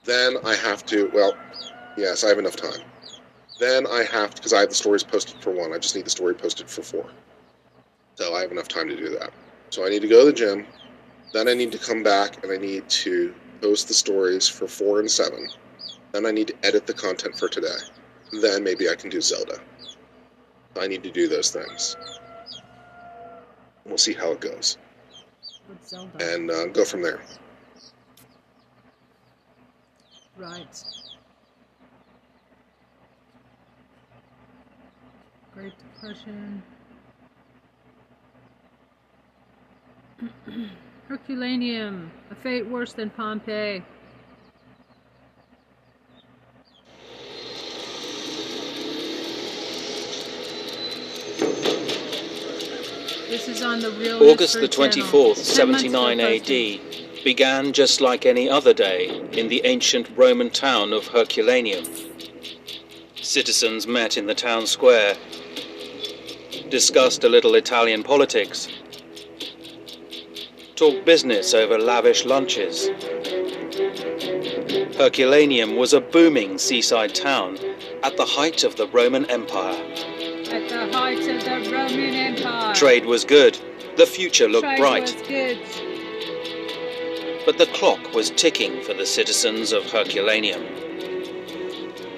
Then 0.02 0.38
I 0.44 0.56
have 0.56 0.84
to, 0.86 1.08
well, 1.14 1.36
yes, 1.96 2.24
I 2.24 2.30
have 2.30 2.40
enough 2.40 2.56
time. 2.56 2.82
Then 3.60 3.86
I 3.86 4.02
have 4.10 4.30
to, 4.30 4.36
because 4.38 4.52
I 4.52 4.58
have 4.58 4.70
the 4.70 4.74
stories 4.74 5.04
posted 5.04 5.40
for 5.40 5.52
one, 5.52 5.72
I 5.72 5.78
just 5.78 5.94
need 5.94 6.04
the 6.04 6.10
story 6.10 6.34
posted 6.34 6.68
for 6.68 6.82
four. 6.82 7.08
So 8.16 8.34
I 8.34 8.40
have 8.40 8.50
enough 8.50 8.66
time 8.66 8.88
to 8.88 8.96
do 8.96 9.10
that. 9.10 9.30
So 9.70 9.86
I 9.86 9.90
need 9.90 10.02
to 10.02 10.08
go 10.08 10.18
to 10.18 10.26
the 10.26 10.32
gym. 10.32 10.66
Then 11.32 11.46
I 11.46 11.54
need 11.54 11.70
to 11.70 11.78
come 11.78 12.02
back 12.02 12.42
and 12.42 12.50
I 12.50 12.56
need 12.56 12.88
to 12.88 13.32
post 13.62 13.86
the 13.86 13.94
stories 13.94 14.48
for 14.48 14.66
four 14.66 14.98
and 14.98 15.08
seven. 15.08 15.48
Then 16.10 16.26
I 16.26 16.32
need 16.32 16.48
to 16.48 16.56
edit 16.64 16.88
the 16.88 16.92
content 16.92 17.38
for 17.38 17.48
today. 17.48 17.78
Then 18.32 18.64
maybe 18.64 18.88
I 18.88 18.96
can 18.96 19.10
do 19.10 19.20
Zelda. 19.20 19.60
I 20.78 20.86
need 20.86 21.02
to 21.04 21.10
do 21.10 21.28
those 21.28 21.50
things. 21.50 21.96
We'll 23.84 23.98
see 23.98 24.12
how 24.14 24.32
it 24.32 24.40
goes, 24.40 24.78
and 26.20 26.50
uh, 26.50 26.66
go 26.66 26.84
from 26.84 27.02
there. 27.02 27.20
Right. 30.36 30.84
Great 35.54 35.72
Depression. 35.78 36.62
Herculaneum, 41.08 42.10
a 42.30 42.34
fate 42.34 42.66
worse 42.66 42.92
than 42.92 43.10
Pompeii. 43.10 43.84
On 53.64 53.80
the 53.80 53.90
real 53.92 54.22
August 54.30 54.60
the 54.60 54.68
24th, 54.68 55.36
79 55.36 56.20
AD, 56.20 57.24
began 57.24 57.72
just 57.72 58.00
like 58.00 58.26
any 58.26 58.48
other 58.48 58.74
day 58.74 59.20
in 59.32 59.48
the 59.48 59.62
ancient 59.64 60.08
Roman 60.16 60.50
town 60.50 60.92
of 60.92 61.06
Herculaneum. 61.06 61.84
Citizens 63.16 63.86
met 63.86 64.18
in 64.18 64.26
the 64.26 64.34
town 64.34 64.66
square, 64.66 65.16
discussed 66.68 67.24
a 67.24 67.28
little 67.28 67.54
Italian 67.54 68.02
politics, 68.02 68.68
talked 70.76 71.06
business 71.06 71.54
over 71.54 71.78
lavish 71.78 72.26
lunches. 72.26 72.88
Herculaneum 74.98 75.76
was 75.76 75.94
a 75.94 76.00
booming 76.00 76.58
seaside 76.58 77.14
town 77.14 77.58
at 78.02 78.16
the 78.16 78.26
height 78.26 78.62
of 78.62 78.76
the 78.76 78.88
Roman 78.88 79.24
Empire. 79.30 80.03
Roman 81.85 82.14
Empire. 82.14 82.74
Trade 82.74 83.05
was 83.07 83.24
good, 83.24 83.59
the 83.97 84.07
future 84.07 84.49
looked 84.49 84.66
Trade 84.66 84.78
bright. 84.78 85.03
was 85.03 85.22
good. 85.28 85.59
But 87.45 87.59
the 87.59 87.66
clock 87.66 88.14
was 88.14 88.30
ticking 88.30 88.80
for 88.82 88.95
the 88.95 89.05
citizens 89.07 89.72
of 89.72 89.91
Herculaneum. 89.91 90.64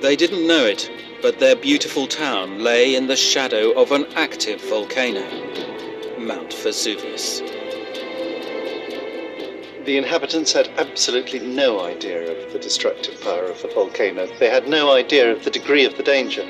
They 0.01 0.14
didn't 0.14 0.47
know 0.47 0.64
it, 0.64 0.89
but 1.21 1.41
their 1.41 1.57
beautiful 1.57 2.07
town 2.07 2.61
lay 2.61 2.95
in 2.95 3.09
the 3.09 3.17
shadow 3.17 3.73
of 3.73 3.91
an 3.91 4.07
active 4.14 4.61
volcano, 4.62 5.27
Mount 6.19 6.55
Vesuvius. 6.55 7.41
The 9.85 9.97
inhabitants 9.97 10.53
had 10.53 10.69
absolutely 10.79 11.41
no 11.41 11.81
idea 11.81 12.31
of 12.31 12.53
the 12.53 12.59
destructive 12.59 13.21
power 13.21 13.45
of 13.45 13.62
the 13.62 13.69
volcano. 13.69 14.27
They 14.39 14.51
had 14.51 14.69
no 14.69 14.93
idea 14.93 15.33
of 15.33 15.45
the 15.45 15.51
degree 15.51 15.85
of 15.85 15.97
the 15.97 16.03
danger. 16.03 16.43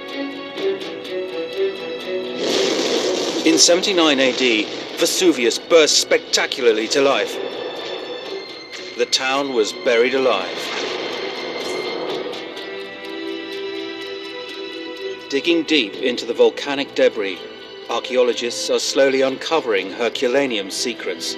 In 3.47 3.59
79 3.59 4.19
AD, 4.19 4.67
Vesuvius 4.99 5.57
burst 5.57 6.01
spectacularly 6.01 6.89
to 6.89 7.01
life. 7.01 7.33
The 8.99 9.07
town 9.07 9.53
was 9.53 9.73
buried 9.73 10.15
alive. 10.15 10.59
Digging 15.31 15.63
deep 15.63 15.95
into 15.95 16.27
the 16.27 16.35
volcanic 16.35 16.97
debris, 16.97 17.39
archaeologists 17.89 18.69
are 18.69 18.81
slowly 18.81 19.21
uncovering 19.23 19.93
Herculaneum's 19.93 20.75
secrets. 20.75 21.35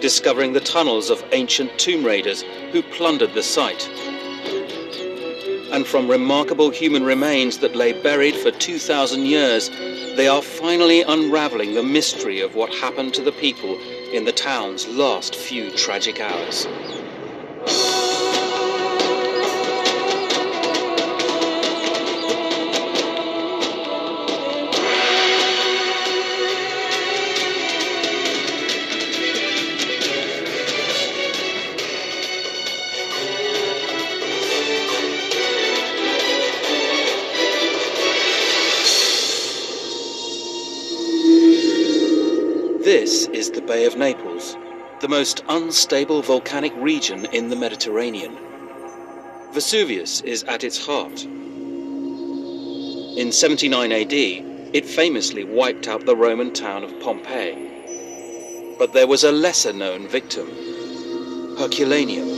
Discovering 0.00 0.52
the 0.52 0.60
tunnels 0.60 1.10
of 1.10 1.24
ancient 1.32 1.76
tomb 1.76 2.06
raiders 2.06 2.42
who 2.70 2.84
plundered 2.84 3.34
the 3.34 3.42
site. 3.42 3.88
And 5.72 5.84
from 5.84 6.08
remarkable 6.08 6.70
human 6.70 7.02
remains 7.02 7.58
that 7.58 7.74
lay 7.74 8.00
buried 8.00 8.36
for 8.36 8.52
2,000 8.52 9.26
years, 9.26 9.70
they 10.16 10.28
are 10.28 10.40
finally 10.40 11.02
unraveling 11.02 11.74
the 11.74 11.82
mystery 11.82 12.40
of 12.40 12.54
what 12.54 12.72
happened 12.72 13.12
to 13.12 13.22
the 13.22 13.32
people 13.32 13.78
in 14.12 14.24
the 14.24 14.32
town's 14.32 14.88
last 14.88 15.36
few 15.36 15.70
tragic 15.72 16.20
hours. 16.20 16.66
Bay 43.66 43.84
of 43.84 43.96
Naples, 43.96 44.56
the 45.00 45.08
most 45.08 45.42
unstable 45.48 46.22
volcanic 46.22 46.72
region 46.76 47.24
in 47.26 47.48
the 47.48 47.56
Mediterranean. 47.56 48.38
Vesuvius 49.52 50.20
is 50.20 50.44
at 50.44 50.62
its 50.62 50.86
heart. 50.86 51.24
In 53.16 53.32
79 53.32 53.90
AD, 53.90 54.12
it 54.12 54.86
famously 54.86 55.42
wiped 55.42 55.88
out 55.88 56.06
the 56.06 56.14
Roman 56.14 56.52
town 56.52 56.84
of 56.84 57.00
Pompeii. 57.00 58.76
But 58.78 58.92
there 58.92 59.08
was 59.08 59.24
a 59.24 59.32
lesser 59.32 59.72
known 59.72 60.06
victim, 60.06 60.46
Herculaneum. 61.58 62.28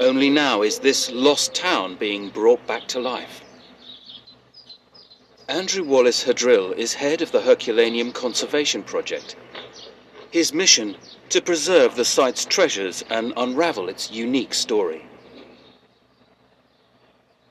Only 0.00 0.30
now 0.30 0.62
is 0.62 0.78
this 0.78 1.10
lost 1.10 1.54
town 1.54 1.96
being 1.96 2.30
brought 2.30 2.66
back 2.66 2.86
to 2.88 3.00
life. 3.00 3.42
Andrew 5.48 5.84
Wallace 5.84 6.24
Hadrill 6.24 6.72
is 6.72 6.94
head 6.94 7.22
of 7.22 7.30
the 7.30 7.42
Herculaneum 7.42 8.10
Conservation 8.10 8.82
Project. 8.82 9.36
His 10.32 10.52
mission 10.52 10.96
to 11.28 11.40
preserve 11.40 11.94
the 11.94 12.04
site's 12.04 12.44
treasures 12.44 13.04
and 13.10 13.32
unravel 13.36 13.88
its 13.88 14.10
unique 14.10 14.54
story. 14.54 15.06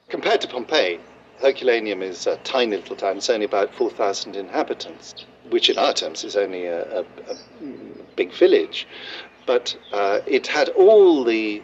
Compared 0.09 0.41
to 0.41 0.47
Pompeii, 0.49 0.99
Herculaneum 1.39 2.01
is 2.01 2.27
a 2.27 2.35
tiny 2.43 2.75
little 2.75 2.97
town. 2.97 3.15
It's 3.15 3.29
only 3.29 3.45
about 3.45 3.73
4,000 3.73 4.35
inhabitants, 4.35 5.15
which 5.49 5.69
in 5.69 5.77
our 5.77 5.93
terms 5.93 6.25
is 6.25 6.35
only 6.35 6.65
a, 6.65 6.99
a, 6.99 7.05
a 7.29 7.35
big 8.17 8.33
village. 8.33 8.87
But 9.45 9.77
uh, 9.93 10.19
it 10.27 10.47
had 10.47 10.67
all 10.69 11.23
the 11.23 11.61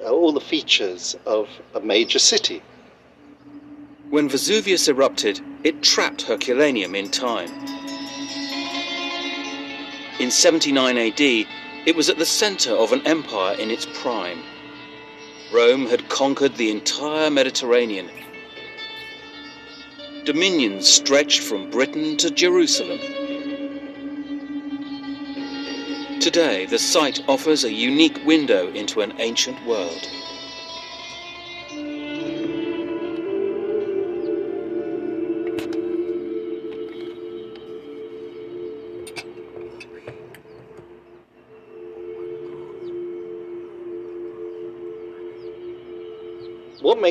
uh, 0.00 0.10
all 0.10 0.30
the 0.30 0.40
features 0.40 1.16
of 1.26 1.48
a 1.74 1.80
major 1.80 2.20
city. 2.20 2.62
When 4.16 4.30
Vesuvius 4.30 4.88
erupted, 4.88 5.42
it 5.62 5.82
trapped 5.82 6.22
Herculaneum 6.22 6.94
in 6.94 7.10
time. 7.10 7.50
In 10.18 10.30
79 10.30 10.96
AD, 10.96 11.20
it 11.20 11.94
was 11.94 12.08
at 12.08 12.16
the 12.16 12.24
center 12.24 12.70
of 12.70 12.92
an 12.92 13.06
empire 13.06 13.54
in 13.58 13.70
its 13.70 13.84
prime. 13.84 14.42
Rome 15.52 15.84
had 15.84 16.08
conquered 16.08 16.56
the 16.56 16.70
entire 16.70 17.28
Mediterranean. 17.28 18.08
Dominions 20.24 20.88
stretched 20.88 21.40
from 21.40 21.70
Britain 21.70 22.16
to 22.16 22.30
Jerusalem. 22.30 23.00
Today, 26.20 26.64
the 26.64 26.78
site 26.78 27.22
offers 27.28 27.64
a 27.64 27.70
unique 27.70 28.24
window 28.24 28.72
into 28.72 29.02
an 29.02 29.12
ancient 29.20 29.62
world. 29.66 30.08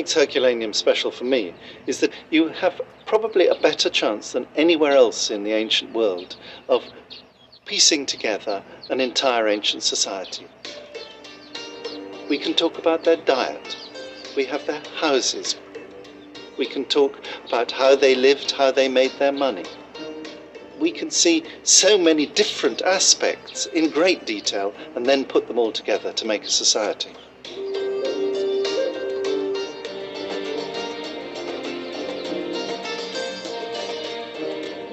Makes 0.06 0.14
Herculaneum 0.14 0.72
special 0.72 1.10
for 1.10 1.24
me 1.24 1.52
is 1.88 1.98
that 1.98 2.12
you 2.30 2.46
have 2.46 2.80
probably 3.06 3.48
a 3.48 3.56
better 3.56 3.90
chance 3.90 4.30
than 4.30 4.46
anywhere 4.54 4.92
else 4.92 5.32
in 5.32 5.42
the 5.42 5.50
ancient 5.50 5.92
world 5.92 6.36
of 6.68 6.84
piecing 7.64 8.06
together 8.06 8.62
an 8.88 9.00
entire 9.00 9.48
ancient 9.48 9.82
society. 9.82 10.46
We 12.28 12.38
can 12.38 12.54
talk 12.54 12.78
about 12.78 13.02
their 13.02 13.16
diet, 13.16 13.76
we 14.36 14.44
have 14.44 14.64
their 14.66 14.80
houses, 15.00 15.56
we 16.56 16.66
can 16.66 16.84
talk 16.84 17.18
about 17.44 17.72
how 17.72 17.96
they 17.96 18.14
lived, 18.14 18.52
how 18.52 18.70
they 18.70 18.88
made 18.88 19.18
their 19.18 19.32
money. 19.32 19.64
We 20.78 20.92
can 20.92 21.10
see 21.10 21.42
so 21.64 21.98
many 21.98 22.26
different 22.26 22.80
aspects 22.82 23.66
in 23.66 23.90
great 23.90 24.24
detail 24.24 24.72
and 24.94 25.04
then 25.04 25.24
put 25.24 25.48
them 25.48 25.58
all 25.58 25.72
together 25.72 26.12
to 26.12 26.24
make 26.24 26.44
a 26.44 26.48
society. 26.64 27.10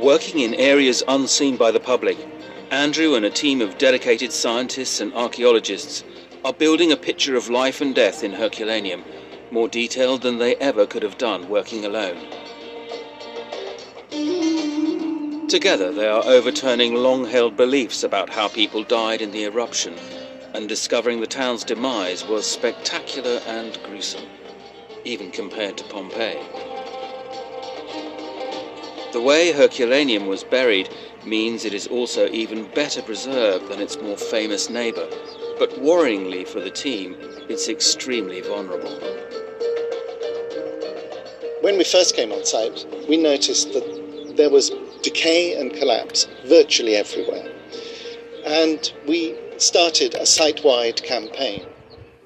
Working 0.04 0.42
in 0.42 0.54
areas 0.56 1.02
unseen 1.08 1.56
by 1.56 1.72
the 1.72 1.80
public, 1.80 2.18
Andrew 2.72 3.16
and 3.16 3.24
a 3.24 3.30
team 3.30 3.62
of 3.62 3.78
dedicated 3.78 4.34
scientists 4.34 5.00
and 5.00 5.14
archaeologists 5.14 6.04
are 6.44 6.52
building 6.52 6.92
a 6.92 6.98
picture 6.98 7.38
of 7.38 7.50
life 7.50 7.80
and 7.80 7.96
death 7.96 8.22
in 8.22 8.34
Herculaneum, 8.34 9.06
more 9.50 9.70
detailed 9.70 10.22
than 10.22 10.40
they 10.40 10.58
ever 10.58 10.86
could 10.86 11.04
have 11.04 11.18
done 11.18 11.48
working 11.48 11.86
alone. 11.86 12.18
Together, 15.48 15.94
they 15.94 16.10
are 16.10 16.26
overturning 16.26 16.96
long 16.96 17.24
held 17.24 17.56
beliefs 17.56 18.04
about 18.04 18.30
how 18.30 18.50
people 18.50 18.84
died 18.84 19.22
in 19.22 19.32
the 19.32 19.46
eruption 19.46 19.96
and 20.54 20.68
discovering 20.68 21.22
the 21.22 21.28
town's 21.28 21.64
demise 21.64 22.28
was 22.28 22.46
spectacular 22.46 23.40
and 23.48 23.80
gruesome, 23.84 24.28
even 25.06 25.32
compared 25.32 25.78
to 25.78 25.86
Pompeii. 25.86 26.73
The 29.14 29.22
way 29.22 29.52
Herculaneum 29.52 30.26
was 30.26 30.44
buried 30.44 30.90
means 31.24 31.66
it 31.66 31.74
is 31.76 31.86
also 31.86 32.28
even 32.30 32.68
better 32.74 33.00
preserved 33.04 33.68
than 33.68 33.80
its 33.80 34.02
more 34.02 34.18
famous 34.18 34.72
neighbour, 34.72 35.08
but 35.60 35.70
worryingly 35.80 36.48
for 36.48 36.60
the 36.60 36.72
team, 36.72 37.16
it's 37.48 37.70
extremely 37.70 38.42
vulnerable. 38.42 39.00
When 41.62 41.78
we 41.78 41.84
first 41.84 42.16
came 42.16 42.32
on 42.32 42.44
site, 42.44 42.88
we 43.08 43.18
noticed 43.18 43.72
that 43.74 44.34
there 44.36 44.50
was 44.50 44.72
decay 45.04 45.62
and 45.62 45.72
collapse 45.72 46.28
virtually 46.46 46.96
everywhere. 46.96 47.54
And 48.48 48.92
we 49.08 49.38
started 49.58 50.16
a 50.16 50.26
site 50.26 50.64
wide 50.64 51.04
campaign, 51.04 51.68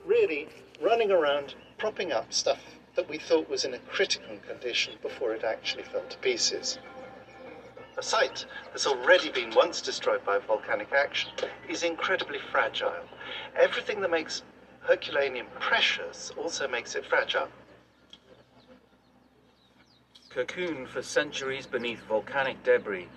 really 0.05 0.47
running 0.81 1.11
around 1.11 1.53
propping 1.77 2.13
up 2.13 2.31
stuff 2.31 2.76
that 2.97 3.07
we 3.07 3.19
thought 3.19 3.47
was 3.47 3.63
in 3.63 3.75
a 3.75 3.79
critical 3.79 4.35
condition 4.47 4.95
before 5.01 5.31
it 5.33 5.43
actually 5.43 5.83
fell 5.83 6.03
to 6.09 6.17
pieces. 6.17 6.79
A 7.95 8.03
site 8.03 8.45
that's 8.65 8.87
already 8.87 9.29
been 9.29 9.53
once 9.55 9.81
destroyed 9.81 10.25
by 10.25 10.39
volcanic 10.39 10.91
action 10.91 11.29
is 11.69 11.83
incredibly 11.83 12.39
fragile. 12.51 13.05
Everything 13.55 14.01
that 14.01 14.11
makes 14.11 14.41
Herculaneum 14.81 15.45
precious 15.59 16.31
also 16.37 16.67
makes 16.67 16.95
it 16.95 17.05
fragile. 17.05 17.47
Cocooned 20.29 20.87
for 20.87 21.01
centuries 21.01 21.67
beneath 21.67 22.01
volcanic 22.01 22.63
debris, 22.63 23.07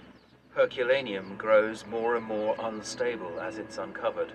Herculaneum 0.55 1.37
grows 1.37 1.87
more 1.87 2.17
and 2.17 2.25
more 2.25 2.55
unstable 2.59 3.41
as 3.41 3.57
it's 3.57 3.79
uncovered. 3.79 4.33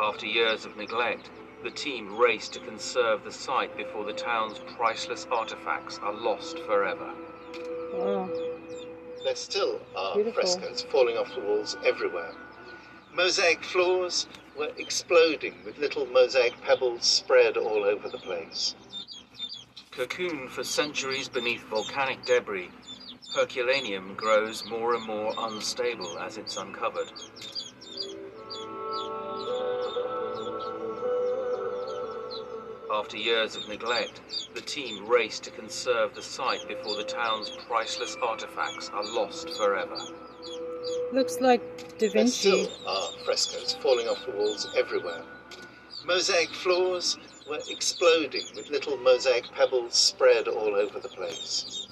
After 0.00 0.26
years 0.26 0.64
of 0.64 0.76
neglect, 0.76 1.30
the 1.64 1.70
team 1.70 2.16
race 2.16 2.48
to 2.50 2.60
conserve 2.60 3.24
the 3.24 3.32
site 3.32 3.76
before 3.76 4.04
the 4.04 4.12
town's 4.12 4.60
priceless 4.76 5.26
artifacts 5.30 5.98
are 5.98 6.12
lost 6.12 6.60
forever. 6.60 7.12
Wow. 7.92 8.30
There 9.24 9.34
still 9.34 9.80
are 9.96 10.14
Beautiful. 10.14 10.40
frescoes 10.40 10.82
falling 10.82 11.16
off 11.16 11.34
the 11.34 11.40
walls 11.40 11.76
everywhere. 11.84 12.32
Mosaic 13.12 13.64
floors 13.64 14.28
were 14.56 14.70
exploding 14.76 15.54
with 15.64 15.78
little 15.78 16.06
mosaic 16.06 16.60
pebbles 16.62 17.04
spread 17.04 17.56
all 17.56 17.84
over 17.84 18.08
the 18.08 18.18
place. 18.18 18.76
Cocooned 19.90 20.50
for 20.50 20.62
centuries 20.62 21.28
beneath 21.28 21.64
volcanic 21.64 22.24
debris, 22.24 22.70
Herculaneum 23.34 24.14
grows 24.14 24.64
more 24.64 24.94
and 24.94 25.04
more 25.04 25.34
unstable 25.36 26.18
as 26.18 26.38
it's 26.38 26.56
uncovered. 26.56 27.10
After 32.90 33.18
years 33.18 33.54
of 33.54 33.68
neglect, 33.68 34.22
the 34.54 34.62
team 34.62 35.06
race 35.06 35.38
to 35.40 35.50
conserve 35.50 36.14
the 36.14 36.22
site 36.22 36.66
before 36.66 36.96
the 36.96 37.04
town's 37.04 37.50
priceless 37.68 38.16
artifacts 38.22 38.88
are 38.94 39.04
lost 39.04 39.50
forever. 39.50 40.00
Looks 41.12 41.40
like 41.40 41.60
Da 41.98 42.08
Vinci. 42.08 42.50
There 42.50 42.64
still 42.64 42.88
are 42.88 43.10
frescoes 43.24 43.74
falling 43.74 44.08
off 44.08 44.24
the 44.24 44.32
walls 44.32 44.66
everywhere. 44.74 45.22
Mosaic 46.06 46.48
floors 46.54 47.18
were 47.46 47.60
exploding 47.68 48.46
with 48.56 48.70
little 48.70 48.96
mosaic 48.96 49.44
pebbles 49.52 49.94
spread 49.94 50.48
all 50.48 50.74
over 50.74 50.98
the 50.98 51.08
place. 51.08 51.87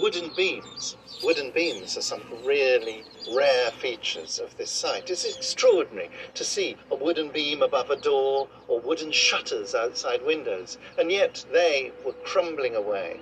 Wooden 0.00 0.30
beams. 0.36 0.96
Wooden 1.22 1.50
beams 1.52 1.96
are 1.96 2.02
some 2.02 2.22
really 2.44 3.04
rare 3.32 3.70
features 3.70 4.38
of 4.38 4.56
this 4.56 4.70
site. 4.70 5.08
It's 5.08 5.24
extraordinary 5.24 6.10
to 6.34 6.44
see 6.44 6.76
a 6.90 6.96
wooden 6.96 7.28
beam 7.28 7.62
above 7.62 7.90
a 7.90 7.96
door 7.96 8.48
or 8.66 8.80
wooden 8.80 9.12
shutters 9.12 9.74
outside 9.74 10.24
windows, 10.24 10.78
and 10.98 11.10
yet 11.12 11.44
they 11.52 11.92
were 12.04 12.12
crumbling 12.24 12.74
away. 12.74 13.20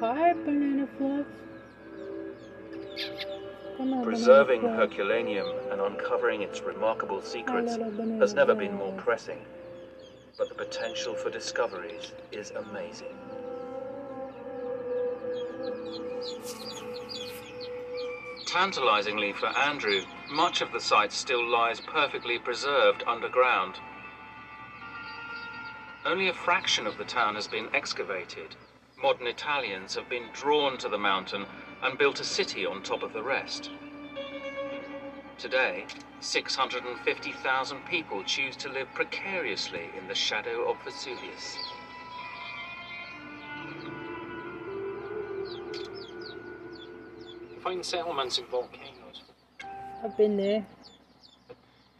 Hi, 0.00 0.32
banana 0.34 0.86
fluff. 0.98 1.26
Come 3.78 3.94
on, 3.94 4.04
Preserving 4.04 4.60
banana 4.60 4.76
fluff. 4.76 4.90
Herculaneum 4.90 5.48
and 5.70 5.80
uncovering 5.80 6.42
its 6.42 6.60
remarkable 6.60 7.22
secrets 7.22 7.72
little 7.72 7.90
banana 7.90 8.18
has 8.18 8.34
never 8.34 8.54
been 8.54 8.74
more 8.74 8.92
pressing, 8.92 9.40
but 10.36 10.48
the 10.48 10.54
potential 10.54 11.14
for 11.14 11.30
discoveries 11.30 12.12
is 12.32 12.50
amazing. 12.50 13.16
Tantalizingly 18.46 19.32
for 19.32 19.46
Andrew, 19.46 20.02
much 20.30 20.60
of 20.60 20.72
the 20.72 20.80
site 20.80 21.12
still 21.12 21.42
lies 21.44 21.80
perfectly 21.80 22.38
preserved 22.38 23.02
underground. 23.06 23.76
Only 26.04 26.28
a 26.28 26.34
fraction 26.34 26.86
of 26.86 26.98
the 26.98 27.04
town 27.04 27.34
has 27.34 27.48
been 27.48 27.68
excavated. 27.74 28.56
Modern 29.00 29.26
Italians 29.26 29.94
have 29.94 30.08
been 30.08 30.28
drawn 30.32 30.76
to 30.78 30.88
the 30.88 30.98
mountain 30.98 31.46
and 31.82 31.98
built 31.98 32.20
a 32.20 32.24
city 32.24 32.66
on 32.66 32.82
top 32.82 33.02
of 33.02 33.12
the 33.12 33.22
rest. 33.22 33.70
Today, 35.38 35.86
650,000 36.20 37.86
people 37.86 38.22
choose 38.24 38.54
to 38.56 38.68
live 38.68 38.92
precariously 38.94 39.90
in 39.98 40.06
the 40.08 40.14
shadow 40.14 40.70
of 40.70 40.76
Vesuvius. 40.84 41.56
Find 47.62 47.84
settlements 47.84 48.38
in 48.38 48.44
volcanoes. 48.46 49.22
I've 50.02 50.16
been 50.16 50.36
there. 50.36 50.66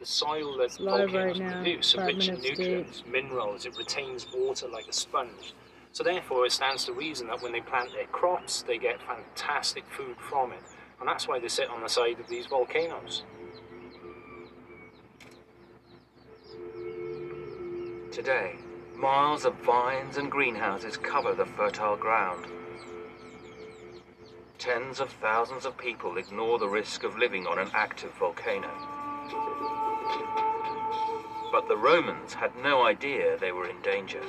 The 0.00 0.06
soil 0.06 0.56
that 0.58 0.72
volcanoes 0.72 1.14
right 1.14 1.36
now, 1.36 1.62
produce 1.62 1.94
are 1.94 2.06
rich 2.06 2.28
in 2.28 2.40
nutrients, 2.40 3.04
minerals, 3.08 3.64
it 3.66 3.76
retains 3.76 4.26
water 4.34 4.66
like 4.66 4.88
a 4.88 4.92
sponge. 4.92 5.54
So 5.92 6.02
therefore 6.02 6.46
it 6.46 6.52
stands 6.52 6.84
to 6.86 6.92
reason 6.92 7.28
that 7.28 7.40
when 7.40 7.52
they 7.52 7.60
plant 7.60 7.92
their 7.92 8.06
crops 8.06 8.62
they 8.62 8.78
get 8.78 9.00
fantastic 9.02 9.84
food 9.90 10.16
from 10.18 10.52
it. 10.52 10.62
And 10.98 11.08
that's 11.08 11.28
why 11.28 11.38
they 11.38 11.48
sit 11.48 11.68
on 11.68 11.82
the 11.82 11.88
side 11.88 12.18
of 12.18 12.28
these 12.28 12.46
volcanoes. 12.46 13.22
Today, 18.10 18.56
miles 18.96 19.44
of 19.44 19.54
vines 19.62 20.16
and 20.16 20.30
greenhouses 20.30 20.96
cover 20.96 21.34
the 21.34 21.46
fertile 21.46 21.96
ground. 21.96 22.46
Tens 24.62 25.00
of 25.00 25.10
thousands 25.14 25.66
of 25.66 25.76
people 25.76 26.18
ignore 26.18 26.56
the 26.56 26.68
risk 26.68 27.02
of 27.02 27.18
living 27.18 27.48
on 27.48 27.58
an 27.58 27.68
active 27.74 28.12
volcano. 28.12 28.70
But 31.50 31.66
the 31.66 31.76
Romans 31.76 32.34
had 32.34 32.52
no 32.62 32.86
idea 32.86 33.36
they 33.36 33.50
were 33.50 33.68
in 33.68 33.82
danger. 33.82 34.22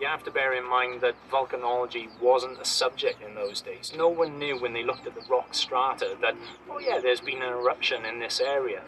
You 0.00 0.08
have 0.08 0.24
to 0.24 0.32
bear 0.32 0.52
in 0.52 0.68
mind 0.68 1.00
that 1.02 1.14
volcanology 1.30 2.08
wasn't 2.20 2.60
a 2.60 2.64
subject 2.64 3.22
in 3.22 3.36
those 3.36 3.60
days. 3.60 3.92
No 3.96 4.08
one 4.08 4.36
knew 4.36 4.60
when 4.60 4.72
they 4.72 4.82
looked 4.82 5.06
at 5.06 5.14
the 5.14 5.24
rock 5.30 5.54
strata 5.54 6.16
that, 6.20 6.34
oh 6.68 6.80
yeah, 6.80 6.98
there's 6.98 7.20
been 7.20 7.40
an 7.40 7.52
eruption 7.52 8.04
in 8.04 8.18
this 8.18 8.40
area. 8.40 8.82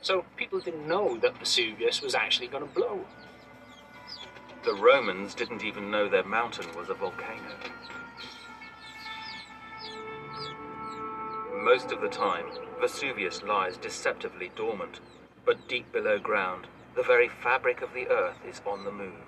So 0.00 0.24
people 0.36 0.60
didn't 0.60 0.88
know 0.88 1.18
that 1.18 1.38
Vesuvius 1.38 2.00
was 2.00 2.14
actually 2.14 2.48
going 2.48 2.66
to 2.66 2.74
blow. 2.74 3.04
The 4.64 4.72
Romans 4.72 5.34
didn't 5.34 5.64
even 5.64 5.90
know 5.90 6.08
their 6.08 6.24
mountain 6.24 6.74
was 6.74 6.88
a 6.88 6.94
volcano. 6.94 7.56
Most 11.56 11.90
of 11.90 12.02
the 12.02 12.08
time, 12.08 12.44
Vesuvius 12.80 13.42
lies 13.42 13.78
deceptively 13.78 14.52
dormant, 14.54 15.00
but 15.46 15.66
deep 15.66 15.90
below 15.90 16.18
ground, 16.18 16.66
the 16.94 17.02
very 17.02 17.28
fabric 17.28 17.80
of 17.80 17.94
the 17.94 18.08
earth 18.08 18.38
is 18.46 18.60
on 18.66 18.84
the 18.84 18.92
move. 18.92 19.24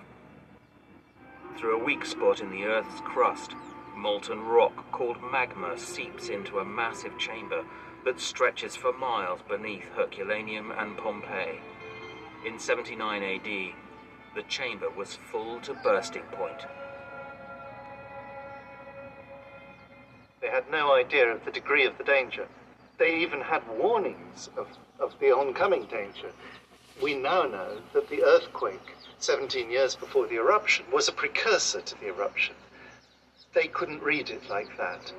Through 1.56 1.80
a 1.80 1.84
weak 1.84 2.04
spot 2.04 2.40
in 2.40 2.50
the 2.50 2.64
earth's 2.64 3.00
crust, 3.00 3.54
molten 3.96 4.44
rock 4.44 4.92
called 4.92 5.16
magma 5.32 5.78
seeps 5.78 6.28
into 6.28 6.58
a 6.58 6.64
massive 6.64 7.18
chamber 7.18 7.64
that 8.04 8.20
stretches 8.20 8.76
for 8.76 8.92
miles 8.92 9.40
beneath 9.48 9.88
Herculaneum 9.96 10.70
and 10.72 10.98
Pompeii. 10.98 11.60
In 12.46 12.58
79 12.58 13.22
AD, 13.22 13.74
the 14.34 14.42
chamber 14.48 14.90
was 14.90 15.18
full 15.32 15.60
to 15.60 15.72
bursting 15.74 16.24
point. 16.32 16.66
They 20.40 20.48
had 20.48 20.70
no 20.70 20.92
idea 20.92 21.26
of 21.28 21.44
the 21.44 21.50
degree 21.50 21.84
of 21.84 21.98
the 21.98 22.04
danger. 22.04 22.46
They 22.98 23.16
even 23.16 23.40
had 23.40 23.66
warnings 23.68 24.50
of, 24.56 24.68
of 24.98 25.18
the 25.18 25.32
oncoming 25.32 25.86
danger. 25.86 26.32
We 27.02 27.14
now 27.14 27.42
know 27.42 27.80
that 27.92 28.08
the 28.08 28.22
earthquake, 28.22 28.94
17 29.18 29.70
years 29.70 29.94
before 29.96 30.26
the 30.26 30.36
eruption, 30.36 30.90
was 30.90 31.08
a 31.08 31.12
precursor 31.12 31.80
to 31.80 32.00
the 32.00 32.08
eruption. 32.08 32.54
They 33.52 33.68
couldn't 33.68 34.02
read 34.02 34.30
it 34.30 34.48
like 34.48 34.76
that. 34.76 35.12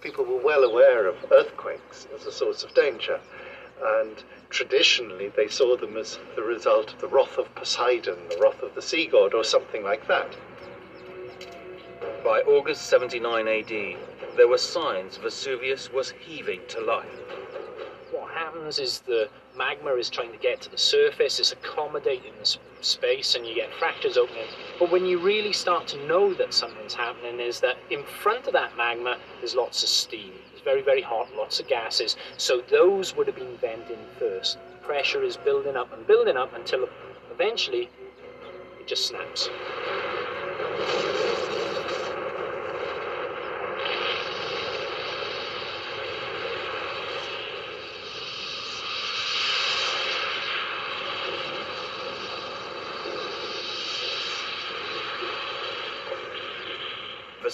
People 0.00 0.24
were 0.24 0.42
well 0.42 0.64
aware 0.64 1.06
of 1.06 1.30
earthquakes 1.30 2.06
as 2.14 2.26
a 2.26 2.32
source 2.32 2.62
of 2.62 2.74
danger, 2.74 3.20
and 3.82 4.22
traditionally 4.50 5.28
they 5.28 5.48
saw 5.48 5.76
them 5.76 5.96
as 5.96 6.18
the 6.34 6.42
result 6.42 6.92
of 6.92 7.00
the 7.00 7.08
wrath 7.08 7.38
of 7.38 7.54
Poseidon, 7.54 8.28
the 8.28 8.38
wrath 8.38 8.62
of 8.62 8.74
the 8.74 8.82
sea 8.82 9.06
god, 9.06 9.34
or 9.34 9.44
something 9.44 9.82
like 9.82 10.06
that. 10.06 10.36
By 12.26 12.40
August 12.40 12.88
79 12.88 13.46
AD, 13.46 13.96
there 14.36 14.48
were 14.48 14.58
signs 14.58 15.16
Vesuvius 15.16 15.92
was 15.92 16.10
heaving 16.10 16.60
to 16.66 16.80
life. 16.80 17.06
What 18.10 18.32
happens 18.32 18.80
is 18.80 18.98
the 18.98 19.28
magma 19.56 19.92
is 19.92 20.10
trying 20.10 20.32
to 20.32 20.38
get 20.38 20.60
to 20.62 20.68
the 20.68 20.76
surface, 20.76 21.38
it's 21.38 21.52
accommodating 21.52 22.32
the 22.40 22.58
space, 22.80 23.36
and 23.36 23.46
you 23.46 23.54
get 23.54 23.72
fractures 23.74 24.16
opening. 24.16 24.48
But 24.80 24.90
when 24.90 25.06
you 25.06 25.20
really 25.20 25.52
start 25.52 25.86
to 25.86 26.04
know 26.08 26.34
that 26.34 26.52
something's 26.52 26.94
happening, 26.94 27.38
is 27.38 27.60
that 27.60 27.76
in 27.90 28.02
front 28.02 28.48
of 28.48 28.52
that 28.54 28.76
magma, 28.76 29.18
there's 29.38 29.54
lots 29.54 29.84
of 29.84 29.88
steam. 29.88 30.32
It's 30.52 30.62
very, 30.62 30.82
very 30.82 31.02
hot, 31.02 31.28
lots 31.36 31.60
of 31.60 31.68
gases. 31.68 32.16
So 32.38 32.60
those 32.60 33.14
would 33.14 33.28
have 33.28 33.36
been 33.36 33.56
venting 33.58 34.04
first. 34.18 34.58
Pressure 34.82 35.22
is 35.22 35.36
building 35.36 35.76
up 35.76 35.92
and 35.92 36.04
building 36.08 36.36
up 36.36 36.52
until 36.56 36.88
eventually 37.30 37.88
it 38.80 38.88
just 38.88 39.06
snaps. 39.06 39.48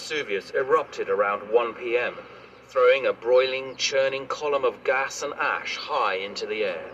Vesuvius 0.03 0.51
erupted 0.51 1.07
around 1.07 1.49
1 1.49 1.75
pm, 1.75 2.17
throwing 2.67 3.05
a 3.05 3.13
broiling, 3.13 3.73
churning 3.77 4.27
column 4.27 4.65
of 4.65 4.83
gas 4.83 5.23
and 5.23 5.33
ash 5.35 5.77
high 5.77 6.15
into 6.15 6.45
the 6.45 6.65
air. 6.65 6.91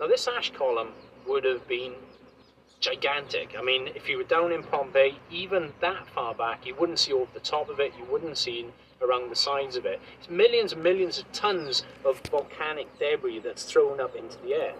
Now, 0.00 0.06
this 0.06 0.26
ash 0.26 0.50
column 0.54 0.94
would 1.26 1.44
have 1.44 1.68
been 1.68 1.92
gigantic. 2.80 3.54
I 3.58 3.60
mean, 3.60 3.88
if 3.88 4.08
you 4.08 4.16
were 4.16 4.24
down 4.24 4.50
in 4.50 4.62
Pompeii, 4.62 5.18
even 5.30 5.74
that 5.82 6.08
far 6.08 6.34
back, 6.34 6.64
you 6.64 6.74
wouldn't 6.74 7.00
see 7.00 7.12
over 7.12 7.30
the 7.34 7.40
top 7.40 7.68
of 7.68 7.80
it, 7.80 7.92
you 7.98 8.06
wouldn't 8.10 8.38
see 8.38 8.64
around 9.02 9.30
the 9.30 9.36
sides 9.36 9.76
of 9.76 9.84
it. 9.84 10.00
It's 10.18 10.30
millions 10.30 10.72
and 10.72 10.82
millions 10.82 11.18
of 11.18 11.30
tons 11.32 11.84
of 12.02 12.18
volcanic 12.30 12.98
debris 12.98 13.40
that's 13.40 13.64
thrown 13.64 14.00
up 14.00 14.16
into 14.16 14.38
the 14.38 14.54
air. 14.54 14.74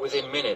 Within 0.00 0.30
minutes, 0.30 0.54